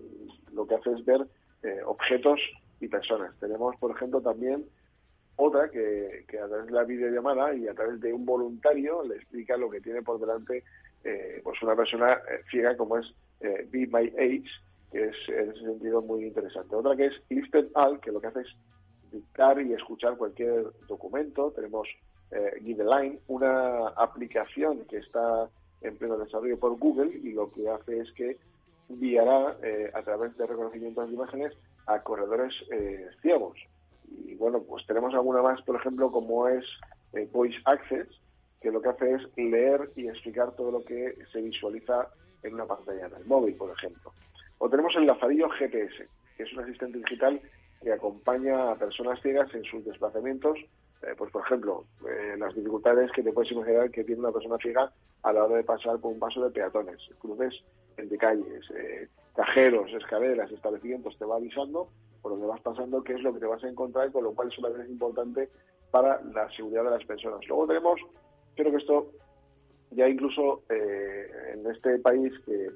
lo 0.53 0.65
que 0.67 0.75
hace 0.75 0.91
es 0.91 1.03
ver 1.05 1.25
eh, 1.63 1.81
objetos 1.85 2.39
y 2.79 2.87
personas. 2.87 3.33
Tenemos, 3.39 3.75
por 3.77 3.91
ejemplo, 3.91 4.21
también 4.21 4.65
otra 5.35 5.69
que, 5.69 6.25
a 6.41 6.47
través 6.47 6.67
de 6.67 6.71
la 6.71 6.83
videollamada 6.83 7.55
y 7.55 7.67
a 7.67 7.73
través 7.73 7.99
de 8.01 8.13
un 8.13 8.25
voluntario 8.25 9.03
le 9.03 9.15
explica 9.15 9.57
lo 9.57 9.69
que 9.69 9.81
tiene 9.81 10.01
por 10.01 10.19
delante 10.19 10.63
eh, 11.03 11.41
pues 11.43 11.61
una 11.61 11.75
persona 11.75 12.13
eh, 12.13 12.43
ciega 12.49 12.77
como 12.77 12.97
es 12.97 13.13
eh, 13.41 13.67
Be 13.69 13.87
My 13.87 14.07
Age, 14.17 14.49
que 14.91 15.05
es 15.05 15.15
en 15.27 15.51
ese 15.51 15.65
sentido 15.65 16.01
muy 16.01 16.25
interesante. 16.25 16.75
Otra 16.75 16.95
que 16.95 17.07
es 17.07 17.21
Instant 17.29 17.69
All, 17.73 17.99
que 17.99 18.11
lo 18.11 18.21
que 18.21 18.27
hace 18.27 18.41
es 18.41 18.55
dictar 19.11 19.61
y 19.61 19.73
escuchar 19.73 20.17
cualquier 20.17 20.65
documento. 20.87 21.51
Tenemos 21.51 21.87
eh, 22.31 22.59
Giveline, 22.63 23.19
una 23.27 23.89
aplicación 23.89 24.85
que 24.85 24.97
está 24.97 25.49
en 25.81 25.97
pleno 25.97 26.17
desarrollo 26.17 26.57
por 26.57 26.77
Google 26.77 27.11
y 27.23 27.33
lo 27.33 27.51
que 27.51 27.69
hace 27.69 27.99
es 27.99 28.11
que 28.13 28.37
guiará 28.89 29.57
eh, 29.61 29.91
a 29.93 30.01
través 30.01 30.35
de 30.37 30.47
reconocimientos 30.47 31.07
de 31.07 31.13
imágenes 31.13 31.53
a 31.85 32.01
corredores 32.01 32.53
eh, 32.71 33.07
ciegos. 33.21 33.52
Bueno, 34.43 34.61
pues 34.61 34.85
tenemos 34.85 35.13
alguna 35.13 35.41
más, 35.41 35.61
por 35.61 35.77
ejemplo, 35.77 36.11
como 36.11 36.49
es 36.49 36.65
eh, 37.13 37.29
Voice 37.31 37.57
Access, 37.63 38.09
que 38.59 38.71
lo 38.71 38.81
que 38.81 38.89
hace 38.89 39.13
es 39.13 39.21
leer 39.37 39.89
y 39.95 40.09
explicar 40.09 40.51
todo 40.51 40.69
lo 40.69 40.83
que 40.83 41.15
se 41.31 41.41
visualiza 41.41 42.09
en 42.43 42.55
una 42.55 42.65
pantalla 42.65 43.07
del 43.07 43.23
móvil, 43.23 43.55
por 43.55 43.71
ejemplo. 43.71 44.11
O 44.57 44.69
tenemos 44.69 44.93
el 44.97 45.05
Lazarillo 45.05 45.47
GPS, 45.47 46.09
que 46.35 46.43
es 46.43 46.51
un 46.51 46.59
asistente 46.59 46.97
digital 46.97 47.39
que 47.81 47.93
acompaña 47.93 48.71
a 48.71 48.75
personas 48.75 49.21
ciegas 49.21 49.47
en 49.55 49.63
sus 49.63 49.85
desplazamientos, 49.85 50.59
eh, 51.03 51.15
pues 51.17 51.31
por 51.31 51.45
ejemplo, 51.45 51.85
eh, 52.05 52.35
las 52.37 52.53
dificultades 52.53 53.13
que 53.13 53.23
te 53.23 53.31
puedes 53.31 53.53
imaginar 53.53 53.91
que 53.91 54.03
tiene 54.03 54.19
una 54.19 54.33
persona 54.33 54.57
ciega 54.57 54.91
a 55.21 55.31
la 55.31 55.45
hora 55.45 55.55
de 55.55 55.63
pasar 55.63 55.99
por 55.99 56.11
un 56.11 56.19
paso 56.19 56.43
de 56.43 56.51
peatones, 56.51 56.99
cruces 57.17 57.63
entre 57.95 58.17
calles, 58.17 58.65
cajeros, 59.37 59.89
escaleras, 59.93 60.51
establecimientos, 60.51 61.17
te 61.17 61.23
va 61.23 61.37
avisando 61.37 61.87
por 62.23 62.31
donde 62.31 62.47
vas 62.47 62.61
pasando 62.61 63.03
qué 63.03 63.13
es 63.13 63.21
lo 63.21 63.33
que 63.33 63.41
te 63.41 63.45
vas 63.45 63.63
a 63.63 63.67
encontrar, 63.69 64.11
con 64.11 64.23
lo 64.23 64.33
cual 64.33 64.47
eso 64.47 64.61
también 64.61 64.85
es 64.85 64.89
importante 64.89 65.49
para 65.91 66.19
la 66.23 66.49
seguridad 66.55 66.85
de 66.85 66.91
las 66.91 67.05
personas. 67.05 67.45
Luego 67.47 67.67
tenemos, 67.67 67.99
creo 68.55 68.71
que 68.71 68.77
esto 68.77 69.11
ya 69.91 70.09
incluso 70.09 70.63
eh, 70.69 71.29
en 71.53 71.69
este 71.69 71.99
país 71.99 72.33
que, 72.45 72.71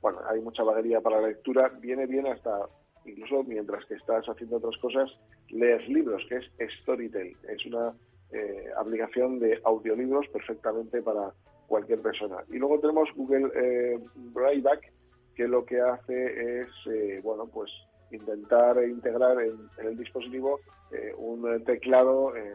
bueno, 0.00 0.20
hay 0.28 0.40
mucha 0.40 0.62
vaguería 0.62 1.00
para 1.00 1.20
la 1.20 1.28
lectura, 1.28 1.68
viene 1.80 2.06
bien 2.06 2.26
hasta, 2.28 2.68
incluso 3.06 3.42
mientras 3.42 3.84
que 3.86 3.94
estás 3.94 4.24
haciendo 4.28 4.58
otras 4.58 4.76
cosas, 4.76 5.10
leer 5.48 5.88
libros, 5.88 6.22
que 6.28 6.36
es 6.36 6.72
Storytel. 6.82 7.36
Es 7.48 7.66
una 7.66 7.94
eh, 8.32 8.66
aplicación 8.76 9.40
de 9.40 9.60
audiolibros 9.64 10.28
perfectamente 10.28 11.02
para 11.02 11.32
cualquier 11.66 12.00
persona. 12.02 12.36
Y 12.50 12.58
luego 12.58 12.78
tenemos 12.80 13.08
Google 13.16 13.50
eh, 13.54 13.98
Brailleback, 14.14 14.92
que 15.34 15.48
lo 15.48 15.64
que 15.64 15.80
hace 15.80 16.60
es, 16.62 16.68
eh, 16.86 17.20
bueno, 17.22 17.46
pues 17.46 17.70
intentar 18.10 18.82
integrar 18.84 19.40
en, 19.40 19.68
el 19.78 19.96
dispositivo 19.96 20.60
eh, 20.90 21.12
un 21.16 21.64
teclado 21.64 22.34
eh, 22.36 22.54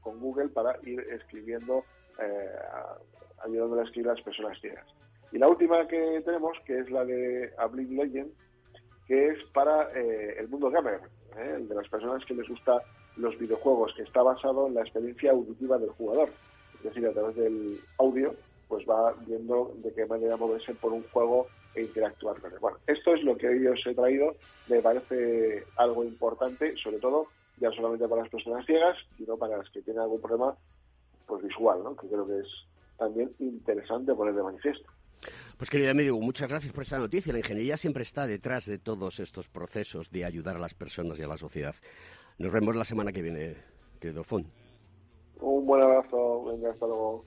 con 0.00 0.18
Google 0.20 0.48
para 0.48 0.76
ir 0.82 1.00
escribiendo, 1.10 1.84
eh, 2.18 2.48
a- 2.72 2.96
ayudándole 3.44 3.82
a 3.82 3.84
escribir 3.84 4.10
a 4.10 4.14
las 4.14 4.22
personas 4.22 4.58
ciegas. 4.60 4.86
Y 5.32 5.38
la 5.38 5.48
última 5.48 5.86
que 5.86 6.20
tenemos, 6.24 6.58
que 6.66 6.78
es 6.80 6.90
la 6.90 7.04
de 7.04 7.52
Ablin 7.58 7.96
Legend, 7.96 8.32
que 9.06 9.28
es 9.28 9.38
para 9.52 9.90
el 9.92 10.48
mundo 10.48 10.70
gamer, 10.70 11.00
el 11.38 11.68
de 11.68 11.74
las 11.74 11.88
personas 11.88 12.24
que 12.24 12.34
les 12.34 12.48
gusta 12.48 12.82
los 13.16 13.38
videojuegos, 13.38 13.92
que 13.96 14.02
está 14.02 14.22
basado 14.22 14.66
en 14.66 14.74
la 14.74 14.82
experiencia 14.82 15.30
auditiva 15.32 15.78
del 15.78 15.90
jugador. 15.90 16.30
Es 16.78 16.82
decir, 16.84 17.06
a 17.06 17.12
través 17.12 17.36
del 17.36 17.78
audio, 17.98 18.34
pues 18.68 18.84
va 18.88 19.14
viendo 19.26 19.72
de 19.76 19.92
qué 19.92 20.06
manera 20.06 20.36
moverse 20.36 20.74
por 20.74 20.92
un 20.92 21.02
juego 21.12 21.46
e 21.74 21.82
interactuar 21.82 22.40
con 22.40 22.52
él. 22.52 22.58
Bueno, 22.58 22.78
esto 22.86 23.14
es 23.14 23.22
lo 23.22 23.36
que 23.36 23.48
hoy 23.48 23.66
os 23.66 23.86
he 23.86 23.94
traído. 23.94 24.36
Me 24.68 24.80
parece 24.80 25.64
algo 25.76 26.04
importante, 26.04 26.76
sobre 26.76 26.98
todo, 26.98 27.28
ya 27.58 27.68
no 27.68 27.74
solamente 27.74 28.08
para 28.08 28.22
las 28.22 28.30
personas 28.30 28.66
ciegas, 28.66 28.96
sino 29.16 29.36
para 29.36 29.58
las 29.58 29.70
que 29.70 29.82
tienen 29.82 30.02
algún 30.02 30.20
problema 30.20 30.56
pues 31.26 31.42
visual, 31.44 31.82
¿no? 31.84 31.94
que 31.96 32.08
creo 32.08 32.26
que 32.26 32.40
es 32.40 32.48
también 32.98 33.30
interesante 33.38 34.14
poner 34.14 34.34
de 34.34 34.42
manifiesto. 34.42 34.90
Pues 35.56 35.68
querido 35.68 35.90
amigo, 35.90 36.18
muchas 36.20 36.48
gracias 36.48 36.72
por 36.72 36.84
esta 36.84 36.98
noticia. 36.98 37.32
La 37.32 37.38
ingeniería 37.40 37.76
siempre 37.76 38.02
está 38.02 38.26
detrás 38.26 38.64
de 38.64 38.78
todos 38.78 39.20
estos 39.20 39.48
procesos 39.48 40.10
de 40.10 40.24
ayudar 40.24 40.56
a 40.56 40.58
las 40.58 40.74
personas 40.74 41.18
y 41.18 41.22
a 41.22 41.28
la 41.28 41.36
sociedad. 41.36 41.74
Nos 42.38 42.52
vemos 42.52 42.74
la 42.74 42.84
semana 42.84 43.12
que 43.12 43.20
viene, 43.20 43.56
querido 44.00 44.24
Fon. 44.24 44.46
Un 45.40 45.66
buen 45.66 45.82
abrazo, 45.82 46.44
venga, 46.44 46.70
hasta 46.70 46.86
luego. 46.86 47.26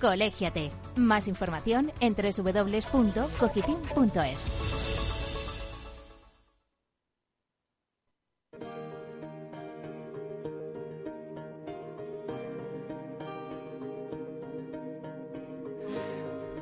Colégiate. 0.00 0.70
Más 0.96 1.28
información 1.28 1.92
en 2.00 2.14
www.cogitim.es. 2.14 4.58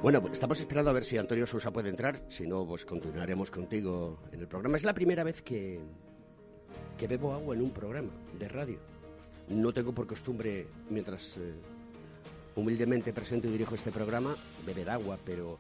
Bueno, 0.07 0.21
pues 0.21 0.35
estamos 0.35 0.61
esperando 0.61 0.91
a 0.91 0.95
ver 0.95 1.05
si 1.05 1.19
Antonio 1.19 1.49
Sousa 1.49 1.73
puede 1.73 1.89
entrar. 1.89 2.23
Si 2.29 2.47
no, 2.47 2.65
pues 2.65 2.87
continuaremos 2.87 3.51
contigo 3.51 4.21
en 4.31 4.39
el 4.39 4.47
programa. 4.47 4.77
Es 4.77 4.85
la 4.85 4.95
primera 4.95 5.25
vez 5.25 5.43
que, 5.43 5.81
que 6.97 7.09
bebo 7.09 7.33
agua 7.33 7.57
en 7.57 7.63
un 7.63 7.71
programa 7.71 8.13
de 8.39 8.49
radio. 8.49 8.79
No 9.49 9.73
tengo 9.73 9.93
por 9.93 10.07
costumbre, 10.07 10.69
mientras 10.91 11.37
eh, 11.39 11.55
humildemente 12.57 13.13
presento 13.13 13.47
y 13.47 13.53
dirijo 13.53 13.75
este 13.75 13.93
programa, 13.93 14.35
beber 14.65 14.91
agua, 14.91 15.19
pero 15.25 15.59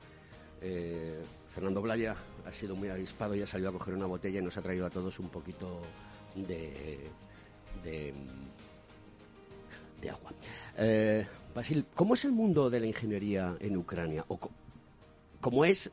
eh, 0.61 1.23
Fernando 1.55 1.83
Blaya 1.83 2.17
ha 2.47 2.53
sido 2.53 2.75
muy 2.75 2.89
avispado 2.89 3.35
y 3.35 3.43
ha 3.43 3.47
salido 3.47 3.71
a 3.71 3.73
coger 3.73 3.95
una 3.95 4.07
botella 4.07 4.41
y 4.41 4.43
nos 4.43 4.57
ha 4.57 4.63
traído 4.63 4.87
a 4.87 4.91
todos 4.91 5.19
un 5.19 5.29
poquito 5.29 5.83
de, 6.35 7.11
de, 7.85 8.15
agua. 10.11 10.33
Eh, 10.79 11.27
Basil, 11.55 11.87
¿cómo 11.95 12.15
es 12.15 12.25
el 12.25 12.33
mundo 12.33 12.71
de 12.71 12.81
la 12.81 12.87
ingeniería 12.87 13.57
en 13.61 13.77
Ucrania? 13.77 14.25
O 14.29 14.39
¿Cómo 15.41 15.65
es 15.65 15.91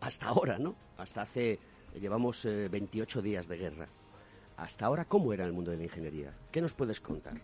hasta 0.00 0.26
ahora, 0.26 0.58
no? 0.58 0.74
Hasta 0.96 1.22
hace, 1.22 1.58
llevamos 1.98 2.44
28 2.44 3.22
días 3.22 3.48
de 3.48 3.56
guerra. 3.56 3.88
Hasta 4.56 4.86
ahora, 4.86 5.06
¿cómo 5.06 5.32
era 5.32 5.44
el 5.44 5.52
mundo 5.52 5.70
de 5.70 5.78
la 5.78 5.84
ingeniería? 5.84 6.34
¿Qué 6.52 6.60
nos 6.60 6.72
puedes 6.72 7.00
contar? 7.00 7.40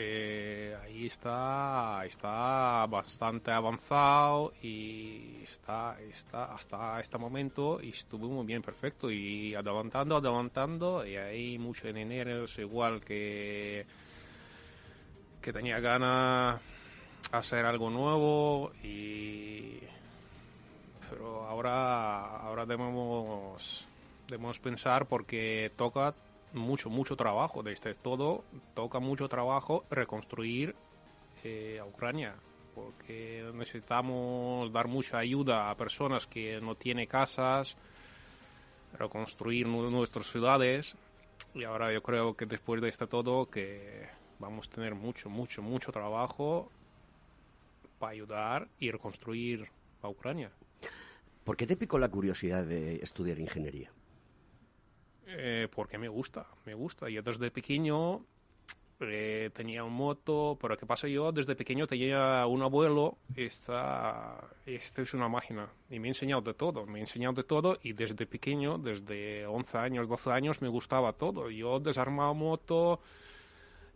Eh, 0.00 0.76
ahí 0.80 1.06
está, 1.06 2.04
está 2.06 2.86
bastante 2.86 3.50
avanzado 3.50 4.52
y 4.62 5.42
está, 5.42 5.96
está 6.00 6.54
hasta 6.54 7.00
este 7.00 7.18
momento 7.18 7.80
y 7.82 7.88
estuvo 7.88 8.28
muy 8.28 8.46
bien, 8.46 8.62
perfecto. 8.62 9.10
Y 9.10 9.56
adelantando, 9.56 10.16
adelantando 10.18 11.04
y 11.04 11.16
hay 11.16 11.58
muchos 11.58 11.86
ingenieros 11.86 12.56
igual 12.60 13.00
que 13.00 13.86
que 15.42 15.52
tenía 15.52 15.80
ganas 15.80 16.60
hacer 17.32 17.64
algo 17.64 17.90
nuevo 17.90 18.70
y 18.84 19.80
pero 21.10 21.44
ahora 21.44 22.36
ahora 22.36 22.66
debemos 22.66 23.86
debemos 24.28 24.58
pensar 24.60 25.06
porque 25.06 25.72
toca 25.76 26.14
mucho, 26.52 26.90
mucho 26.90 27.16
trabajo. 27.16 27.62
de 27.62 27.72
este 27.72 27.94
todo 27.94 28.44
toca 28.74 28.98
mucho 28.98 29.28
trabajo 29.28 29.84
reconstruir 29.90 30.74
eh, 31.44 31.78
a 31.80 31.84
Ucrania, 31.84 32.34
porque 32.74 33.50
necesitamos 33.54 34.72
dar 34.72 34.88
mucha 34.88 35.18
ayuda 35.18 35.70
a 35.70 35.76
personas 35.76 36.26
que 36.26 36.60
no 36.60 36.74
tienen 36.74 37.06
casas, 37.06 37.76
reconstruir 38.98 39.66
nuestras 39.66 40.26
ciudades. 40.26 40.96
Y 41.54 41.64
ahora 41.64 41.92
yo 41.92 42.02
creo 42.02 42.34
que 42.34 42.46
después 42.46 42.80
de 42.82 42.88
este 42.88 43.06
todo 43.06 43.46
que 43.46 44.08
vamos 44.38 44.68
a 44.68 44.74
tener 44.74 44.94
mucho, 44.94 45.28
mucho, 45.28 45.62
mucho 45.62 45.92
trabajo 45.92 46.70
para 47.98 48.12
ayudar 48.12 48.68
y 48.78 48.90
reconstruir 48.90 49.68
a 50.02 50.08
Ucrania. 50.08 50.50
¿Por 51.44 51.56
qué 51.56 51.66
te 51.66 51.76
picó 51.76 51.98
la 51.98 52.08
curiosidad 52.08 52.64
de 52.64 52.96
estudiar 52.96 53.38
ingeniería? 53.38 53.90
Eh, 55.30 55.68
porque 55.74 55.98
me 55.98 56.08
gusta, 56.08 56.46
me 56.64 56.74
gusta. 56.74 57.08
Yo 57.10 57.22
desde 57.22 57.50
pequeño 57.50 58.24
eh, 59.00 59.50
tenía 59.54 59.84
un 59.84 59.92
moto, 59.92 60.56
pero 60.60 60.76
¿qué 60.78 60.86
pasa? 60.86 61.06
Yo 61.06 61.32
desde 61.32 61.54
pequeño 61.54 61.86
tenía 61.86 62.46
un 62.46 62.62
abuelo, 62.62 63.18
esta, 63.36 64.38
esta 64.64 65.02
es 65.02 65.12
una 65.12 65.28
máquina, 65.28 65.68
y 65.90 65.98
me 65.98 66.08
ha 66.08 66.10
enseñado 66.10 66.40
de 66.40 66.54
todo, 66.54 66.86
me 66.86 67.00
ha 67.00 67.02
enseñado 67.02 67.34
de 67.34 67.44
todo, 67.44 67.78
y 67.82 67.92
desde 67.92 68.26
pequeño, 68.26 68.78
desde 68.78 69.46
11 69.46 69.78
años, 69.78 70.08
12 70.08 70.30
años, 70.30 70.62
me 70.62 70.68
gustaba 70.68 71.12
todo. 71.12 71.50
Yo 71.50 71.78
desarmaba 71.78 72.32
moto, 72.32 73.00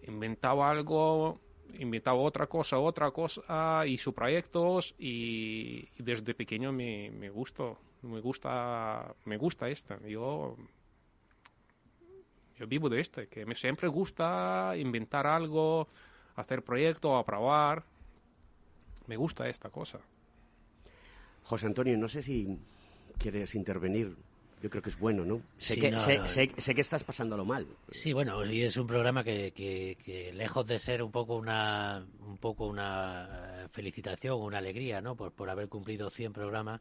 inventaba 0.07 0.71
algo, 0.71 1.41
inventaba 1.79 2.19
otra 2.19 2.47
cosa, 2.47 2.79
otra 2.79 3.11
cosa, 3.11 3.87
hizo 3.87 4.13
proyectos, 4.13 4.95
y, 4.99 5.89
y 5.99 6.03
desde 6.03 6.35
pequeño 6.35 6.73
me, 6.73 7.11
me 7.11 7.31
gustó, 7.31 7.79
me 8.03 8.21
gusta, 8.21 9.15
me 9.25 9.39
gusta 9.39 9.71
esta. 9.71 9.99
Yo 10.07 10.57
yo 12.63 12.69
vivo 12.69 12.89
de 12.89 13.01
este, 13.01 13.27
que 13.27 13.45
me 13.45 13.57
siempre 13.57 13.89
gusta 13.89 14.75
inventar 14.77 15.27
algo, 15.27 15.89
hacer 16.37 16.63
proyectos, 16.63 17.21
aprobar. 17.21 17.83
Me 19.09 19.17
gusta 19.17 19.49
esta 19.49 19.69
cosa. 19.69 19.99
José 21.43 21.67
Antonio, 21.67 21.99
no 21.99 22.09
sé 22.09 22.23
si 22.23 22.57
quieres 23.19 23.57
intervenir. 23.57 24.17
Yo 24.63 24.71
creo 24.71 24.81
que 24.81 24.91
es 24.91 24.99
bueno, 25.01 25.25
¿no? 25.25 25.43
Sé, 25.59 25.77
que, 25.77 25.99
sé, 25.99 26.75
que 26.77 26.81
estás 26.81 27.03
pasándolo 27.03 27.45
mal. 27.45 27.67
Sí, 27.91 28.13
bueno, 28.13 28.47
y 28.47 28.63
es 28.63 28.77
un 28.77 28.87
programa 28.87 29.25
que, 29.25 29.51
que, 29.51 30.33
lejos 30.33 30.65
de 30.65 30.79
ser 30.79 31.03
un 31.03 31.11
poco 31.11 31.35
una 31.35 32.07
un 32.21 32.39
poco 32.39 32.69
una 32.69 33.67
felicitación, 33.73 34.41
una 34.41 34.59
alegría, 34.59 35.01
¿no? 35.01 35.17
Por, 35.17 35.33
por 35.33 35.51
haber 35.51 35.69
cumplido 35.69 36.11
100 36.11 36.33
programas, 36.33 36.81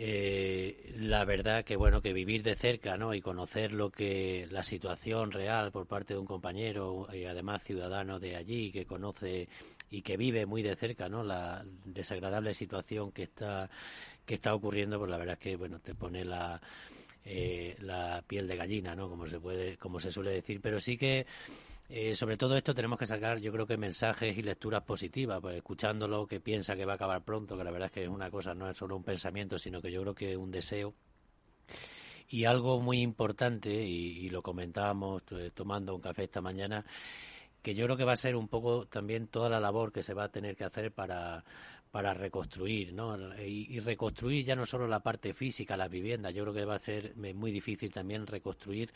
eh, 0.00 0.94
la 0.96 1.24
verdad 1.24 1.64
que 1.64 1.74
bueno 1.74 2.00
que 2.00 2.12
vivir 2.12 2.44
de 2.44 2.54
cerca 2.54 2.96
no 2.96 3.14
y 3.14 3.20
conocer 3.20 3.72
lo 3.72 3.90
que 3.90 4.46
la 4.50 4.62
situación 4.62 5.32
real 5.32 5.72
por 5.72 5.86
parte 5.86 6.14
de 6.14 6.20
un 6.20 6.26
compañero 6.26 7.08
y 7.12 7.24
además 7.24 7.64
ciudadano 7.64 8.20
de 8.20 8.36
allí 8.36 8.70
que 8.70 8.86
conoce 8.86 9.48
y 9.90 10.02
que 10.02 10.16
vive 10.16 10.46
muy 10.46 10.62
de 10.62 10.76
cerca 10.76 11.08
no 11.08 11.24
la 11.24 11.64
desagradable 11.84 12.54
situación 12.54 13.10
que 13.10 13.24
está 13.24 13.68
que 14.24 14.34
está 14.34 14.54
ocurriendo 14.54 14.98
pues 14.98 15.10
la 15.10 15.18
verdad 15.18 15.34
es 15.34 15.40
que 15.40 15.56
bueno 15.56 15.80
te 15.80 15.96
pone 15.96 16.24
la 16.24 16.60
eh, 17.24 17.76
la 17.80 18.22
piel 18.26 18.46
de 18.46 18.56
gallina 18.56 18.94
no 18.94 19.08
como 19.08 19.26
se 19.26 19.38
puede 19.40 19.76
como 19.76 20.00
se 20.00 20.10
suele 20.10 20.30
decir. 20.30 20.60
Pero 20.62 20.80
sí 20.80 20.96
que 20.96 21.26
eh, 21.88 22.14
sobre 22.14 22.36
todo 22.36 22.56
esto 22.56 22.74
tenemos 22.74 22.98
que 22.98 23.06
sacar, 23.06 23.38
yo 23.38 23.50
creo 23.50 23.66
que 23.66 23.78
mensajes 23.78 24.36
y 24.36 24.42
lecturas 24.42 24.82
positivas, 24.82 25.40
pues 25.40 25.56
escuchándolo 25.56 26.26
que 26.26 26.38
piensa 26.38 26.76
que 26.76 26.84
va 26.84 26.92
a 26.92 26.96
acabar 26.96 27.24
pronto, 27.24 27.56
que 27.56 27.64
la 27.64 27.70
verdad 27.70 27.86
es 27.86 27.92
que 27.92 28.02
es 28.02 28.08
una 28.08 28.30
cosa, 28.30 28.54
no 28.54 28.68
es 28.68 28.76
solo 28.76 28.96
un 28.96 29.04
pensamiento, 29.04 29.58
sino 29.58 29.80
que 29.80 29.90
yo 29.90 30.02
creo 30.02 30.14
que 30.14 30.32
es 30.32 30.36
un 30.36 30.50
deseo. 30.50 30.94
Y 32.28 32.44
algo 32.44 32.80
muy 32.80 33.00
importante, 33.00 33.70
y, 33.70 34.28
lo 34.28 34.42
comentábamos 34.42 35.22
eh, 35.30 35.50
tomando 35.54 35.94
un 35.94 36.02
café 36.02 36.24
esta 36.24 36.42
mañana, 36.42 36.84
que 37.62 37.74
yo 37.74 37.86
creo 37.86 37.96
que 37.96 38.04
va 38.04 38.12
a 38.12 38.16
ser 38.16 38.36
un 38.36 38.48
poco 38.48 38.86
también 38.86 39.28
toda 39.28 39.48
la 39.48 39.58
labor 39.58 39.90
que 39.90 40.02
se 40.02 40.12
va 40.12 40.24
a 40.24 40.28
tener 40.28 40.56
que 40.56 40.64
hacer 40.64 40.92
para, 40.92 41.42
para 41.90 42.12
reconstruir, 42.12 42.92
¿no? 42.92 43.16
Y, 43.38 43.80
reconstruir 43.80 44.44
ya 44.44 44.56
no 44.56 44.66
solo 44.66 44.86
la 44.86 45.00
parte 45.00 45.32
física, 45.32 45.76
la 45.76 45.88
vivienda, 45.88 46.30
yo 46.30 46.44
creo 46.44 46.54
que 46.54 46.64
va 46.64 46.76
a 46.76 46.80
ser 46.80 47.16
muy 47.16 47.50
difícil 47.50 47.92
también 47.92 48.26
reconstruir 48.26 48.92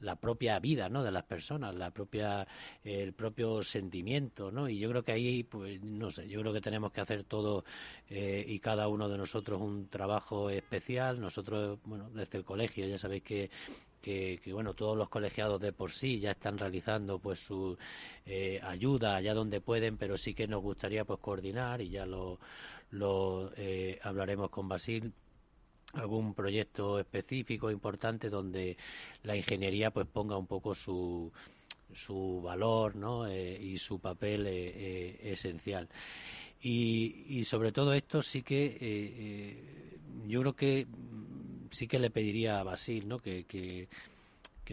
la 0.00 0.16
propia 0.16 0.58
vida, 0.58 0.88
¿no? 0.88 1.02
De 1.02 1.10
las 1.10 1.24
personas, 1.24 1.74
la 1.74 1.90
propia, 1.90 2.46
el 2.82 3.12
propio 3.12 3.62
sentimiento, 3.62 4.50
¿no? 4.50 4.68
Y 4.68 4.78
yo 4.78 4.88
creo 4.90 5.02
que 5.02 5.12
ahí, 5.12 5.42
pues, 5.42 5.82
no 5.82 6.10
sé, 6.10 6.28
yo 6.28 6.40
creo 6.40 6.52
que 6.52 6.60
tenemos 6.60 6.92
que 6.92 7.00
hacer 7.00 7.24
todo 7.24 7.64
eh, 8.08 8.44
y 8.46 8.58
cada 8.58 8.88
uno 8.88 9.08
de 9.08 9.18
nosotros 9.18 9.60
un 9.60 9.88
trabajo 9.88 10.50
especial. 10.50 11.20
Nosotros, 11.20 11.78
bueno, 11.84 12.10
desde 12.10 12.38
el 12.38 12.44
colegio, 12.44 12.86
ya 12.86 12.98
sabéis 12.98 13.22
que 13.22 13.50
que, 14.04 14.38
bueno 14.52 14.74
todos 14.74 14.98
los 14.98 15.08
colegiados 15.08 15.58
de 15.60 15.72
por 15.72 15.90
sí 15.90 16.20
ya 16.20 16.32
están 16.32 16.58
realizando 16.58 17.18
pues 17.18 17.38
su 17.38 17.78
eh, 18.26 18.60
ayuda 18.62 19.16
allá 19.16 19.32
donde 19.32 19.62
pueden 19.62 19.96
pero 19.96 20.18
sí 20.18 20.34
que 20.34 20.46
nos 20.46 20.60
gustaría 20.60 21.06
pues 21.06 21.20
coordinar 21.20 21.80
y 21.80 21.88
ya 21.88 22.04
lo, 22.04 22.38
lo 22.90 23.50
eh, 23.56 23.98
hablaremos 24.02 24.50
con 24.50 24.68
Basil 24.68 25.14
algún 25.94 26.34
proyecto 26.34 26.98
específico 26.98 27.70
importante 27.70 28.30
donde 28.30 28.76
la 29.22 29.36
ingeniería 29.36 29.90
pues 29.90 30.06
ponga 30.06 30.36
un 30.36 30.46
poco 30.46 30.74
su 30.74 31.32
su 31.92 32.42
valor 32.42 32.96
¿no? 32.96 33.26
Eh, 33.26 33.58
y 33.60 33.78
su 33.78 34.00
papel 34.00 34.46
esencial 34.46 35.88
y, 36.60 37.24
y, 37.28 37.44
sobre 37.44 37.72
todo 37.72 37.92
esto 37.92 38.22
sí 38.22 38.42
que 38.42 39.84
yo 40.26 40.40
creo 40.40 40.56
que 40.56 40.86
sí 41.74 41.88
que 41.88 41.98
le 41.98 42.10
pediría 42.10 42.60
a 42.60 42.62
Basil 42.62 43.08
¿no? 43.08 43.18
que, 43.18 43.44
que, 43.44 43.88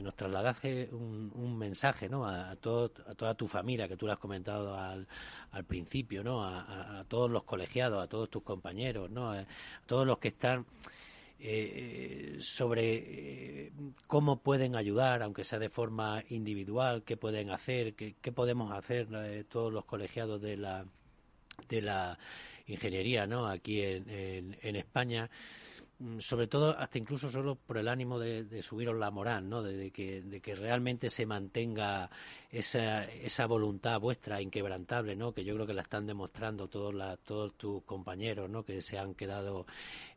nos 0.01 0.15
trasladase 0.15 0.89
un, 0.91 1.57
mensaje 1.57 2.09
¿no? 2.09 2.25
a, 2.25 2.55
todo, 2.55 2.91
a 3.07 3.13
toda 3.13 3.35
tu 3.35 3.47
familia, 3.47 3.87
que 3.87 3.97
tú 3.97 4.07
lo 4.07 4.13
has 4.13 4.19
comentado 4.19 4.75
al, 4.77 5.07
al 5.51 5.63
principio, 5.65 6.23
¿no? 6.23 6.43
A, 6.43 7.03
todos 7.07 7.29
los 7.29 7.43
colegiados, 7.43 8.01
a 8.03 8.07
todos 8.07 8.29
tus 8.29 8.41
compañeros, 8.41 9.11
¿no? 9.11 9.31
a, 9.31 9.45
todos 9.85 10.07
los 10.07 10.17
que 10.17 10.29
están 10.29 10.65
eh, 11.43 12.37
sobre 12.41 12.95
eh, 12.95 13.71
cómo 14.07 14.41
pueden 14.41 14.75
ayudar, 14.75 15.23
aunque 15.23 15.43
sea 15.43 15.57
de 15.57 15.69
forma 15.69 16.23
individual, 16.29 17.03
qué 17.03 17.17
pueden 17.17 17.49
hacer, 17.49 17.95
qué, 17.95 18.15
qué 18.21 18.31
podemos 18.31 18.71
hacer 18.71 19.07
eh, 19.11 19.43
todos 19.49 19.73
los 19.73 19.85
colegiados 19.85 20.41
de 20.41 20.57
la, 20.57 20.85
de 21.67 21.81
la 21.81 22.19
ingeniería 22.67 23.25
¿no? 23.25 23.47
aquí 23.47 23.81
en, 23.81 24.07
en, 24.09 24.57
en 24.61 24.75
España 24.75 25.29
sobre 26.19 26.47
todo 26.47 26.77
hasta 26.77 26.97
incluso 26.97 27.29
solo 27.29 27.55
por 27.55 27.77
el 27.77 27.87
ánimo 27.87 28.19
de, 28.19 28.63
subiros 28.63 28.97
la 28.97 29.11
moral, 29.11 29.47
¿no? 29.47 29.61
De, 29.61 29.91
que, 29.91 30.21
de 30.21 30.39
que 30.39 30.55
realmente 30.55 31.09
se 31.09 31.25
mantenga 31.25 32.09
esa, 32.49 33.05
esa 33.05 33.45
voluntad 33.45 33.99
vuestra 33.99 34.41
inquebrantable, 34.41 35.15
¿no? 35.15 35.33
Que 35.33 35.43
yo 35.43 35.53
creo 35.53 35.67
que 35.67 35.73
la 35.73 35.83
están 35.83 36.07
demostrando 36.07 36.67
todos, 36.67 36.93
la, 36.93 37.17
todos 37.17 37.55
tus 37.55 37.83
compañeros, 37.83 38.49
¿no? 38.49 38.63
Que 38.63 38.81
se 38.81 38.97
han 38.97 39.13
quedado, 39.13 39.65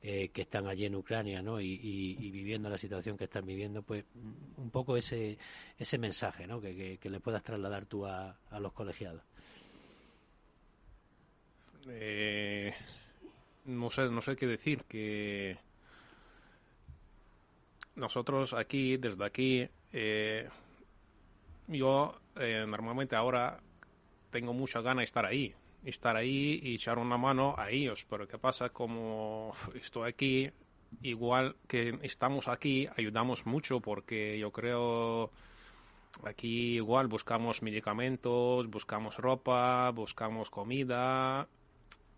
eh, 0.03 0.31
que 0.31 0.43
están 0.43 0.67
allí 0.69 0.87
en 0.87 0.95
Ucrania, 0.95 1.43
¿no? 1.43 1.61
Y, 1.61 2.15
viviendo 2.31 2.69
la 2.69 2.79
situación 2.79 3.17
que 3.17 3.25
están 3.25 3.45
viviendo, 3.45 3.83
pues 3.83 4.05
mm, 4.15 4.61
un 4.63 4.71
poco 4.71 4.97
ese, 4.97 5.39
ese 5.79 5.99
mensaje, 5.99 6.47
¿no? 6.47 6.61
Que, 6.61 6.99
que, 6.99 7.11
le 7.11 7.21
puedas 7.21 7.43
trasladar 7.43 7.87
tú 7.87 8.07
a, 8.07 8.37
a 8.51 8.61
los 8.61 8.73
colegiados. 8.73 9.23
Eh, 11.89 12.73
no 13.67 13.91
sé, 13.91 14.09
no 14.09 14.23
sé 14.23 14.37
qué 14.37 14.47
decir, 14.47 14.85
que 14.85 15.59
nosotros 17.97 18.53
aquí, 18.53 18.97
desde 18.97 19.25
aquí, 19.25 19.69
eh, 19.93 20.49
yo 21.69 22.21
eh, 22.37 22.65
normalmente 22.67 23.17
ahora 23.17 23.61
tengo 24.31 24.53
mucha 24.53 24.81
gana 24.81 25.01
de 25.01 25.05
estar 25.05 25.25
ahí, 25.25 25.55
estar 25.85 26.17
ahí 26.17 26.61
y 26.63 26.75
echar 26.75 26.99
una 26.99 27.17
mano 27.17 27.55
a 27.57 27.71
ellos, 27.71 28.07
pero 28.09 28.27
¿qué 28.27 28.39
pasa? 28.39 28.71
Como 28.71 29.53
estoy 29.75 30.09
aquí, 30.09 30.51
igual 31.03 31.57
que 31.69 31.99
estamos 32.03 32.49
aquí, 32.49 32.89
ayudamos 32.97 33.47
mucho 33.47 33.81
porque 33.81 34.39
yo 34.39 34.51
creo 34.51 35.31
aquí 36.25 36.77
igual 36.77 37.09
buscamos 37.09 37.63
medicamentos, 37.63 38.69
buscamos 38.69 39.17
ropa, 39.17 39.91
buscamos 39.91 40.51
comida 40.51 41.49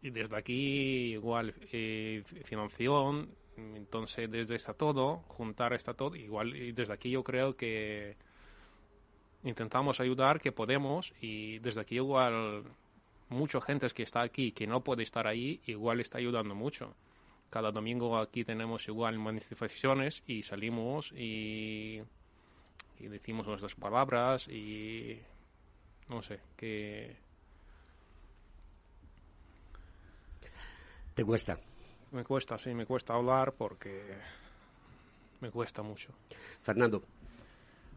y 0.02 0.10
desde 0.10 0.36
aquí 0.36 1.12
igual 1.12 1.54
eh, 1.72 2.22
financiación. 2.44 3.28
Entonces 3.56 4.30
desde 4.30 4.54
está 4.54 4.74
todo, 4.74 5.18
juntar 5.28 5.72
está 5.72 5.94
todo, 5.94 6.14
igual 6.16 6.54
y 6.54 6.72
desde 6.72 6.92
aquí 6.92 7.10
yo 7.10 7.24
creo 7.24 7.56
que 7.56 8.16
intentamos 9.44 10.00
ayudar 10.00 10.40
que 10.40 10.52
podemos 10.52 11.14
y 11.20 11.58
desde 11.60 11.80
aquí 11.80 11.96
igual 11.96 12.64
mucha 13.28 13.60
gente 13.60 13.88
que 13.90 14.02
está 14.02 14.22
aquí 14.22 14.52
que 14.52 14.66
no 14.66 14.82
puede 14.82 15.02
estar 15.02 15.26
ahí 15.26 15.60
igual 15.66 16.00
está 16.00 16.18
ayudando 16.18 16.54
mucho. 16.54 16.94
Cada 17.50 17.70
domingo 17.72 18.18
aquí 18.18 18.44
tenemos 18.44 18.88
igual 18.88 19.18
manifestaciones 19.18 20.22
y 20.26 20.42
salimos 20.42 21.12
y, 21.12 22.02
y 22.98 23.06
decimos 23.08 23.46
nuestras 23.46 23.74
palabras 23.74 24.48
y 24.48 25.20
no 26.08 26.22
sé, 26.22 26.40
que... 26.56 27.16
¿Te 31.14 31.24
cuesta? 31.24 31.58
Me 32.12 32.24
cuesta, 32.24 32.58
sí, 32.58 32.74
me 32.74 32.86
cuesta 32.86 33.14
hablar 33.14 33.52
porque 33.52 34.02
me 35.40 35.50
cuesta 35.50 35.82
mucho. 35.82 36.12
Fernando. 36.62 37.02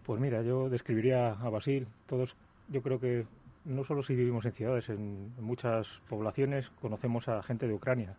Pues 0.06 0.20
mira, 0.20 0.42
yo 0.42 0.70
describiría 0.70 1.34
a 1.34 1.50
Basil. 1.50 1.88
Todos, 2.08 2.36
yo 2.70 2.82
creo 2.82 3.00
que 3.00 3.26
no 3.66 3.84
solo 3.84 4.04
si 4.04 4.16
vivimos 4.16 4.46
en 4.46 4.52
ciudades, 4.52 4.90
en 4.90 5.32
muchas 5.40 5.88
poblaciones 6.10 6.70
conocemos 6.82 7.28
a 7.28 7.44
gente 7.44 7.68
de 7.68 7.74
Ucrania. 7.74 8.16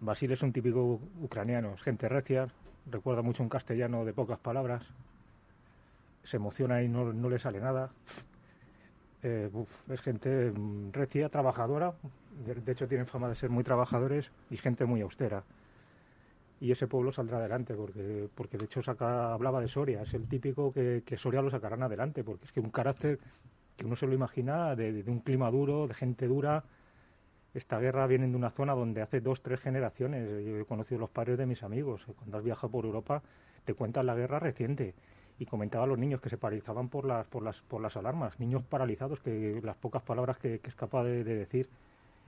Basil 0.00 0.30
es 0.30 0.42
un 0.42 0.52
típico 0.52 1.00
ucraniano, 1.20 1.74
es 1.74 1.82
gente 1.82 2.08
recia, 2.08 2.48
recuerda 2.90 3.22
mucho 3.22 3.42
un 3.42 3.48
castellano 3.48 4.04
de 4.04 4.12
pocas 4.12 4.38
palabras, 4.38 4.84
se 6.24 6.36
emociona 6.36 6.82
y 6.82 6.88
no, 6.88 7.12
no 7.12 7.28
le 7.28 7.38
sale 7.38 7.60
nada. 7.60 7.90
Eh, 9.22 9.50
uf, 9.52 9.90
es 9.90 10.00
gente 10.00 10.52
mm, 10.52 10.92
recia, 10.92 11.28
trabajadora, 11.28 11.94
de, 12.44 12.72
hecho 12.72 12.88
tienen 12.88 13.06
fama 13.06 13.28
de 13.28 13.34
ser 13.34 13.50
muy 13.50 13.64
trabajadores 13.64 14.30
y 14.50 14.56
gente 14.56 14.84
muy 14.84 15.00
austera. 15.00 15.42
Y 16.60 16.72
ese 16.72 16.86
pueblo 16.86 17.12
saldrá 17.12 17.38
adelante, 17.38 17.74
porque, 17.74 18.28
porque 18.34 18.58
de 18.58 18.64
hecho 18.64 18.82
saca, 18.82 19.32
hablaba 19.32 19.60
de 19.60 19.68
Soria, 19.68 20.02
es 20.02 20.12
el 20.14 20.26
típico 20.26 20.72
que, 20.72 21.02
Soria 21.16 21.40
lo 21.40 21.50
sacarán 21.50 21.82
adelante, 21.82 22.24
porque 22.24 22.46
es 22.46 22.52
que 22.52 22.60
un 22.60 22.70
carácter 22.70 23.18
que 23.76 23.86
uno 23.86 23.94
se 23.94 24.06
lo 24.06 24.14
imagina 24.14 24.74
de, 24.74 25.04
un 25.06 25.20
clima 25.20 25.50
duro, 25.50 25.86
de 25.86 25.94
gente 25.94 26.26
dura. 26.26 26.64
Esta 27.54 27.78
guerra 27.78 28.06
viene 28.06 28.26
de 28.26 28.36
una 28.36 28.50
zona 28.50 28.74
donde 28.74 29.02
hace 29.02 29.20
dos, 29.20 29.40
tres 29.40 29.60
generaciones, 29.60 30.28
yo 30.44 30.58
he 30.58 30.64
conocido 30.64 31.00
los 31.00 31.10
padres 31.10 31.38
de 31.38 31.46
mis 31.46 31.62
amigos, 31.62 32.04
cuando 32.18 32.38
has 32.38 32.44
viajado 32.44 32.70
por 32.70 32.84
Europa 32.84 33.22
te 33.64 33.74
cuentan 33.74 34.06
la 34.06 34.14
guerra 34.14 34.38
reciente. 34.38 34.94
Y 35.38 35.46
comentaba 35.46 35.84
a 35.84 35.86
los 35.86 35.98
niños 35.98 36.20
que 36.20 36.30
se 36.30 36.38
paralizaban 36.38 36.88
por 36.88 37.04
las, 37.04 37.26
por 37.26 37.42
las, 37.42 37.60
por 37.60 37.80
las 37.80 37.96
alarmas, 37.96 38.40
niños 38.40 38.64
paralizados, 38.64 39.20
que 39.20 39.60
las 39.62 39.76
pocas 39.76 40.02
palabras 40.02 40.38
que, 40.38 40.60
es 40.64 40.74
capaz 40.74 41.04
de 41.04 41.22
decir 41.22 41.68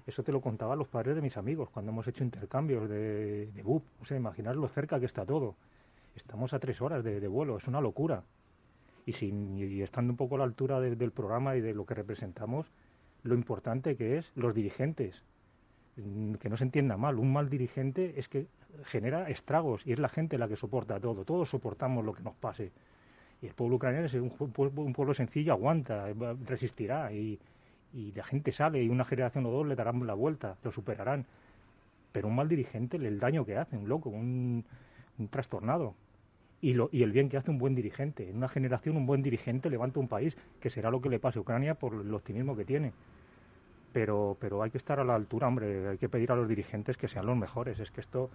eso 0.06 0.22
te 0.22 0.32
lo 0.32 0.40
contaban 0.40 0.78
los 0.78 0.88
padres 0.88 1.14
de 1.14 1.22
mis 1.22 1.36
amigos 1.36 1.68
cuando 1.70 1.92
hemos 1.92 2.06
hecho 2.06 2.24
intercambios 2.24 2.88
de, 2.88 3.46
de 3.46 3.62
BUP. 3.62 3.84
O 4.00 4.54
lo 4.54 4.68
cerca 4.68 4.98
que 4.98 5.06
está 5.06 5.24
todo. 5.24 5.56
Estamos 6.16 6.52
a 6.52 6.58
tres 6.58 6.80
horas 6.80 7.04
de, 7.04 7.26
vuelo, 7.28 7.56
es 7.56 7.66
una 7.68 7.80
locura. 7.80 8.22
Y, 9.06 9.12
sin, 9.12 9.58
estando 9.82 10.12
un 10.12 10.16
poco 10.16 10.34
a 10.34 10.38
la 10.38 10.44
altura 10.44 10.80
de, 10.80 10.96
del 10.96 11.12
programa 11.12 11.56
y 11.56 11.60
de 11.60 11.74
lo 11.74 11.86
que 11.86 11.94
representamos, 11.94 12.66
lo 13.22 13.34
importante 13.34 13.96
que 13.96 14.18
es 14.18 14.30
los 14.34 14.54
dirigentes. 14.54 15.22
Mm, 15.96 16.34
Que 16.34 16.48
no 16.48 16.56
se 16.56 16.64
entienda 16.64 16.96
mal, 16.96 17.18
un 17.18 17.32
mal 17.32 17.48
dirigente 17.48 18.14
es 18.18 18.28
que 18.28 18.46
genera 18.84 19.28
estragos 19.28 19.86
y 19.86 19.92
es 19.92 19.98
la 19.98 20.08
gente 20.08 20.38
la 20.38 20.48
que 20.48 20.56
soporta 20.56 20.98
todo. 21.00 21.24
Todos 21.24 21.50
soportamos 21.50 22.04
lo 22.04 22.12
que 22.12 22.22
nos 22.22 22.34
pase. 22.34 22.72
Y 23.42 23.46
el 23.46 23.54
pueblo 23.54 23.76
ucraniano 23.76 24.06
es 24.06 24.14
un, 24.14 24.32
un 24.38 24.92
pueblo 24.92 25.14
sencillo, 25.14 25.52
aguanta, 25.52 26.06
resistirá. 26.46 27.12
Y, 27.12 27.38
y 27.92 28.12
la 28.12 28.24
gente 28.24 28.52
sale 28.52 28.82
y 28.82 28.88
una 28.88 29.04
generación 29.04 29.46
o 29.46 29.50
dos 29.50 29.66
le 29.66 29.74
darán 29.74 30.06
la 30.06 30.14
vuelta, 30.14 30.56
lo 30.62 30.70
superarán. 30.70 31.26
Pero 32.12 32.28
un 32.28 32.34
mal 32.34 32.48
dirigente, 32.48 32.96
el 32.96 33.20
daño 33.20 33.44
que 33.44 33.56
hace, 33.56 33.76
un 33.76 33.88
loco, 33.88 34.10
un, 34.10 34.64
un 35.18 35.28
trastornado. 35.28 35.94
Y, 36.60 36.74
lo, 36.74 36.90
y 36.92 37.02
el 37.02 37.12
bien 37.12 37.28
que 37.28 37.36
hace 37.36 37.50
un 37.50 37.58
buen 37.58 37.74
dirigente. 37.74 38.28
En 38.28 38.36
una 38.36 38.48
generación 38.48 38.96
un 38.96 39.06
buen 39.06 39.22
dirigente 39.22 39.70
levanta 39.70 40.00
un 40.00 40.08
país, 40.08 40.36
que 40.60 40.70
será 40.70 40.90
lo 40.90 41.00
que 41.00 41.08
le 41.08 41.18
pase 41.18 41.38
a 41.38 41.42
Ucrania 41.42 41.74
por 41.74 41.94
el 41.94 42.12
optimismo 42.12 42.56
que 42.56 42.64
tiene. 42.64 42.92
Pero, 43.92 44.36
pero 44.40 44.62
hay 44.62 44.70
que 44.70 44.78
estar 44.78 45.00
a 45.00 45.04
la 45.04 45.14
altura, 45.14 45.48
hombre, 45.48 45.88
hay 45.88 45.98
que 45.98 46.08
pedir 46.08 46.30
a 46.32 46.36
los 46.36 46.48
dirigentes 46.48 46.96
que 46.96 47.08
sean 47.08 47.26
los 47.26 47.36
mejores. 47.36 47.80
Es 47.80 47.90
que 47.90 48.00
esto, 48.00 48.30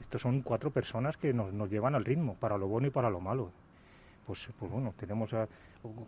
esto 0.00 0.18
son 0.18 0.42
cuatro 0.42 0.70
personas 0.70 1.16
que 1.16 1.32
nos, 1.32 1.52
nos 1.52 1.70
llevan 1.70 1.94
al 1.94 2.04
ritmo, 2.04 2.34
para 2.34 2.56
lo 2.56 2.66
bueno 2.66 2.88
y 2.88 2.90
para 2.90 3.10
lo 3.10 3.20
malo. 3.20 3.50
Pues, 4.26 4.48
pues 4.58 4.70
bueno, 4.72 4.94
tenemos 4.98 5.32
a, 5.34 5.46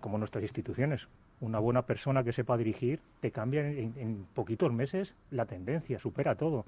como 0.00 0.18
nuestras 0.18 0.42
instituciones, 0.42 1.06
una 1.40 1.58
buena 1.58 1.82
persona 1.82 2.24
que 2.24 2.32
sepa 2.32 2.56
dirigir, 2.56 3.00
te 3.20 3.30
cambia 3.30 3.66
en, 3.68 3.94
en 3.96 4.26
poquitos 4.34 4.72
meses 4.72 5.14
la 5.30 5.46
tendencia, 5.46 5.98
supera 5.98 6.34
todo. 6.34 6.64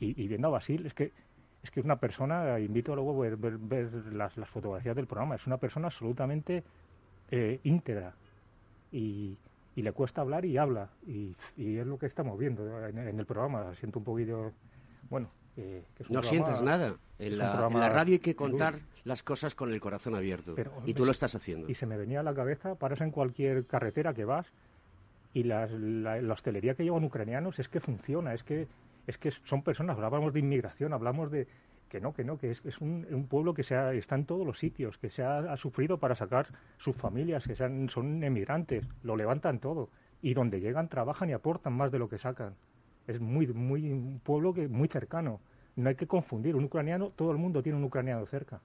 Y, 0.00 0.26
viendo 0.26 0.48
a 0.48 0.52
Basil, 0.52 0.86
es 0.86 0.94
que 0.94 1.12
es 1.62 1.70
que 1.70 1.80
una 1.80 1.96
persona, 1.96 2.58
invito 2.58 2.92
a 2.92 2.96
luego 2.96 3.16
ver, 3.18 3.36
ver, 3.36 3.56
ver 3.56 3.92
las, 4.12 4.36
las, 4.36 4.48
fotografías 4.48 4.96
del 4.96 5.06
programa, 5.06 5.36
es 5.36 5.46
una 5.46 5.58
persona 5.58 5.86
absolutamente 5.86 6.64
eh, 7.30 7.60
íntegra. 7.62 8.14
Y, 8.90 9.36
y, 9.76 9.82
le 9.82 9.92
cuesta 9.92 10.22
hablar 10.22 10.44
y 10.44 10.58
habla. 10.58 10.90
Y, 11.06 11.36
y 11.56 11.76
es 11.76 11.86
lo 11.86 11.98
que 11.98 12.06
estamos 12.06 12.36
viendo 12.36 12.84
en, 12.88 12.98
en, 12.98 13.18
el 13.18 13.26
programa. 13.26 13.72
Siento 13.76 14.00
un 14.00 14.04
poquito, 14.04 14.52
bueno, 15.08 15.30
eh, 15.56 15.84
que 15.96 16.02
es 16.02 16.10
un 16.10 16.14
no 16.14 16.20
programa, 16.20 16.46
sientes 16.46 16.62
nada. 16.62 16.96
En 17.18 17.38
la, 17.38 17.68
en 17.68 17.80
la, 17.80 17.88
radio 17.88 18.14
hay 18.14 18.18
que 18.20 18.34
contar 18.34 18.80
las 19.04 19.22
cosas 19.22 19.54
con 19.54 19.72
el 19.72 19.80
corazón 19.80 20.14
abierto. 20.14 20.54
Pero, 20.54 20.72
y 20.84 20.94
tú 20.94 21.04
lo 21.04 21.10
estás 21.10 21.34
haciendo. 21.34 21.68
Y 21.68 21.74
se 21.74 21.86
me 21.86 21.96
venía 21.96 22.20
a 22.20 22.22
la 22.22 22.34
cabeza, 22.34 22.74
paras 22.74 23.00
en 23.00 23.10
cualquier 23.10 23.66
carretera 23.66 24.14
que 24.14 24.24
vas 24.24 24.46
y 25.34 25.44
las, 25.44 25.70
la, 25.70 26.20
la, 26.20 26.32
hostelería 26.32 26.74
que 26.74 26.84
llevan 26.84 27.04
ucranianos 27.04 27.58
es 27.58 27.68
que 27.68 27.80
funciona, 27.80 28.34
es 28.34 28.42
que, 28.42 28.68
es 29.06 29.18
que 29.18 29.30
son 29.30 29.62
personas, 29.62 29.98
hablamos 29.98 30.32
de 30.32 30.40
inmigración, 30.40 30.92
hablamos 30.92 31.30
de 31.30 31.46
que 31.88 32.00
no, 32.00 32.14
que 32.14 32.24
no, 32.24 32.38
que 32.38 32.50
es, 32.50 32.64
es 32.64 32.80
un, 32.80 33.06
un, 33.10 33.26
pueblo 33.26 33.52
que 33.52 33.62
se 33.62 33.76
ha, 33.76 33.92
está 33.92 34.14
en 34.14 34.24
todos 34.24 34.46
los 34.46 34.58
sitios, 34.58 34.96
que 34.98 35.10
se 35.10 35.22
ha, 35.22 35.38
ha 35.38 35.56
sufrido 35.56 35.98
para 35.98 36.14
sacar 36.14 36.48
sus 36.78 36.96
familias, 36.96 37.46
que 37.46 37.54
sean, 37.54 37.88
son 37.90 38.24
emigrantes, 38.24 38.86
lo 39.02 39.16
levantan 39.16 39.58
todo. 39.58 39.90
Y 40.22 40.34
donde 40.34 40.60
llegan 40.60 40.88
trabajan 40.88 41.28
y 41.28 41.32
aportan 41.34 41.74
más 41.74 41.92
de 41.92 41.98
lo 41.98 42.08
que 42.08 42.16
sacan. 42.16 42.54
Es 43.06 43.20
muy, 43.20 43.46
muy 43.48 43.90
un 43.90 44.20
pueblo 44.22 44.54
que 44.54 44.68
muy 44.68 44.88
cercano. 44.88 45.40
No 45.76 45.88
hay 45.88 45.94
que 45.94 46.06
confundir. 46.06 46.56
Un 46.56 46.64
ucraniano, 46.64 47.10
todo 47.10 47.32
el 47.32 47.38
mundo 47.38 47.62
tiene 47.62 47.78
un 47.78 47.84
ucraniano 47.84 48.24
cerca. 48.26 48.60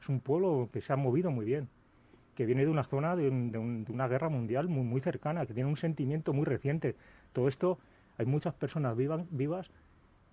Es 0.00 0.08
un 0.08 0.20
pueblo 0.20 0.68
que 0.72 0.80
se 0.80 0.92
ha 0.92 0.96
movido 0.96 1.30
muy 1.30 1.44
bien, 1.44 1.68
que 2.34 2.46
viene 2.46 2.64
de 2.64 2.70
una 2.70 2.84
zona 2.84 3.16
de, 3.16 3.28
un, 3.28 3.50
de, 3.50 3.58
un, 3.58 3.84
de 3.84 3.92
una 3.92 4.08
guerra 4.08 4.28
mundial 4.28 4.68
muy, 4.68 4.84
muy, 4.84 5.00
cercana, 5.00 5.46
que 5.46 5.54
tiene 5.54 5.68
un 5.68 5.76
sentimiento 5.76 6.32
muy 6.32 6.44
reciente. 6.44 6.94
Todo 7.32 7.48
esto, 7.48 7.78
hay 8.18 8.26
muchas 8.26 8.54
personas 8.54 8.96
vivas, 8.96 9.24
vivas 9.30 9.70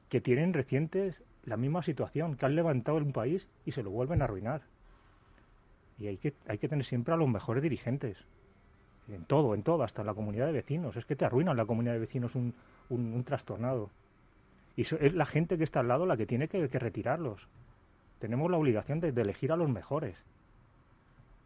que 0.10 0.22
tienen 0.22 0.54
recientes 0.54 1.24
la 1.46 1.58
misma 1.58 1.84
situación, 1.84 2.36
que 2.36 2.46
han 2.46 2.56
levantado 2.56 2.98
un 2.98 3.14
país 3.14 3.48
y 3.66 3.72
se 3.72 3.84
lo 3.84 3.90
vuelven 3.92 4.22
a 4.22 4.26
arruinar. 4.26 4.62
Y 5.98 6.08
hay 6.08 6.18
que, 6.18 6.34
hay 6.48 6.58
que 6.58 6.68
tener 6.68 6.86
siempre 6.86 7.14
a 7.14 7.18
los 7.18 7.30
mejores 7.30 7.64
dirigentes. 7.64 8.18
En 9.08 9.26
todo, 9.26 9.56
en 9.56 9.64
todo, 9.64 9.84
hasta 9.84 10.02
en 10.02 10.08
la 10.08 10.14
comunidad 10.14 10.48
de 10.48 10.54
vecinos. 10.54 10.96
Es 10.96 11.06
que 11.06 11.16
te 11.16 11.26
arruinan 11.26 11.58
la 11.58 11.66
comunidad 11.66 11.94
de 11.94 12.00
vecinos 12.00 12.36
un, 12.36 12.54
un, 12.92 13.24
trastornado. 13.24 13.90
Y 14.76 14.84
so, 14.84 14.98
es 15.00 15.14
la 15.14 15.26
gente 15.26 15.58
que 15.58 15.64
está 15.64 15.80
al 15.80 15.88
lado 15.88 16.06
la 16.06 16.18
que 16.18 16.26
tiene 16.26 16.48
que, 16.48 16.68
retirarlos. 16.68 17.48
Tenemos 18.20 18.50
la 18.52 18.58
obligación 18.58 19.00
de, 19.00 19.10
elegir 19.10 19.52
a 19.52 19.58
los 19.58 19.70
mejores. 19.70 20.16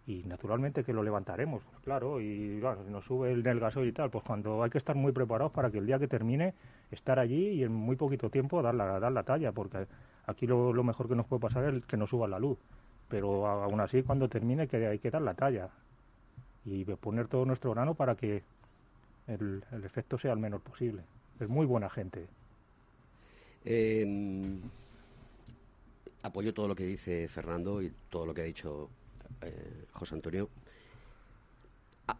Y 0.07 0.23
naturalmente 0.25 0.83
que 0.83 0.93
lo 0.93 1.01
levantaremos, 1.01 1.63
pues 1.63 1.83
claro, 1.83 2.21
y 2.21 2.59
bueno, 2.59 2.83
nos 2.83 3.05
sube 3.05 3.31
el 3.31 3.41
gasoil 3.41 3.89
y 3.89 3.91
tal, 3.91 4.11
pues 4.11 4.23
cuando 4.23 4.61
hay 4.61 4.69
que 4.69 4.77
estar 4.77 4.95
muy 4.95 5.11
preparados 5.11 5.51
para 5.51 5.71
que 5.71 5.79
el 5.79 5.87
día 5.87 5.97
que 5.97 6.07
termine, 6.07 6.53
estar 6.91 7.17
allí 7.17 7.47
y 7.49 7.63
en 7.63 7.71
muy 7.73 7.95
poquito 7.95 8.29
tiempo 8.29 8.61
dar 8.61 8.75
la, 8.75 8.99
dar 8.99 9.11
la 9.11 9.23
talla, 9.23 9.51
porque 9.51 9.87
aquí 10.27 10.45
lo, 10.45 10.73
lo 10.73 10.83
mejor 10.83 11.07
que 11.07 11.15
nos 11.15 11.25
puede 11.25 11.39
pasar 11.39 11.73
es 11.73 11.85
que 11.85 11.97
nos 11.97 12.11
suba 12.11 12.27
la 12.27 12.37
luz. 12.37 12.59
Pero 13.07 13.47
aún 13.47 13.79
así, 13.79 14.03
cuando 14.03 14.29
termine, 14.29 14.67
que 14.67 14.85
hay 14.85 14.99
que 14.99 15.09
dar 15.09 15.23
la 15.23 15.33
talla 15.33 15.69
y 16.65 16.83
poner 16.85 17.27
todo 17.27 17.45
nuestro 17.45 17.71
grano 17.71 17.93
para 17.93 18.15
que 18.15 18.43
el, 19.27 19.63
el 19.71 19.83
efecto 19.83 20.17
sea 20.17 20.33
el 20.33 20.39
menor 20.39 20.61
posible. 20.61 21.03
Es 21.39 21.49
muy 21.49 21.65
buena 21.65 21.89
gente. 21.89 22.27
Eh, 23.65 24.59
apoyo 26.21 26.53
todo 26.53 26.67
lo 26.67 26.75
que 26.75 26.85
dice 26.85 27.27
Fernando 27.27 27.81
y 27.81 27.91
todo 28.09 28.25
lo 28.25 28.33
que 28.33 28.41
ha 28.41 28.45
dicho 28.45 28.89
eh, 29.41 29.85
José 29.91 30.15
Antonio. 30.15 30.49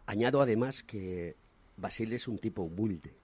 Añado 0.06 0.42
además 0.42 0.82
que 0.82 1.36
Basile 1.76 2.16
es 2.16 2.28
un 2.28 2.38
tipo 2.38 2.62
humilde 2.62 3.14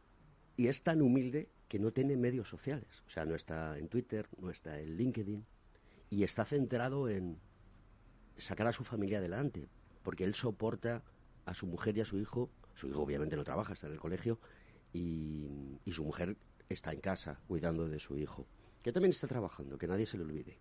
y 0.56 0.68
es 0.68 0.82
tan 0.82 1.02
humilde 1.02 1.48
que 1.68 1.78
no 1.78 1.90
tiene 1.90 2.16
medios 2.16 2.48
sociales. 2.48 3.02
O 3.06 3.10
sea, 3.10 3.24
no 3.24 3.34
está 3.34 3.76
en 3.78 3.88
Twitter, 3.88 4.28
no 4.38 4.50
está 4.50 4.80
en 4.80 4.96
LinkedIn 4.96 5.44
y 6.08 6.22
está 6.22 6.44
centrado 6.44 7.08
en 7.08 7.38
sacar 8.36 8.66
a 8.66 8.72
su 8.72 8.84
familia 8.84 9.18
adelante 9.18 9.68
porque 10.02 10.24
él 10.24 10.34
soporta 10.34 11.02
a 11.44 11.54
su 11.54 11.66
mujer 11.66 11.98
y 11.98 12.00
a 12.00 12.04
su 12.06 12.18
hijo. 12.18 12.48
Su 12.74 12.88
hijo 12.88 13.02
obviamente 13.02 13.36
no 13.36 13.44
trabaja, 13.44 13.74
está 13.74 13.88
en 13.88 13.92
el 13.94 14.00
colegio 14.00 14.38
y, 14.92 15.46
su 15.90 16.04
mujer 16.04 16.36
está 16.68 16.92
en 16.92 17.00
casa 17.00 17.38
cuidando 17.46 17.88
de 17.88 17.98
su 17.98 18.16
hijo, 18.16 18.46
que 18.82 18.92
también 18.92 19.10
está 19.10 19.26
trabajando, 19.26 19.76
que 19.76 19.86
nadie 19.86 20.06
se 20.06 20.16
le 20.16 20.24
olvide. 20.24 20.58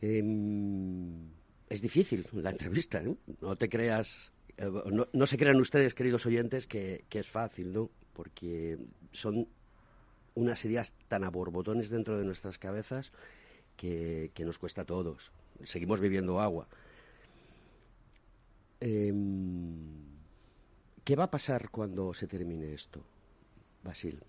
Eh, 0.00 0.22
es 1.68 1.82
difícil 1.82 2.26
la 2.32 2.50
entrevista, 2.50 3.00
¿no? 3.02 3.18
No 3.40 3.56
te 3.56 3.68
creas, 3.68 4.32
eh, 4.56 4.70
no, 5.12 5.26
se 5.26 5.36
crean 5.36 5.60
ustedes, 5.60 5.94
queridos 5.94 6.24
oyentes, 6.26 6.66
que, 6.66 7.04
es 7.10 7.28
fácil, 7.28 7.72
¿no? 7.72 7.90
Porque 8.12 8.78
son 9.12 9.48
unas 10.34 10.64
ideas 10.64 10.94
tan 11.08 11.24
a 11.24 11.30
borbotones 11.30 11.90
dentro 11.90 12.18
de 12.18 12.24
nuestras 12.24 12.58
cabezas 12.58 13.12
que, 13.76 14.30
que 14.34 14.44
nos 14.44 14.58
cuesta 14.58 14.82
a 14.82 14.86
todos. 14.86 15.32
Seguimos 15.62 16.00
viviendo 16.00 16.40
agua. 16.40 16.68
Em, 18.80 20.03
¿Qué 21.04 21.16
va 21.16 21.24
a 21.24 21.30
pasar 21.30 21.68
cuando 21.68 22.14
se 22.14 22.26
termine 22.26 22.72
esto, 22.72 23.04
Basil? 23.82 24.22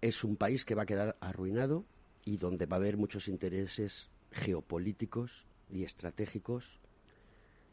Es 0.00 0.24
un 0.24 0.36
país 0.36 0.64
que 0.64 0.74
va 0.74 0.84
a 0.84 0.86
quedar 0.86 1.18
arruinado 1.20 1.84
y 2.24 2.38
donde 2.38 2.64
va 2.64 2.76
a 2.76 2.80
haber 2.80 2.96
muchos 2.96 3.28
intereses 3.28 4.08
geopolíticos 4.32 5.44
y 5.68 5.84
estratégicos 5.84 6.80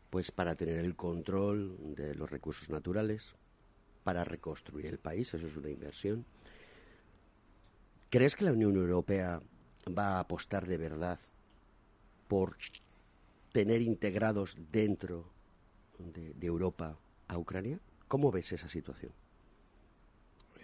pues 0.09 0.29
para 0.29 0.55
tener 0.55 0.75
el 0.75 0.97
control 0.97 1.95
de 1.95 2.13
los 2.15 2.29
recursos 2.29 2.69
naturales, 2.69 3.33
para 4.03 4.25
reconstruir 4.25 4.85
el 4.87 4.99
país, 4.99 5.33
eso 5.33 5.47
es 5.47 5.55
una 5.55 5.69
inversión. 5.69 6.25
¿Crees 8.09 8.35
que 8.35 8.43
la 8.43 8.51
Unión 8.51 8.75
Europea 8.75 9.41
va 9.87 10.17
a 10.17 10.19
apostar 10.19 10.67
de 10.67 10.77
verdad 10.77 11.17
por 12.27 12.57
tener 13.53 13.81
integrados 13.81 14.57
dentro 14.69 15.31
de, 15.97 16.33
de 16.33 16.47
Europa 16.47 16.97
a 17.27 17.37
Ucrania? 17.37 17.79
¿Cómo 18.07 18.31
ves 18.31 18.51
esa 18.51 18.69
situación? 18.69 19.11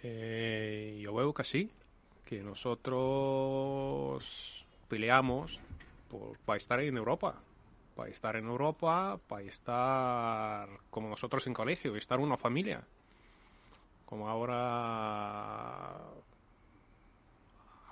Eh, 0.02 0.98
yo 1.02 1.14
veo 1.14 1.34
que 1.34 1.44
sí, 1.44 1.70
que 2.24 2.42
nosotros 2.42 4.24
peleamos 4.88 5.60
por, 6.08 6.38
para 6.38 6.56
estar 6.56 6.80
en 6.80 6.96
Europa, 6.96 7.34
para 7.96 8.08
estar 8.10 8.36
en 8.36 8.46
Europa, 8.46 9.20
para 9.28 9.42
estar 9.42 10.68
como 10.90 11.08
nosotros 11.08 11.46
en 11.46 11.54
colegio, 11.54 11.96
estar 11.96 12.18
una 12.20 12.36
familia. 12.36 12.88
Como 14.06 14.28
ahora, 14.28 15.92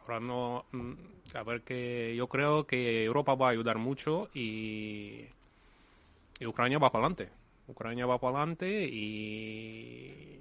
ahora 0.03 0.21
no, 0.21 0.65
mm, 0.73 0.93
a 1.35 1.43
ver 1.45 1.63
que 1.63 2.15
yo 2.17 2.29
creo 2.29 2.67
que 2.67 3.05
Europa 3.05 3.35
va 3.35 3.49
a 3.49 3.51
ayudar 3.51 3.79
mucho 3.79 4.29
y, 4.35 5.27
y 6.41 6.47
Ucrania 6.47 6.79
va 6.79 6.91
para 6.91 7.07
adelante. 7.07 7.38
Ucrania 7.69 8.07
va 8.07 8.19
para 8.19 8.39
adelante 8.39 8.89
y 8.91 10.41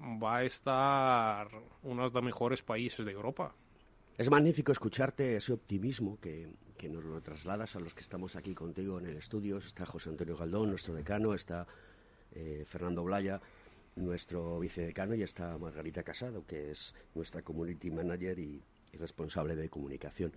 va 0.00 0.38
a 0.38 0.44
estar 0.44 1.48
uno 1.82 2.08
de 2.08 2.14
los 2.14 2.22
mejores 2.22 2.62
países 2.62 3.04
de 3.04 3.12
Europa. 3.12 3.52
Es 4.16 4.30
magnífico 4.30 4.72
escucharte 4.72 5.36
ese 5.36 5.52
optimismo 5.52 6.18
que, 6.20 6.48
que, 6.78 6.88
nos 6.88 7.04
lo 7.04 7.20
trasladas 7.20 7.76
a 7.76 7.80
los 7.80 7.94
que 7.94 8.00
estamos 8.00 8.36
aquí 8.36 8.54
contigo 8.54 8.98
en 8.98 9.06
el 9.06 9.16
estudio. 9.16 9.58
Está 9.58 9.84
José 9.84 10.08
Antonio 10.10 10.36
Galdón, 10.36 10.70
nuestro 10.70 10.94
decano, 10.94 11.34
está 11.34 11.66
eh, 12.32 12.64
Fernando 12.66 13.04
Blaya, 13.04 13.40
nuestro 13.96 14.58
vicedecano, 14.58 15.14
y 15.14 15.22
está 15.22 15.58
Margarita 15.58 16.02
Casado, 16.02 16.46
que 16.46 16.70
es 16.70 16.94
nuestra 17.14 17.42
community 17.42 17.90
manager 17.90 18.38
y, 18.38 18.62
y 18.92 18.96
responsable 18.96 19.54
de 19.54 19.68
comunicación. 19.68 20.32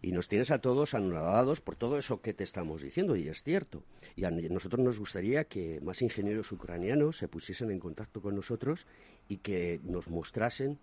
Y 0.00 0.12
nos 0.12 0.28
tienes 0.28 0.50
a 0.50 0.60
todos 0.60 0.94
anonadados 0.94 1.60
por 1.60 1.74
todo 1.74 1.98
eso 1.98 2.20
que 2.20 2.32
te 2.32 2.44
estamos 2.44 2.82
diciendo, 2.82 3.16
y 3.16 3.28
es 3.28 3.42
cierto. 3.42 3.82
Y 4.14 4.24
a 4.24 4.30
nosotros 4.30 4.84
nos 4.84 4.98
gustaría 4.98 5.44
que 5.44 5.80
más 5.80 6.02
ingenieros 6.02 6.52
ucranianos 6.52 7.16
se 7.16 7.26
pusiesen 7.26 7.70
en 7.70 7.80
contacto 7.80 8.22
con 8.22 8.36
nosotros 8.36 8.86
y 9.28 9.38
que 9.38 9.80
nos 9.82 10.08
mostrasen 10.08 10.78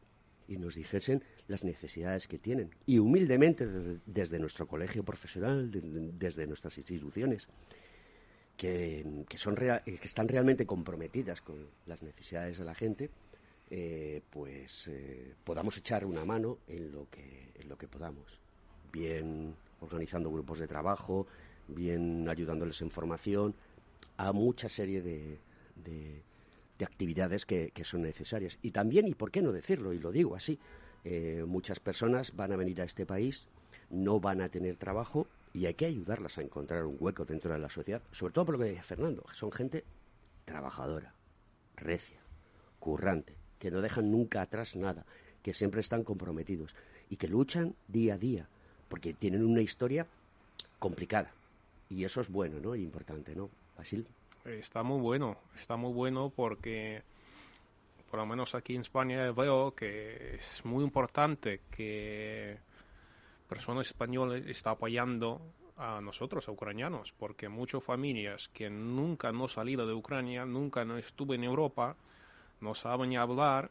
y 0.48 0.58
nos 0.58 0.76
dijesen 0.76 1.24
las 1.48 1.64
necesidades 1.64 2.28
que 2.28 2.38
tienen. 2.38 2.72
Y 2.86 3.00
humildemente, 3.00 3.68
desde, 4.06 4.38
nuestro 4.38 4.68
colegio 4.68 5.04
profesional, 5.04 5.72
de, 5.72 5.82
desde 6.14 6.46
nuestras 6.46 6.78
instituciones, 6.78 7.48
que, 8.58 9.24
que, 9.28 9.38
son 9.38 9.56
real, 9.56 9.82
que 9.84 10.00
están 10.02 10.28
realmente 10.28 10.66
comprometidas 10.66 11.42
con 11.42 11.68
las 11.86 12.02
necesidades 12.02 12.58
de 12.58 12.66
la 12.66 12.76
gente, 12.76 13.10
eh, 13.70 14.22
pues 14.30 14.88
eh, 14.88 15.34
podamos 15.44 15.78
echar 15.78 16.06
una 16.06 16.24
mano 16.24 16.60
en 16.68 16.92
lo 16.92 17.10
que, 17.10 17.52
en 17.56 17.68
lo 17.68 17.78
que 17.78 17.88
podamos 17.88 18.45
bien 18.96 19.54
organizando 19.82 20.32
grupos 20.32 20.60
de 20.60 20.68
trabajo, 20.68 21.28
bien 21.68 22.30
ayudándoles 22.30 22.82
en 22.82 22.90
formación, 22.90 23.54
a 24.16 24.32
mucha 24.32 24.70
serie 24.70 25.02
de, 25.02 25.38
de, 25.76 26.22
de 26.80 26.86
actividades 26.86 27.46
que, 27.46 27.72
que, 27.72 27.84
son 27.84 28.04
necesarias. 28.04 28.58
Y 28.62 28.72
también, 28.72 29.08
y 29.10 29.14
por 29.14 29.32
qué 29.32 29.42
no 29.42 29.52
decirlo, 29.52 29.92
y 29.92 30.00
lo 30.00 30.14
digo 30.14 30.34
así, 30.34 30.58
eh, 31.04 31.44
muchas 31.46 31.82
personas 31.82 32.34
van 32.38 32.54
a 32.54 32.56
venir 32.56 32.82
a 32.82 32.86
este 32.86 33.06
país, 33.06 33.50
no 33.90 34.22
van 34.22 34.40
a 34.40 34.48
tener 34.48 34.78
trabajo 34.78 35.28
y 35.52 35.66
hay 35.66 35.74
que 35.74 35.86
ayudarlas 35.86 36.38
a 36.38 36.42
encontrar 36.42 36.86
un 36.86 36.96
hueco 36.98 37.26
dentro 37.26 37.52
de 37.52 37.60
la 37.60 37.70
sociedad, 37.70 38.02
sobre 38.12 38.34
todo 38.34 38.46
por 38.46 38.54
lo 38.56 38.60
que 38.60 38.70
decía 38.70 38.84
Fernando, 38.84 39.26
son 39.34 39.52
gente 39.52 39.84
trabajadora, 40.46 41.14
recia, 41.76 42.20
currante, 42.80 43.36
que 43.60 43.72
no 43.72 43.82
dejan 43.82 44.10
nunca 44.10 44.42
atrás 44.42 44.76
nada, 44.78 45.06
que 45.44 45.54
siempre 45.54 45.82
están 45.82 46.04
comprometidos 46.04 46.76
y 47.10 47.18
que 47.18 47.28
luchan 47.28 47.76
día 47.88 48.16
a 48.16 48.18
día 48.18 48.50
porque 48.90 49.14
tienen 49.14 49.46
una 49.46 49.62
historia 49.62 50.06
complicada. 50.80 51.32
Y 51.90 52.04
eso 52.04 52.22
es 52.22 52.30
bueno, 52.30 52.60
¿no? 52.60 52.76
Importante, 52.76 53.36
¿no? 53.36 53.50
Basil. 53.78 54.06
Está 54.46 54.84
muy 54.84 55.02
bueno, 55.02 55.38
está 55.58 55.76
muy 55.76 55.92
bueno 55.92 56.32
porque 56.36 57.02
por 58.10 58.20
lo 58.20 58.26
menos 58.26 58.56
aquí 58.56 58.76
en 58.76 58.82
España 58.82 59.32
veo 59.32 59.74
que 59.74 60.36
es 60.36 60.64
muy 60.64 60.84
importante 60.84 61.62
que 61.72 62.58
personas 63.50 63.88
españolas 63.88 64.46
están 64.46 64.74
apoyando 64.74 65.42
a 65.78 66.00
nosotros, 66.00 66.48
a 66.48 66.52
ucranianos, 66.52 67.12
porque 67.14 67.50
muchas 67.50 67.84
familias 67.84 68.50
que 68.54 68.70
nunca 68.70 69.32
no 69.32 69.48
salido 69.48 69.86
de 69.86 69.94
Ucrania, 69.94 70.46
nunca 70.46 70.86
no 70.86 70.98
estuve 70.98 71.36
en 71.36 71.44
Europa, 71.44 71.96
no 72.62 72.76
saben 72.76 73.18
hablar 73.18 73.70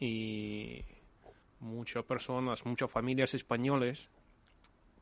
y 0.00 0.82
muchas 1.60 2.04
personas, 2.04 2.66
muchas 2.66 2.90
familias 2.90 3.34
españoles 3.34 4.08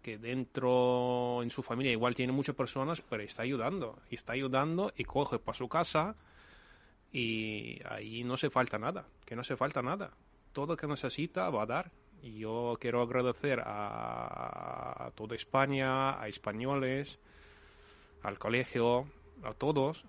que 0.05 0.19
dentro 0.19 1.43
en 1.43 1.51
su 1.51 1.63
familia 1.63 1.91
igual 1.91 2.15
tiene 2.15 2.31
muchas 2.31 2.55
personas, 2.55 3.01
pero 3.01 3.23
está 3.23 3.43
ayudando, 3.43 3.99
y 4.11 4.17
está 4.17 4.35
ayudando 4.35 4.93
y 4.99 5.05
coge 5.05 5.39
para 5.39 5.57
su 5.57 5.67
casa 5.67 6.15
y 7.11 7.81
ahí 7.89 8.23
no 8.23 8.37
se 8.37 8.51
falta 8.51 8.79
nada, 8.79 9.07
que 9.25 9.35
no 9.35 9.43
se 9.43 9.57
falta 9.57 9.81
nada. 9.81 10.11
Todo 10.53 10.75
lo 10.75 10.77
que 10.77 10.87
necesita 10.87 11.49
va 11.49 11.63
a 11.63 11.67
dar. 11.67 11.91
Y 12.23 12.41
yo 12.41 12.77
quiero 12.81 13.01
agradecer 13.01 13.61
a, 13.61 15.07
a 15.07 15.11
toda 15.13 15.37
España, 15.37 16.21
a 16.21 16.29
españoles, 16.29 17.19
al 18.23 18.39
colegio, 18.39 19.07
a 19.43 19.55
todos, 19.55 20.05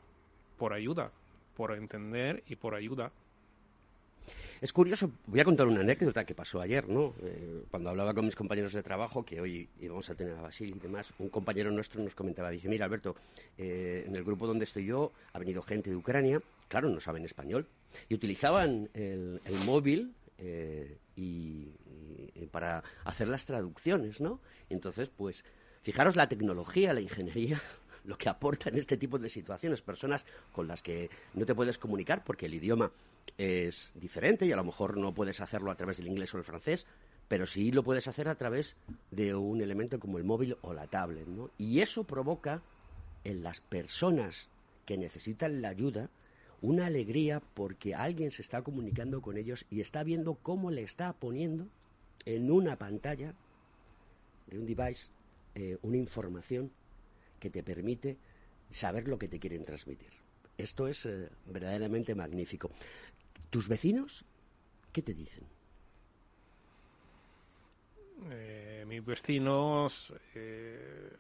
por 0.58 0.74
ayuda, 0.74 1.12
por 1.56 1.72
entender 1.74 2.44
y 2.48 2.58
por 2.58 2.76
ayuda. 2.76 3.12
Es 4.62 4.72
curioso, 4.72 5.12
voy 5.28 5.40
a 5.40 5.44
contar 5.44 5.68
una 5.68 5.82
anécdota 5.82 6.24
que 6.26 6.34
pasó 6.34 6.62
ayer, 6.62 6.88
¿no? 6.88 7.14
Eh, 7.22 7.64
cuando 7.70 7.90
hablaba 7.90 8.14
con 8.14 8.26
mis 8.26 8.36
compañeros 8.36 8.72
de 8.74 8.82
trabajo, 8.84 9.26
que 9.26 9.42
hoy 9.42 9.68
íbamos 9.82 10.10
a 10.10 10.16
tener 10.16 10.36
a 10.38 10.42
Basil 10.42 10.74
y 10.76 10.80
demás, 10.80 11.14
un 11.20 11.30
compañero 11.30 11.72
nuestro 11.72 12.02
nos 12.02 12.16
comentaba, 12.16 12.50
dice, 12.50 12.70
mira 12.70 12.86
Alberto, 12.86 13.16
eh, 13.58 14.06
en 14.08 14.16
el 14.16 14.24
grupo 14.24 14.48
donde 14.48 14.64
estoy 14.64 14.86
yo 14.86 15.12
ha 15.34 15.40
venido 15.40 15.62
gente 15.62 15.90
de 15.90 15.96
Ucrania, 15.98 16.42
claro, 16.70 16.90
no 16.90 17.00
saben 17.00 17.26
español, 17.26 17.68
y 18.08 18.16
utilizaban 18.16 18.90
el, 18.94 19.42
móvil 19.66 20.14
eh, 20.38 20.98
y, 21.16 21.72
y, 22.34 22.46
para 22.48 22.84
hacer 23.04 23.28
las 23.28 23.46
traducciones, 23.46 24.22
¿no? 24.22 24.40
Entonces, 24.70 25.10
pues, 25.10 25.44
fijaros 25.82 26.16
la 26.16 26.30
tecnología, 26.30 26.94
la 26.94 27.02
ingeniería, 27.02 27.62
lo 28.06 28.18
que 28.18 28.30
aporta 28.30 28.70
en 28.70 28.78
este 28.80 28.98
tipo 28.98 29.18
de 29.18 29.30
situaciones, 29.30 29.82
personas 29.82 30.26
con 30.52 30.68
las 30.68 30.82
que 30.82 31.10
no 31.34 31.46
te 31.46 31.56
puedes 31.56 31.78
comunicar 31.78 32.24
porque 32.24 32.46
el 32.46 32.54
idioma 32.54 32.92
es 33.38 33.92
diferente 33.96 34.46
y 34.46 34.52
a 34.52 34.56
lo 34.56 34.64
mejor 34.64 34.98
no 34.98 35.14
puedes 35.14 35.42
hacerlo 35.42 35.72
a 35.72 35.76
través 35.76 35.98
del 35.98 36.08
inglés 36.08 36.34
o 36.34 36.38
el 36.38 36.44
francés, 36.44 36.86
pero 37.28 37.46
sí 37.46 37.72
lo 37.72 37.84
puedes 37.84 38.08
hacer 38.08 38.30
a 38.30 38.36
través 38.36 38.76
de 39.12 39.34
un 39.34 39.62
elemento 39.62 40.00
como 40.00 40.18
el 40.18 40.24
móvil 40.24 40.58
o 40.62 40.74
la 40.74 40.88
tablet, 40.88 41.28
¿no? 41.28 41.50
Y 41.58 41.82
eso 41.82 42.04
provoca 42.04 42.62
en 43.24 43.42
las 43.42 43.62
personas 43.62 44.50
que 44.86 44.98
necesitan 44.98 45.62
la 45.62 45.70
ayuda 45.70 46.10
una 46.62 46.86
alegría 46.86 47.42
porque 47.54 47.96
alguien 47.96 48.32
se 48.32 48.42
está 48.42 48.62
comunicando 48.62 49.22
con 49.22 49.38
ellos 49.38 49.66
y 49.70 49.82
está 49.82 50.04
viendo 50.04 50.36
cómo 50.36 50.72
le 50.72 50.84
está 50.84 51.14
poniendo 51.14 51.68
en 52.26 52.52
una 52.52 52.78
pantalla 52.78 53.34
de 54.48 54.60
un 54.60 54.66
device 54.66 55.10
eh, 55.56 55.78
una 55.82 55.98
información 55.98 56.72
que 57.40 57.50
te 57.50 57.64
permite 57.64 58.18
saber 58.70 59.08
lo 59.08 59.18
que 59.18 59.28
te 59.28 59.40
quieren 59.40 59.66
transmitir. 59.66 60.12
Esto 60.58 60.88
es 60.88 61.06
eh, 61.06 61.30
verdaderamente 61.46 62.16
magnífico. 62.16 62.72
¿Tus 63.50 63.68
vecinos 63.68 64.26
qué 64.92 65.02
te 65.02 65.14
dicen? 65.14 65.44
Eh, 68.32 68.86
mis 68.88 69.06
vecinos, 69.06 70.14
eh, 70.34 71.12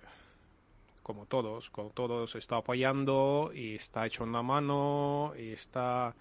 como 1.04 1.26
todos, 1.26 1.70
como 1.70 1.90
todos, 1.90 2.36
está 2.36 2.58
apoyando 2.58 3.52
y 3.54 3.76
está 3.76 4.06
echando 4.06 4.30
una 4.30 4.42
mano 4.42 5.34
y 5.38 5.52
está, 5.52 6.16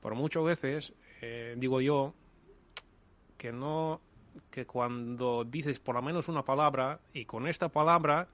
por 0.00 0.14
muchas 0.14 0.44
veces, 0.44 0.92
digo 1.56 1.82
yo, 1.82 2.14
que 3.36 3.52
no, 3.52 4.00
que 4.50 4.64
cuando 4.64 5.44
dices 5.44 5.78
por 5.78 5.96
lo 5.96 6.02
menos 6.02 6.28
una 6.28 6.44
palabra 6.44 7.00
y 7.12 7.24
con 7.24 7.46
esta 7.46 7.68
palabra 7.68 8.28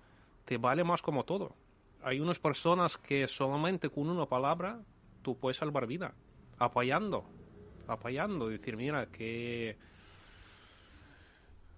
te 0.46 0.56
vale 0.56 0.84
más 0.84 1.02
como 1.02 1.24
todo. 1.24 1.54
Hay 2.02 2.20
unas 2.20 2.38
personas 2.38 2.96
que 2.96 3.28
solamente 3.28 3.90
con 3.90 4.08
una 4.08 4.26
palabra 4.26 4.80
tú 5.22 5.36
puedes 5.36 5.58
salvar 5.58 5.86
vida, 5.86 6.14
apoyando, 6.56 7.24
apoyando, 7.88 8.48
decir, 8.48 8.76
mira, 8.76 9.06
que... 9.06 9.76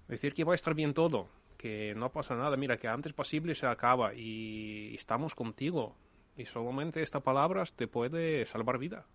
Decir 0.07 0.33
que 0.33 0.45
va 0.45 0.53
a 0.53 0.55
estar 0.55 0.75
bien 0.75 0.95
todo, 0.95 1.29
que 1.57 1.95
no 1.95 2.11
pasa 2.11 2.35
nada, 2.35 2.57
mira, 2.57 2.79
que 2.79 2.89
antes 2.89 3.12
posible 3.12 3.55
se 3.55 3.66
acaba 3.66 4.14
y 4.14 4.95
estamos 4.95 5.35
contigo. 5.35 5.97
Y 6.37 6.47
solamente 6.47 7.03
esta 7.03 7.21
palabra 7.21 7.64
te 7.64 7.89
puede 7.89 8.47
salvar 8.47 8.79
vida. 8.79 9.07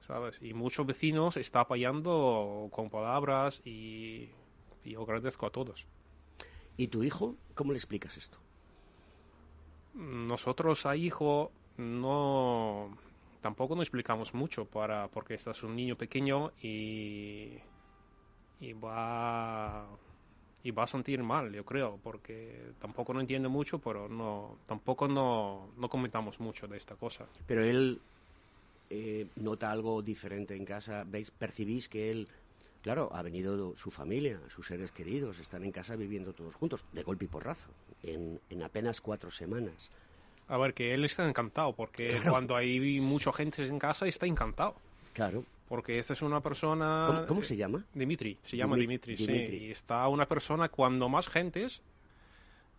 ¿Sabes? 0.00 0.38
Y 0.42 0.52
muchos 0.52 0.86
vecinos 0.86 1.36
están 1.36 1.62
apoyando 1.62 2.68
con 2.70 2.90
palabras 2.90 3.62
y 3.64 4.28
yo 4.84 5.02
agradezco 5.02 5.46
a 5.46 5.50
todos. 5.50 5.86
¿Y 6.76 6.88
tu 6.88 7.02
hijo? 7.02 7.36
¿Cómo 7.54 7.72
le 7.72 7.78
explicas 7.78 8.16
esto? 8.16 8.41
Nosotros 9.94 10.86
a 10.86 10.96
hijo 10.96 11.50
no 11.76 12.96
tampoco 13.40 13.74
nos 13.74 13.82
explicamos 13.82 14.34
mucho 14.34 14.64
para 14.64 15.08
porque 15.08 15.34
este 15.34 15.50
es 15.50 15.62
un 15.62 15.74
niño 15.74 15.96
pequeño 15.96 16.52
y 16.62 17.58
y 18.60 18.72
va 18.72 19.86
y 20.64 20.70
va 20.70 20.84
a 20.84 20.86
sentir 20.86 21.22
mal, 21.24 21.52
yo 21.52 21.64
creo, 21.64 21.98
porque 22.02 22.72
tampoco 22.80 23.12
no 23.12 23.20
entiende 23.20 23.48
mucho, 23.48 23.80
pero 23.80 24.08
no 24.08 24.58
tampoco 24.66 25.08
no, 25.08 25.72
no 25.76 25.88
comentamos 25.88 26.38
mucho 26.38 26.68
de 26.68 26.76
esta 26.76 26.94
cosa. 26.94 27.26
Pero 27.46 27.64
él 27.64 28.00
eh, 28.88 29.26
nota 29.36 29.72
algo 29.72 30.02
diferente 30.02 30.54
en 30.54 30.64
casa, 30.64 31.04
veis, 31.04 31.32
percibís 31.32 31.88
que 31.88 32.12
él, 32.12 32.28
claro, 32.80 33.10
ha 33.12 33.22
venido 33.22 33.76
su 33.76 33.90
familia, 33.90 34.38
sus 34.48 34.68
seres 34.68 34.92
queridos, 34.92 35.40
están 35.40 35.64
en 35.64 35.72
casa 35.72 35.96
viviendo 35.96 36.32
todos 36.32 36.54
juntos, 36.54 36.84
de 36.92 37.02
golpe 37.02 37.24
y 37.24 37.28
porrazo, 37.28 37.70
en, 38.02 38.40
en 38.50 38.62
apenas 38.62 39.00
cuatro 39.00 39.30
semanas. 39.30 39.90
A 40.48 40.58
ver, 40.58 40.74
que 40.74 40.92
él 40.92 41.04
está 41.04 41.26
encantado, 41.28 41.72
porque 41.72 42.20
cuando 42.28 42.56
hay 42.56 43.00
mucha 43.00 43.32
gente 43.32 43.64
en 43.64 43.78
casa 43.78 44.06
está 44.06 44.26
encantado. 44.26 44.74
Claro. 45.14 45.44
Porque 45.68 45.98
esta 45.98 46.12
es 46.12 46.20
una 46.22 46.40
persona... 46.40 47.04
¿Cómo, 47.06 47.26
cómo 47.26 47.42
se 47.42 47.56
llama? 47.56 47.82
Dimitri, 47.94 48.36
se 48.42 48.56
llama 48.58 48.76
Dimi- 48.76 48.80
Dimitri, 48.80 49.16
Dimitri. 49.16 49.58
sí. 49.58 49.64
Y 49.66 49.70
está 49.70 50.06
una 50.08 50.26
persona, 50.26 50.68
cuando 50.68 51.08
más 51.08 51.28
gentes, 51.28 51.80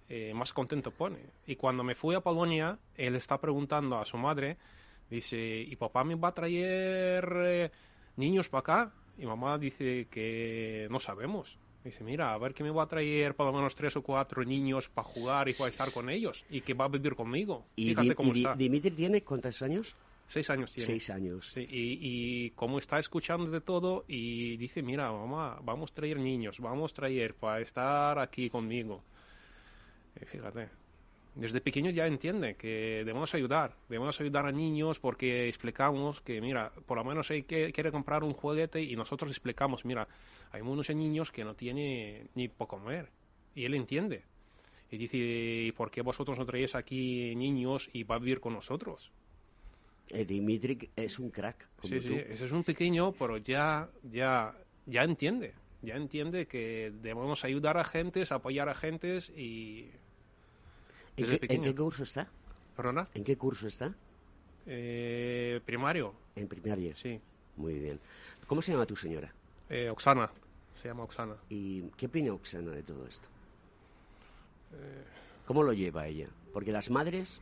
eh, 0.09 0.31
más 0.35 0.53
contento 0.53 0.91
pone. 0.91 1.17
Y 1.47 1.55
cuando 1.55 1.83
me 1.83 1.95
fui 1.95 2.13
a 2.13 2.19
Polonia, 2.19 2.77
él 2.95 3.15
está 3.15 3.39
preguntando 3.39 3.97
a 3.97 4.05
su 4.05 4.17
madre, 4.17 4.57
dice, 5.09 5.37
¿y 5.39 5.75
papá 5.75 6.03
me 6.03 6.13
va 6.15 6.27
a 6.27 6.33
traer 6.33 7.27
eh, 7.45 7.71
niños 8.17 8.49
para 8.49 8.59
acá? 8.59 8.91
Y 9.17 9.25
mamá 9.25 9.57
dice 9.57 10.07
que 10.11 10.87
no 10.91 10.99
sabemos. 10.99 11.57
Dice, 11.83 12.03
mira, 12.03 12.33
a 12.33 12.37
ver 12.37 12.53
que 12.53 12.63
me 12.63 12.71
va 12.71 12.83
a 12.83 12.87
traer 12.87 13.35
por 13.35 13.45
lo 13.45 13.53
menos 13.53 13.75
tres 13.75 13.95
o 13.97 14.01
cuatro 14.01 14.43
niños 14.45 14.87
para 14.87 15.05
jugar 15.05 15.49
y 15.49 15.53
para 15.53 15.69
estar 15.69 15.91
con 15.91 16.09
ellos. 16.09 16.45
Y 16.49 16.61
que 16.61 16.73
va 16.73 16.85
a 16.85 16.87
vivir 16.87 17.13
conmigo. 17.13 17.65
¿Y, 17.75 17.89
Fíjate 17.89 18.15
cómo 18.15 18.33
y 18.33 18.39
está. 18.39 18.55
Dimitri 18.55 18.91
tiene 18.91 19.21
cuántos 19.21 19.61
años? 19.61 19.95
Seis 20.27 20.49
años 20.49 20.71
tiene. 20.71 20.87
Seis 20.87 21.09
años. 21.09 21.51
Sí, 21.53 21.59
y, 21.69 21.99
y 22.01 22.49
como 22.51 22.79
está 22.79 22.99
escuchando 22.99 23.51
de 23.51 23.59
todo 23.59 24.05
y 24.07 24.55
dice, 24.55 24.81
mira, 24.81 25.11
mamá, 25.11 25.59
vamos 25.61 25.91
a 25.91 25.95
traer 25.95 26.17
niños, 26.17 26.59
vamos 26.59 26.93
a 26.93 26.95
traer 26.95 27.35
para 27.35 27.59
estar 27.59 28.17
aquí 28.17 28.49
conmigo. 28.49 29.03
Y 30.21 30.25
fíjate, 30.25 30.69
desde 31.35 31.61
pequeño 31.61 31.89
ya 31.89 32.05
entiende 32.05 32.55
que 32.55 33.03
debemos 33.05 33.33
ayudar, 33.33 33.75
debemos 33.89 34.19
ayudar 34.21 34.45
a 34.45 34.51
niños 34.51 34.99
porque 34.99 35.47
explicamos 35.47 36.21
que, 36.21 36.39
mira, 36.41 36.71
por 36.85 36.97
lo 36.97 37.03
menos 37.03 37.29
hay 37.31 37.43
que 37.43 37.71
quiere 37.71 37.91
comprar 37.91 38.23
un 38.23 38.33
juguete 38.33 38.81
y 38.81 38.95
nosotros 38.95 39.31
explicamos, 39.31 39.83
mira, 39.85 40.07
hay 40.51 40.61
unos 40.61 40.89
niños 40.91 41.31
que 41.31 41.43
no 41.43 41.55
tienen 41.55 42.29
ni 42.35 42.47
por 42.49 42.67
comer 42.67 43.09
y 43.55 43.65
él 43.65 43.73
entiende. 43.73 44.23
Y 44.91 44.97
dice, 44.97 45.17
¿y 45.17 45.71
por 45.71 45.89
qué 45.89 46.01
vosotros 46.03 46.37
no 46.37 46.45
traéis 46.45 46.75
aquí 46.75 47.35
niños 47.35 47.89
y 47.93 48.03
va 48.03 48.15
a 48.15 48.19
vivir 48.19 48.39
con 48.39 48.53
nosotros? 48.53 49.11
Eh, 50.09 50.25
Dimitri 50.25 50.89
es 50.95 51.17
un 51.17 51.31
crack, 51.31 51.67
como 51.77 51.93
Sí, 51.93 51.99
tú. 52.07 52.13
sí, 52.13 52.21
ese 52.29 52.45
es 52.45 52.51
un 52.51 52.63
pequeño, 52.63 53.11
pero 53.13 53.37
ya, 53.37 53.89
ya, 54.03 54.53
ya 54.85 55.01
entiende, 55.03 55.53
ya 55.81 55.95
entiende 55.95 56.45
que 56.45 56.91
debemos 57.01 57.43
ayudar 57.43 57.77
a 57.79 57.83
gentes, 57.83 58.31
apoyar 58.31 58.69
a 58.69 58.75
gentes 58.75 59.31
y... 59.35 59.89
¿En 61.17 61.25
qué, 61.25 61.33
en 61.33 61.39
pequeño. 61.39 61.63
qué 61.63 61.75
curso 61.75 62.03
está? 62.03 62.27
¿Perdona? 62.75 63.07
¿En 63.13 63.23
qué 63.23 63.37
curso 63.37 63.67
está? 63.67 63.93
Eh, 64.65 65.61
primario. 65.65 66.13
En 66.35 66.47
primaria. 66.47 66.93
Sí. 66.95 67.19
Muy 67.57 67.79
bien. 67.79 67.99
¿Cómo 68.47 68.61
se 68.61 68.71
llama 68.71 68.85
tu 68.85 68.95
señora? 68.95 69.31
Eh, 69.69 69.89
Oksana, 69.89 70.29
se 70.81 70.87
llama 70.87 71.03
Oksana. 71.03 71.35
¿Y 71.49 71.83
qué 71.97 72.07
opina 72.07 72.33
Oksana 72.33 72.71
de 72.71 72.83
todo 72.83 73.05
esto? 73.07 73.27
Eh, 74.73 75.03
¿Cómo 75.45 75.63
lo 75.63 75.73
lleva 75.73 76.07
ella? 76.07 76.27
Porque 76.51 76.71
las 76.71 76.89
madres, 76.89 77.41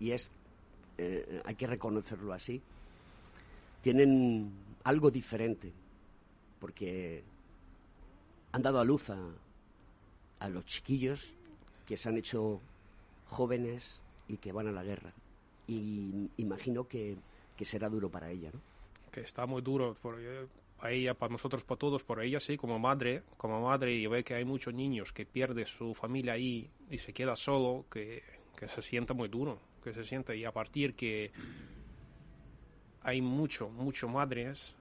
y 0.00 0.10
es, 0.10 0.30
eh, 0.98 1.42
hay 1.44 1.54
que 1.54 1.66
reconocerlo 1.66 2.32
así, 2.32 2.60
tienen 3.82 4.50
algo 4.84 5.10
diferente, 5.10 5.72
porque 6.60 7.22
han 8.52 8.62
dado 8.62 8.80
a 8.80 8.84
luz 8.84 9.10
a, 9.10 9.18
a 10.40 10.48
los 10.48 10.64
chiquillos 10.64 11.34
que 11.86 11.96
se 11.96 12.08
han 12.08 12.16
hecho 12.16 12.60
jóvenes 13.28 14.02
y 14.28 14.36
que 14.38 14.52
van 14.52 14.68
a 14.68 14.72
la 14.72 14.82
guerra. 14.82 15.12
Y 15.66 16.30
imagino 16.36 16.86
que, 16.86 17.16
que 17.56 17.64
será 17.64 17.88
duro 17.88 18.10
para 18.10 18.30
ella, 18.30 18.50
¿no? 18.52 18.60
que 19.16 19.22
está 19.22 19.46
muy 19.46 19.62
duro 19.62 19.96
por 20.02 20.20
eh, 20.20 20.46
a 20.80 20.90
ella, 20.90 21.14
para 21.14 21.32
nosotros, 21.32 21.64
para 21.64 21.78
todos, 21.78 22.04
por 22.04 22.22
ella 22.22 22.38
sí, 22.38 22.58
como 22.58 22.78
madre, 22.78 23.22
como 23.38 23.62
madre, 23.62 23.94
y 23.94 24.06
ve 24.06 24.22
que 24.22 24.34
hay 24.34 24.44
muchos 24.44 24.74
niños 24.74 25.10
que 25.10 25.24
pierde 25.24 25.64
su 25.64 25.94
familia 25.94 26.34
ahí 26.34 26.68
y 26.90 26.98
se 26.98 27.14
queda 27.14 27.34
solo, 27.34 27.86
que, 27.90 28.22
que 28.54 28.68
se 28.68 28.82
sienta 28.82 29.14
muy 29.14 29.28
duro, 29.28 29.58
que 29.82 29.94
se 29.94 30.04
sienta, 30.04 30.34
y 30.34 30.44
a 30.44 30.52
partir 30.52 30.94
que 30.94 31.30
hay 33.02 33.22
mucho, 33.22 33.70
mucho 33.70 34.06
madres 34.06 34.74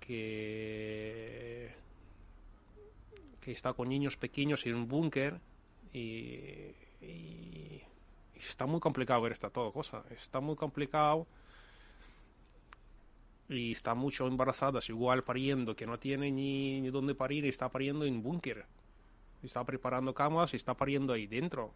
que 0.00 1.70
que 3.40 3.52
está 3.52 3.72
con 3.72 3.88
niños 3.88 4.16
pequeños 4.16 4.66
en 4.66 4.74
un 4.74 4.88
búnker 4.88 5.38
y 5.92 7.77
está 8.40 8.66
muy 8.66 8.80
complicado 8.80 9.22
ver 9.22 9.32
esta 9.32 9.50
todo 9.50 9.72
cosa, 9.72 10.02
está 10.10 10.40
muy 10.40 10.56
complicado 10.56 11.26
y 13.48 13.72
está 13.72 13.94
mucho 13.94 14.26
embarazadas, 14.26 14.88
igual 14.88 15.24
pariendo, 15.24 15.74
que 15.74 15.86
no 15.86 15.98
tiene 15.98 16.30
ni, 16.30 16.80
ni 16.80 16.90
dónde 16.90 17.14
parir 17.14 17.44
y 17.44 17.48
está 17.48 17.68
pariendo 17.68 18.04
en 18.04 18.22
búnker. 18.22 18.66
Está 19.42 19.64
preparando 19.64 20.12
camas 20.12 20.52
y 20.52 20.56
está 20.56 20.74
pariendo 20.74 21.12
ahí 21.12 21.26
dentro. 21.26 21.72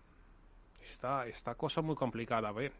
Está, 0.91 1.27
esta 1.27 1.55
cosa 1.55 1.81
muy 1.81 1.95
complicada 1.95 2.49
a 2.49 2.53
ver. 2.53 2.73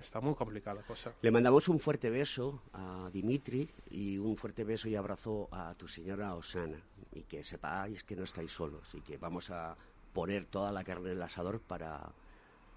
Está 0.00 0.20
muy 0.20 0.34
complicada 0.34 0.82
cosa. 0.82 1.12
Le 1.20 1.30
mandamos 1.30 1.68
un 1.68 1.80
fuerte 1.80 2.08
beso 2.08 2.62
a 2.72 3.10
Dimitri 3.12 3.68
y 3.90 4.16
un 4.16 4.36
fuerte 4.36 4.62
beso 4.62 4.88
y 4.88 4.94
abrazo 4.94 5.48
a 5.50 5.74
tu 5.74 5.88
señora 5.88 6.34
Osana. 6.34 6.80
Y 7.12 7.22
que 7.22 7.42
sepáis 7.42 8.04
que 8.04 8.14
no 8.14 8.22
estáis 8.22 8.52
solos 8.52 8.94
y 8.94 9.00
que 9.00 9.16
vamos 9.16 9.50
a 9.50 9.76
poner 10.18 10.46
toda 10.46 10.72
la 10.72 10.82
carne 10.82 11.12
en 11.12 11.18
el 11.18 11.22
asador 11.22 11.60
para, 11.60 12.10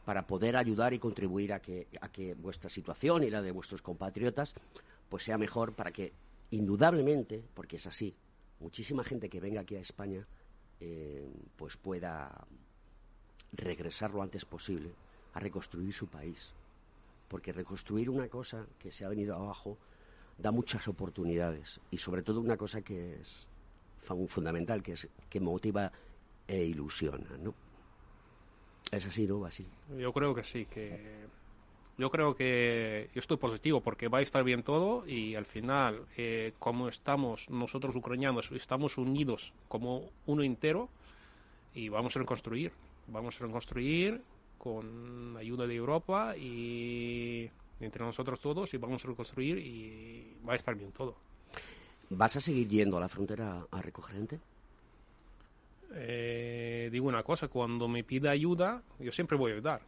para 0.06 0.28
poder 0.28 0.56
ayudar 0.56 0.94
y 0.94 1.00
contribuir 1.00 1.54
a 1.54 1.60
que, 1.60 1.88
a 2.00 2.08
que 2.12 2.36
vuestra 2.36 2.70
situación 2.70 3.24
y 3.24 3.32
la 3.32 3.42
de 3.42 3.50
vuestros 3.50 3.82
compatriotas 3.82 4.54
pues 5.10 5.24
sea 5.24 5.40
mejor 5.40 5.74
para 5.74 5.92
que, 5.92 6.14
indudablemente, 6.52 7.44
porque 7.56 7.78
es 7.78 7.88
así, 7.88 8.14
muchísima 8.60 9.04
gente 9.04 9.28
que 9.28 9.40
venga 9.40 9.62
aquí 9.62 9.76
a 9.76 9.80
España 9.80 10.28
eh, 10.80 11.28
pues 11.56 11.78
pueda 11.78 12.46
regresar 13.54 14.12
lo 14.12 14.22
antes 14.22 14.46
posible 14.46 14.94
a 15.34 15.40
reconstruir 15.40 15.94
su 15.94 16.06
país. 16.06 16.54
Porque 17.28 17.54
reconstruir 17.54 18.12
una 18.12 18.28
cosa 18.28 18.68
que 18.78 18.92
se 18.92 19.04
ha 19.04 19.10
venido 19.10 19.34
abajo 19.34 19.80
da 20.38 20.52
muchas 20.52 20.88
oportunidades 20.88 21.82
y 21.90 21.98
sobre 21.98 22.22
todo 22.22 22.40
una 22.40 22.58
cosa 22.58 22.84
que 22.84 23.16
es 23.20 23.48
fundamental, 24.28 24.84
que 24.84 24.92
es 24.92 25.08
que 25.28 25.40
motiva 25.40 25.92
e 26.48 26.64
ilusiona, 26.64 27.38
¿no? 27.42 27.54
Es 28.92 29.06
así, 29.06 29.26
¿no, 29.26 29.40
Basil? 29.40 29.68
Yo 29.98 30.12
creo 30.12 30.36
que 30.36 30.44
sí, 30.44 30.66
que 30.66 31.26
yo 31.98 32.10
creo 32.10 32.36
que 32.36 33.10
yo 33.14 33.20
estoy 33.20 33.38
positivo 33.38 33.82
porque 33.82 34.08
va 34.08 34.20
a 34.20 34.22
estar 34.22 34.44
bien 34.44 34.64
todo 34.64 35.08
y 35.08 35.36
al 35.36 35.46
final, 35.46 36.06
eh, 36.18 36.54
como 36.60 36.88
estamos 36.88 37.50
nosotros 37.50 37.96
ucranianos, 37.96 38.52
estamos 38.52 38.98
unidos 38.98 39.54
como 39.68 40.10
uno 40.26 40.44
entero 40.44 40.90
y 41.76 41.90
vamos 41.90 42.16
a 42.16 42.20
reconstruir, 42.20 42.72
vamos 43.08 43.40
a 43.40 43.46
reconstruir 43.46 44.22
con 44.58 45.38
ayuda 45.38 45.68
de 45.68 45.76
Europa 45.76 46.36
y 46.36 47.50
entre 47.80 48.04
nosotros 48.04 48.40
todos 48.40 48.74
y 48.74 48.78
vamos 48.78 49.04
a 49.06 49.08
reconstruir 49.08 49.58
y 49.58 50.38
va 50.48 50.54
a 50.54 50.56
estar 50.56 50.76
bien 50.76 50.92
todo. 50.92 51.16
¿Vas 52.10 52.36
a 52.36 52.42
seguir 52.42 52.68
yendo 52.68 52.98
a 52.98 53.00
la 53.00 53.10
frontera 53.10 53.66
a 53.72 53.82
recoger 53.82 54.16
gente? 54.16 54.40
Eh, 55.94 56.90
digo 56.92 57.08
una 57.08 57.24
cosa, 57.24 57.48
cuando 57.48 57.88
me 57.88 58.04
pide 58.04 58.30
ayuda, 58.30 58.82
yo 59.00 59.12
siempre 59.12 59.38
voy 59.38 59.52
a 59.52 59.56
ayudar. 59.56 59.82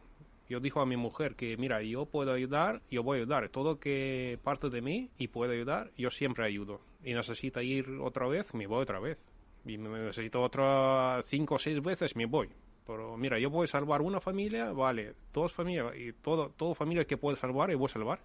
Yo 0.48 0.60
digo 0.60 0.80
a 0.80 0.86
mi 0.86 0.96
mujer 0.96 1.36
que, 1.36 1.56
mira, 1.56 1.82
yo 1.82 2.04
puedo 2.04 2.32
ayudar, 2.32 2.82
yo 2.90 3.02
voy 3.02 3.18
a 3.18 3.22
ayudar. 3.22 3.48
Todo 3.48 3.78
que 3.78 4.38
parte 4.42 4.68
de 4.68 4.82
mí 4.82 5.10
y 5.18 5.28
puedo 5.28 5.52
ayudar, 5.52 5.90
yo 5.96 6.10
siempre 6.10 6.44
ayudo. 6.44 6.80
Y 7.02 7.14
necesita 7.14 7.62
ir 7.62 7.88
otra 8.02 8.28
vez, 8.28 8.52
me 8.52 8.66
voy 8.66 8.82
otra 8.82 9.00
vez. 9.00 9.18
Y 9.64 9.78
me 9.78 9.88
necesito 9.88 10.42
otra 10.42 11.22
cinco 11.24 11.54
o 11.54 11.58
seis 11.58 11.80
veces, 11.82 12.14
me 12.14 12.26
voy. 12.26 12.50
Pero 12.86 13.16
mira, 13.16 13.38
yo 13.38 13.50
puedo 13.50 13.66
salvar 13.66 14.02
una 14.02 14.20
familia, 14.20 14.70
vale, 14.72 15.14
dos 15.32 15.52
familias, 15.54 15.96
y 15.96 16.12
todo, 16.12 16.50
todo 16.50 16.74
familia 16.74 17.06
que 17.06 17.16
puedo 17.16 17.34
salvar, 17.36 17.70
y 17.70 17.74
voy 17.74 17.86
a 17.86 17.88
salvar, 17.88 18.20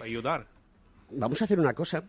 ayudar. 0.00 0.46
Vamos 1.10 1.42
a 1.42 1.44
hacer 1.44 1.60
una 1.60 1.74
cosa 1.74 2.02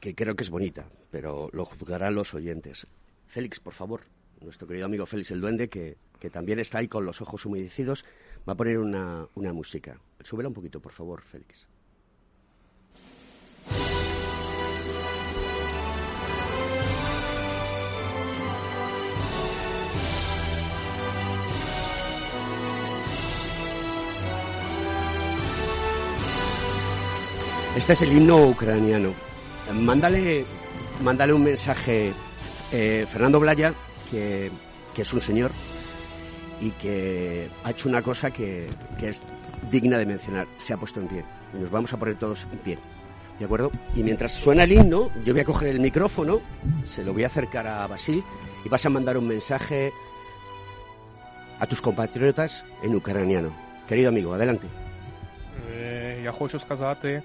que 0.00 0.14
creo 0.14 0.34
que 0.34 0.44
es 0.44 0.50
bonita, 0.50 0.86
pero 1.10 1.50
lo 1.52 1.66
juzgarán 1.66 2.14
los 2.14 2.32
oyentes. 2.32 2.86
Félix, 3.28 3.60
por 3.60 3.74
favor, 3.74 4.00
nuestro 4.40 4.66
querido 4.66 4.86
amigo 4.86 5.06
Félix 5.06 5.30
el 5.30 5.40
Duende, 5.40 5.68
que, 5.68 5.96
que 6.18 6.30
también 6.30 6.58
está 6.58 6.78
ahí 6.78 6.88
con 6.88 7.04
los 7.04 7.20
ojos 7.20 7.44
humedecidos, 7.46 8.04
va 8.48 8.54
a 8.54 8.56
poner 8.56 8.78
una, 8.78 9.28
una 9.34 9.52
música. 9.52 10.00
Súbela 10.20 10.48
un 10.48 10.54
poquito, 10.54 10.80
por 10.80 10.92
favor, 10.92 11.22
Félix. 11.22 11.66
Este 27.76 27.92
es 27.92 28.02
el 28.02 28.16
himno 28.16 28.48
ucraniano. 28.48 29.12
Mándale, 29.72 30.44
mándale 31.04 31.32
un 31.32 31.44
mensaje, 31.44 32.12
eh, 32.71 33.05
Fernando 33.11 33.39
Blaya, 33.39 33.73
que, 34.09 34.51
que 34.93 35.01
es 35.01 35.13
un 35.13 35.21
señor 35.21 35.51
y 36.61 36.69
que 36.71 37.49
ha 37.63 37.71
hecho 37.71 37.89
una 37.89 38.01
cosa 38.01 38.31
que, 38.31 38.67
que 38.99 39.09
es 39.09 39.21
digna 39.71 39.97
de 39.97 40.05
mencionar. 40.05 40.47
Se 40.57 40.73
ha 40.73 40.77
puesto 40.77 40.99
en 40.99 41.07
pie. 41.07 41.25
Y 41.53 41.57
nos 41.57 41.71
vamos 41.71 41.91
a 41.93 41.97
poner 41.97 42.15
todos 42.15 42.45
en 42.51 42.59
pie. 42.59 42.79
¿De 43.39 43.45
acuerdo? 43.45 43.71
Y 43.95 44.03
mientras 44.03 44.31
suena 44.31 44.63
el 44.63 44.71
himno, 44.71 45.09
yo 45.25 45.33
voy 45.33 45.41
a 45.41 45.45
coger 45.45 45.69
el 45.69 45.79
micrófono, 45.79 46.39
se 46.85 47.03
lo 47.03 47.13
voy 47.13 47.23
a 47.23 47.27
acercar 47.27 47.65
a 47.67 47.87
Basil 47.87 48.23
y 48.63 48.69
vas 48.69 48.85
a 48.85 48.89
mandar 48.89 49.17
un 49.17 49.27
mensaje 49.27 49.91
a 51.59 51.65
tus 51.65 51.81
compatriotas 51.81 52.63
en 52.83 52.95
ucraniano. 52.95 53.51
Querido 53.87 54.09
amigo, 54.09 54.33
adelante. 54.33 54.67
Е, 55.73 56.21
Я 56.23 56.31
хочу 56.31 56.59
сказати, 56.59 57.21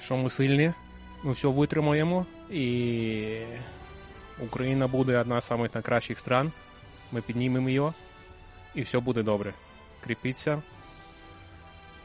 що 0.00 0.16
ми 0.16 0.30
сильні, 0.30 0.72
ми 1.23 1.31
все 1.31 1.47
витримаємо, 1.47 2.25
і 2.49 3.41
Україна 4.39 4.87
буде 4.87 5.17
одна 5.17 5.41
з 5.41 5.51
найкращих 5.51 6.19
стран. 6.19 6.51
Ми 7.11 7.21
піднімемо 7.21 7.69
її, 7.69 7.91
і 8.75 8.81
все 8.81 8.99
буде 8.99 9.23
добре. 9.23 9.53
Кріпіться, 10.03 10.61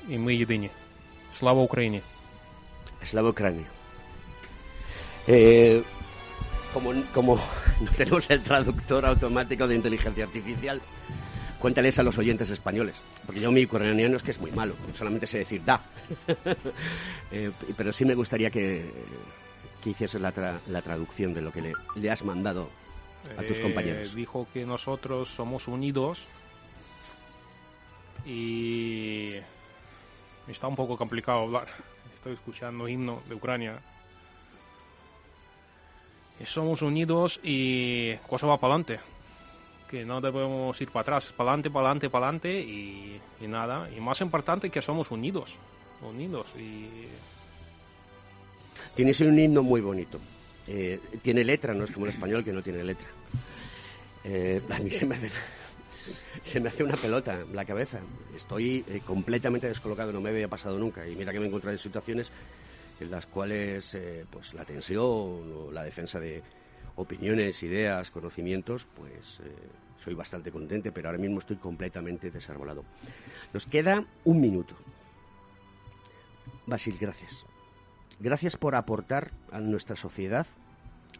і 0.09 0.19
ми 0.19 0.35
єдині. 0.35 0.71
Слава 1.33 1.63
Україні! 1.63 2.01
Slava 3.05 3.29
Ucrania. 3.29 3.67
Eh, 5.27 5.83
como, 6.73 6.93
como 7.13 7.39
no 7.81 7.91
tenemos 7.97 8.29
el 8.31 8.43
traductor 8.43 9.07
automático 9.07 9.67
de 9.69 9.77
inteligencia 9.77 10.25
artificial, 10.25 10.81
cuéntales 11.65 11.99
a 11.99 12.03
los 12.03 12.19
oyentes 12.19 12.51
españoles. 12.51 12.95
Porque 13.25 13.41
yo 13.41 13.51
mi 13.51 13.65
ucraniano 13.65 14.19
es 14.19 14.23
que 14.23 14.33
es 14.33 14.39
muy 14.39 14.53
malo, 14.53 14.75
solamente 14.93 15.27
sé 15.27 15.39
decir 15.39 15.65
da. 15.65 15.81
Eh, 17.33 17.51
pero 17.77 17.91
sí 17.91 18.05
me 18.05 18.15
gustaría 18.15 18.51
que, 18.51 18.85
que 19.83 19.91
hicieses 19.91 20.21
la, 20.21 20.33
tra- 20.33 20.61
la 20.69 20.83
traducción 20.83 21.33
de 21.33 21.41
lo 21.41 21.51
que 21.51 21.63
le, 21.63 21.73
le 21.97 22.11
has 22.11 22.23
mandado 22.23 22.69
a 23.39 23.43
tus 23.43 23.59
Eh, 23.59 23.63
compañeros. 23.63 24.15
Dijo 24.15 24.47
que 24.53 24.65
nosotros 24.67 25.31
somos 25.31 25.67
unidos 25.67 26.21
y 28.27 29.33
está 30.47 30.69
un 30.69 30.77
poco 30.77 30.97
complicado 30.99 31.41
hablar. 31.41 31.69
Estoy 32.15 32.35
escuchando 32.35 32.87
himno 32.87 33.23
de 33.27 33.35
Ucrania. 33.35 33.81
Somos 36.45 36.83
unidos 36.83 37.41
y 37.43 38.15
cosa 38.29 38.47
va 38.47 38.59
para 38.59 38.75
adelante. 38.75 39.01
Que 39.95 40.05
no 40.05 40.21
debemos 40.21 40.81
ir 40.81 40.91
para 40.91 41.03
atrás, 41.03 41.33
para 41.37 41.51
adelante, 41.51 41.71
para 41.71 41.87
adelante, 41.87 42.11
para 42.11 42.27
adelante 42.27 42.61
y, 42.61 43.21
nada. 43.47 43.89
Y 43.97 44.01
más 44.01 44.21
importante 44.23 44.69
que 44.69 44.83
somos 44.83 45.13
unidos. 45.13 45.55
Unidos 46.03 46.49
Tienes 48.97 49.21
un 49.21 49.39
himno 49.39 49.63
muy 49.63 49.81
bonito. 49.81 50.19
Eh, 50.67 50.99
tiene 51.23 51.45
letra, 51.45 51.75
no 51.75 51.85
es 51.85 51.93
como 51.93 52.07
el 52.07 52.11
español 52.11 52.43
que 52.43 52.53
no 52.53 52.61
tiene 52.61 52.83
letra. 52.83 53.07
Eh, 54.25 54.61
a 54.69 54.81
mí 54.81 54.91
se 54.91 55.07
me, 55.07 55.15
hace, 55.15 55.31
se 56.43 56.59
me 56.59 56.71
hace 56.71 56.83
una 56.83 56.97
pelota 56.97 57.45
la 57.53 57.65
cabeza. 57.65 58.01
Estoy 58.35 58.85
eh, 58.89 59.01
completamente 59.07 59.69
descolocado, 59.69 60.13
no 60.13 60.21
me 60.21 60.31
había 60.31 60.49
pasado 60.49 60.77
nunca. 60.77 61.07
Y 61.07 61.15
mira 61.15 61.31
que 61.31 61.39
me 61.39 61.45
he 61.45 61.49
encontrado 61.49 61.73
en 61.73 61.79
situaciones 61.79 62.33
en 62.99 63.13
las 63.13 63.27
cuales 63.27 63.97
pues 64.29 64.55
la 64.55 64.65
tensión 64.65 65.05
o 65.05 65.71
la 65.71 65.85
defensa 65.85 66.19
de 66.19 66.43
opiniones, 66.97 67.63
ideas, 67.63 68.11
conocimientos, 68.11 68.89
pues 68.97 69.41
soy 69.99 70.15
bastante 70.15 70.51
contente, 70.53 70.93
pero 70.93 71.09
ahora 71.09 71.19
mismo 71.19 71.39
estoy 71.39 71.57
completamente 71.57 72.31
desarbolado. 72.31 72.85
Nos 73.53 73.67
queda 73.67 74.05
un 74.25 74.41
minuto. 74.41 74.75
Basil, 76.67 76.97
gracias. 77.01 77.47
Gracias 78.21 78.57
por 78.57 78.75
aportar 78.75 79.33
a 79.51 79.61
nuestra 79.61 79.97
sociedad 79.97 80.47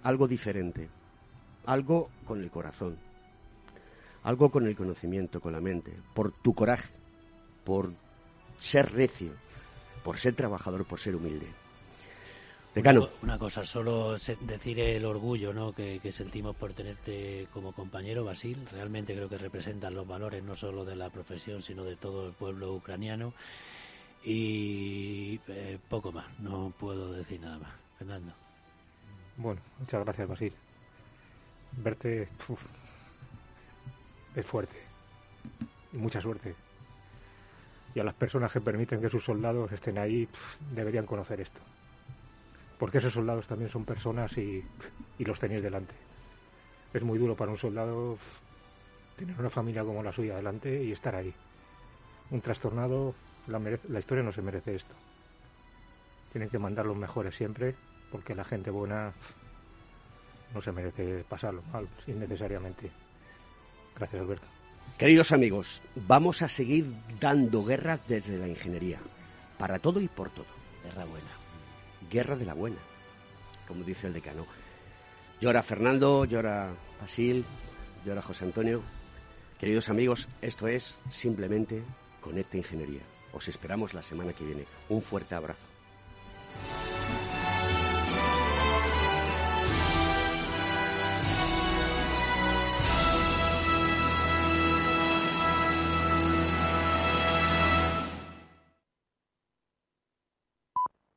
algo 0.03 0.29
diferente, 0.29 0.89
algo 1.67 2.11
con 2.27 2.41
el 2.41 2.51
corazón, 2.51 2.99
algo 4.23 4.51
con 4.51 4.67
el 4.67 4.77
conocimiento, 4.77 5.41
con 5.41 5.53
la 5.53 5.61
mente, 5.61 5.93
por 6.15 6.33
tu 6.33 6.55
coraje, 6.55 6.93
por 7.65 7.93
ser 8.59 8.93
recio, 8.93 9.33
por 10.05 10.19
ser 10.19 10.35
trabajador, 10.35 10.85
por 10.85 11.01
ser 11.01 11.17
humilde. 11.17 11.64
Decano. 12.75 13.09
Una 13.23 13.39
cosa, 13.39 13.65
solo 13.65 14.13
decir 14.13 14.81
el 14.81 15.05
orgullo 15.05 15.53
¿no? 15.53 15.73
que, 15.73 16.01
que 16.01 16.11
sentimos 16.11 16.57
por 16.57 16.73
tenerte 16.73 17.47
como 17.53 17.73
compañero, 17.73 18.25
Basil. 18.25 18.67
Realmente 18.73 19.15
creo 19.15 19.29
que 19.29 19.39
representan 19.39 19.95
los 19.95 20.09
valores 20.09 20.43
no 20.43 20.57
solo 20.57 20.85
de 20.85 20.97
la 20.97 21.09
profesión, 21.11 21.63
sino 21.63 21.85
de 21.85 21.95
todo 21.95 22.27
el 22.27 22.33
pueblo 22.33 22.75
ucraniano. 22.75 23.33
Y 24.25 25.39
eh, 25.49 25.79
poco 25.89 26.11
más, 26.11 26.27
no 26.41 26.73
puedo 26.77 27.13
decir 27.13 27.41
nada 27.41 27.59
más. 27.59 27.71
Fernando. 27.97 28.33
Bueno, 29.37 29.61
muchas 29.79 30.03
gracias, 30.03 30.29
Basil. 30.29 30.53
Verte 31.77 32.29
uf, 32.49 32.63
es 34.35 34.47
fuerte. 34.47 34.77
Y 35.93 35.97
mucha 35.97 36.21
suerte. 36.21 36.57
Y 37.95 38.01
a 38.01 38.05
las 38.05 38.15
personas 38.15 38.51
que 38.51 38.61
permiten 38.61 39.01
que 39.01 39.11
sus 39.11 39.23
soldados 39.23 39.71
estén 39.71 39.99
ahí 39.99 40.27
pf, 40.27 40.59
deberían 40.75 41.07
conocer 41.07 41.41
esto. 41.41 41.61
Porque 42.85 42.99
esos 42.99 43.15
soldados 43.15 43.47
también 43.47 43.71
son 43.71 43.87
personas 43.87 44.37
y, 44.37 44.63
los 45.21 45.41
tenéis 45.41 45.63
delante. 45.63 45.95
Es 46.93 47.03
muy 47.03 47.19
duro 47.19 47.35
para 47.35 47.51
un 47.51 47.57
soldado 47.57 48.19
tener 49.17 49.35
una 49.41 49.49
familia 49.49 49.83
como 49.83 50.03
la 50.03 50.13
suya 50.13 50.37
delante 50.37 50.85
y 50.85 50.93
estar 50.93 51.15
ahí. 51.15 51.33
Un 52.31 52.43
trastornado, 52.43 53.15
la, 53.47 53.99
historia 53.99 54.23
no 54.23 54.33
se 54.33 54.43
merece 54.43 54.75
esto. 54.75 54.95
Tienen 56.31 56.51
que 56.51 56.59
mandar 56.59 56.85
los 56.85 56.95
mejores 56.95 57.35
siempre, 57.35 57.75
porque 58.13 58.35
la 58.35 58.45
gente 58.45 58.69
buena 58.69 59.15
no 60.53 60.61
se 60.61 60.71
merece 60.71 61.25
pasarlo 61.27 61.63
mal 61.73 61.89
innecesariamente. 62.07 62.91
Gracias, 63.97 64.21
Alberto. 64.21 64.47
Queridos 64.99 65.33
amigos, 65.33 65.81
vamos 66.07 66.43
a 66.43 66.51
seguir 66.51 66.93
dando 67.19 67.65
guerra 67.65 67.99
desde 68.07 68.37
la 68.37 68.47
ingeniería, 68.47 68.99
para 69.57 69.79
todo 69.79 70.03
y 70.03 70.09
por 70.09 70.29
todo. 70.29 70.45
Guerra 70.85 71.07
buena. 71.07 71.44
Guerra 72.11 72.37
de 72.37 72.45
la 72.45 72.55
buena, 72.55 72.79
como 73.67 73.85
dice 73.85 74.07
el 74.07 74.13
decano. 74.13 74.47
Llora 75.41 75.63
Fernando, 75.63 76.25
llora 76.25 76.71
Basil, 77.01 77.45
llora 78.05 78.23
José 78.23 78.45
Antonio. 78.45 78.83
Queridos 79.59 79.89
amigos, 79.89 80.29
esto 80.43 80.67
es 80.67 80.99
simplemente 81.11 81.83
Conecta 82.21 82.57
Ingeniería. 82.57 83.03
Os 83.33 83.49
esperamos 83.49 83.95
la 83.95 84.03
semana 84.03 84.33
que 84.33 84.45
viene. 84.45 84.65
Un 84.89 85.03
fuerte 85.03 85.35
abrazo. 85.35 85.67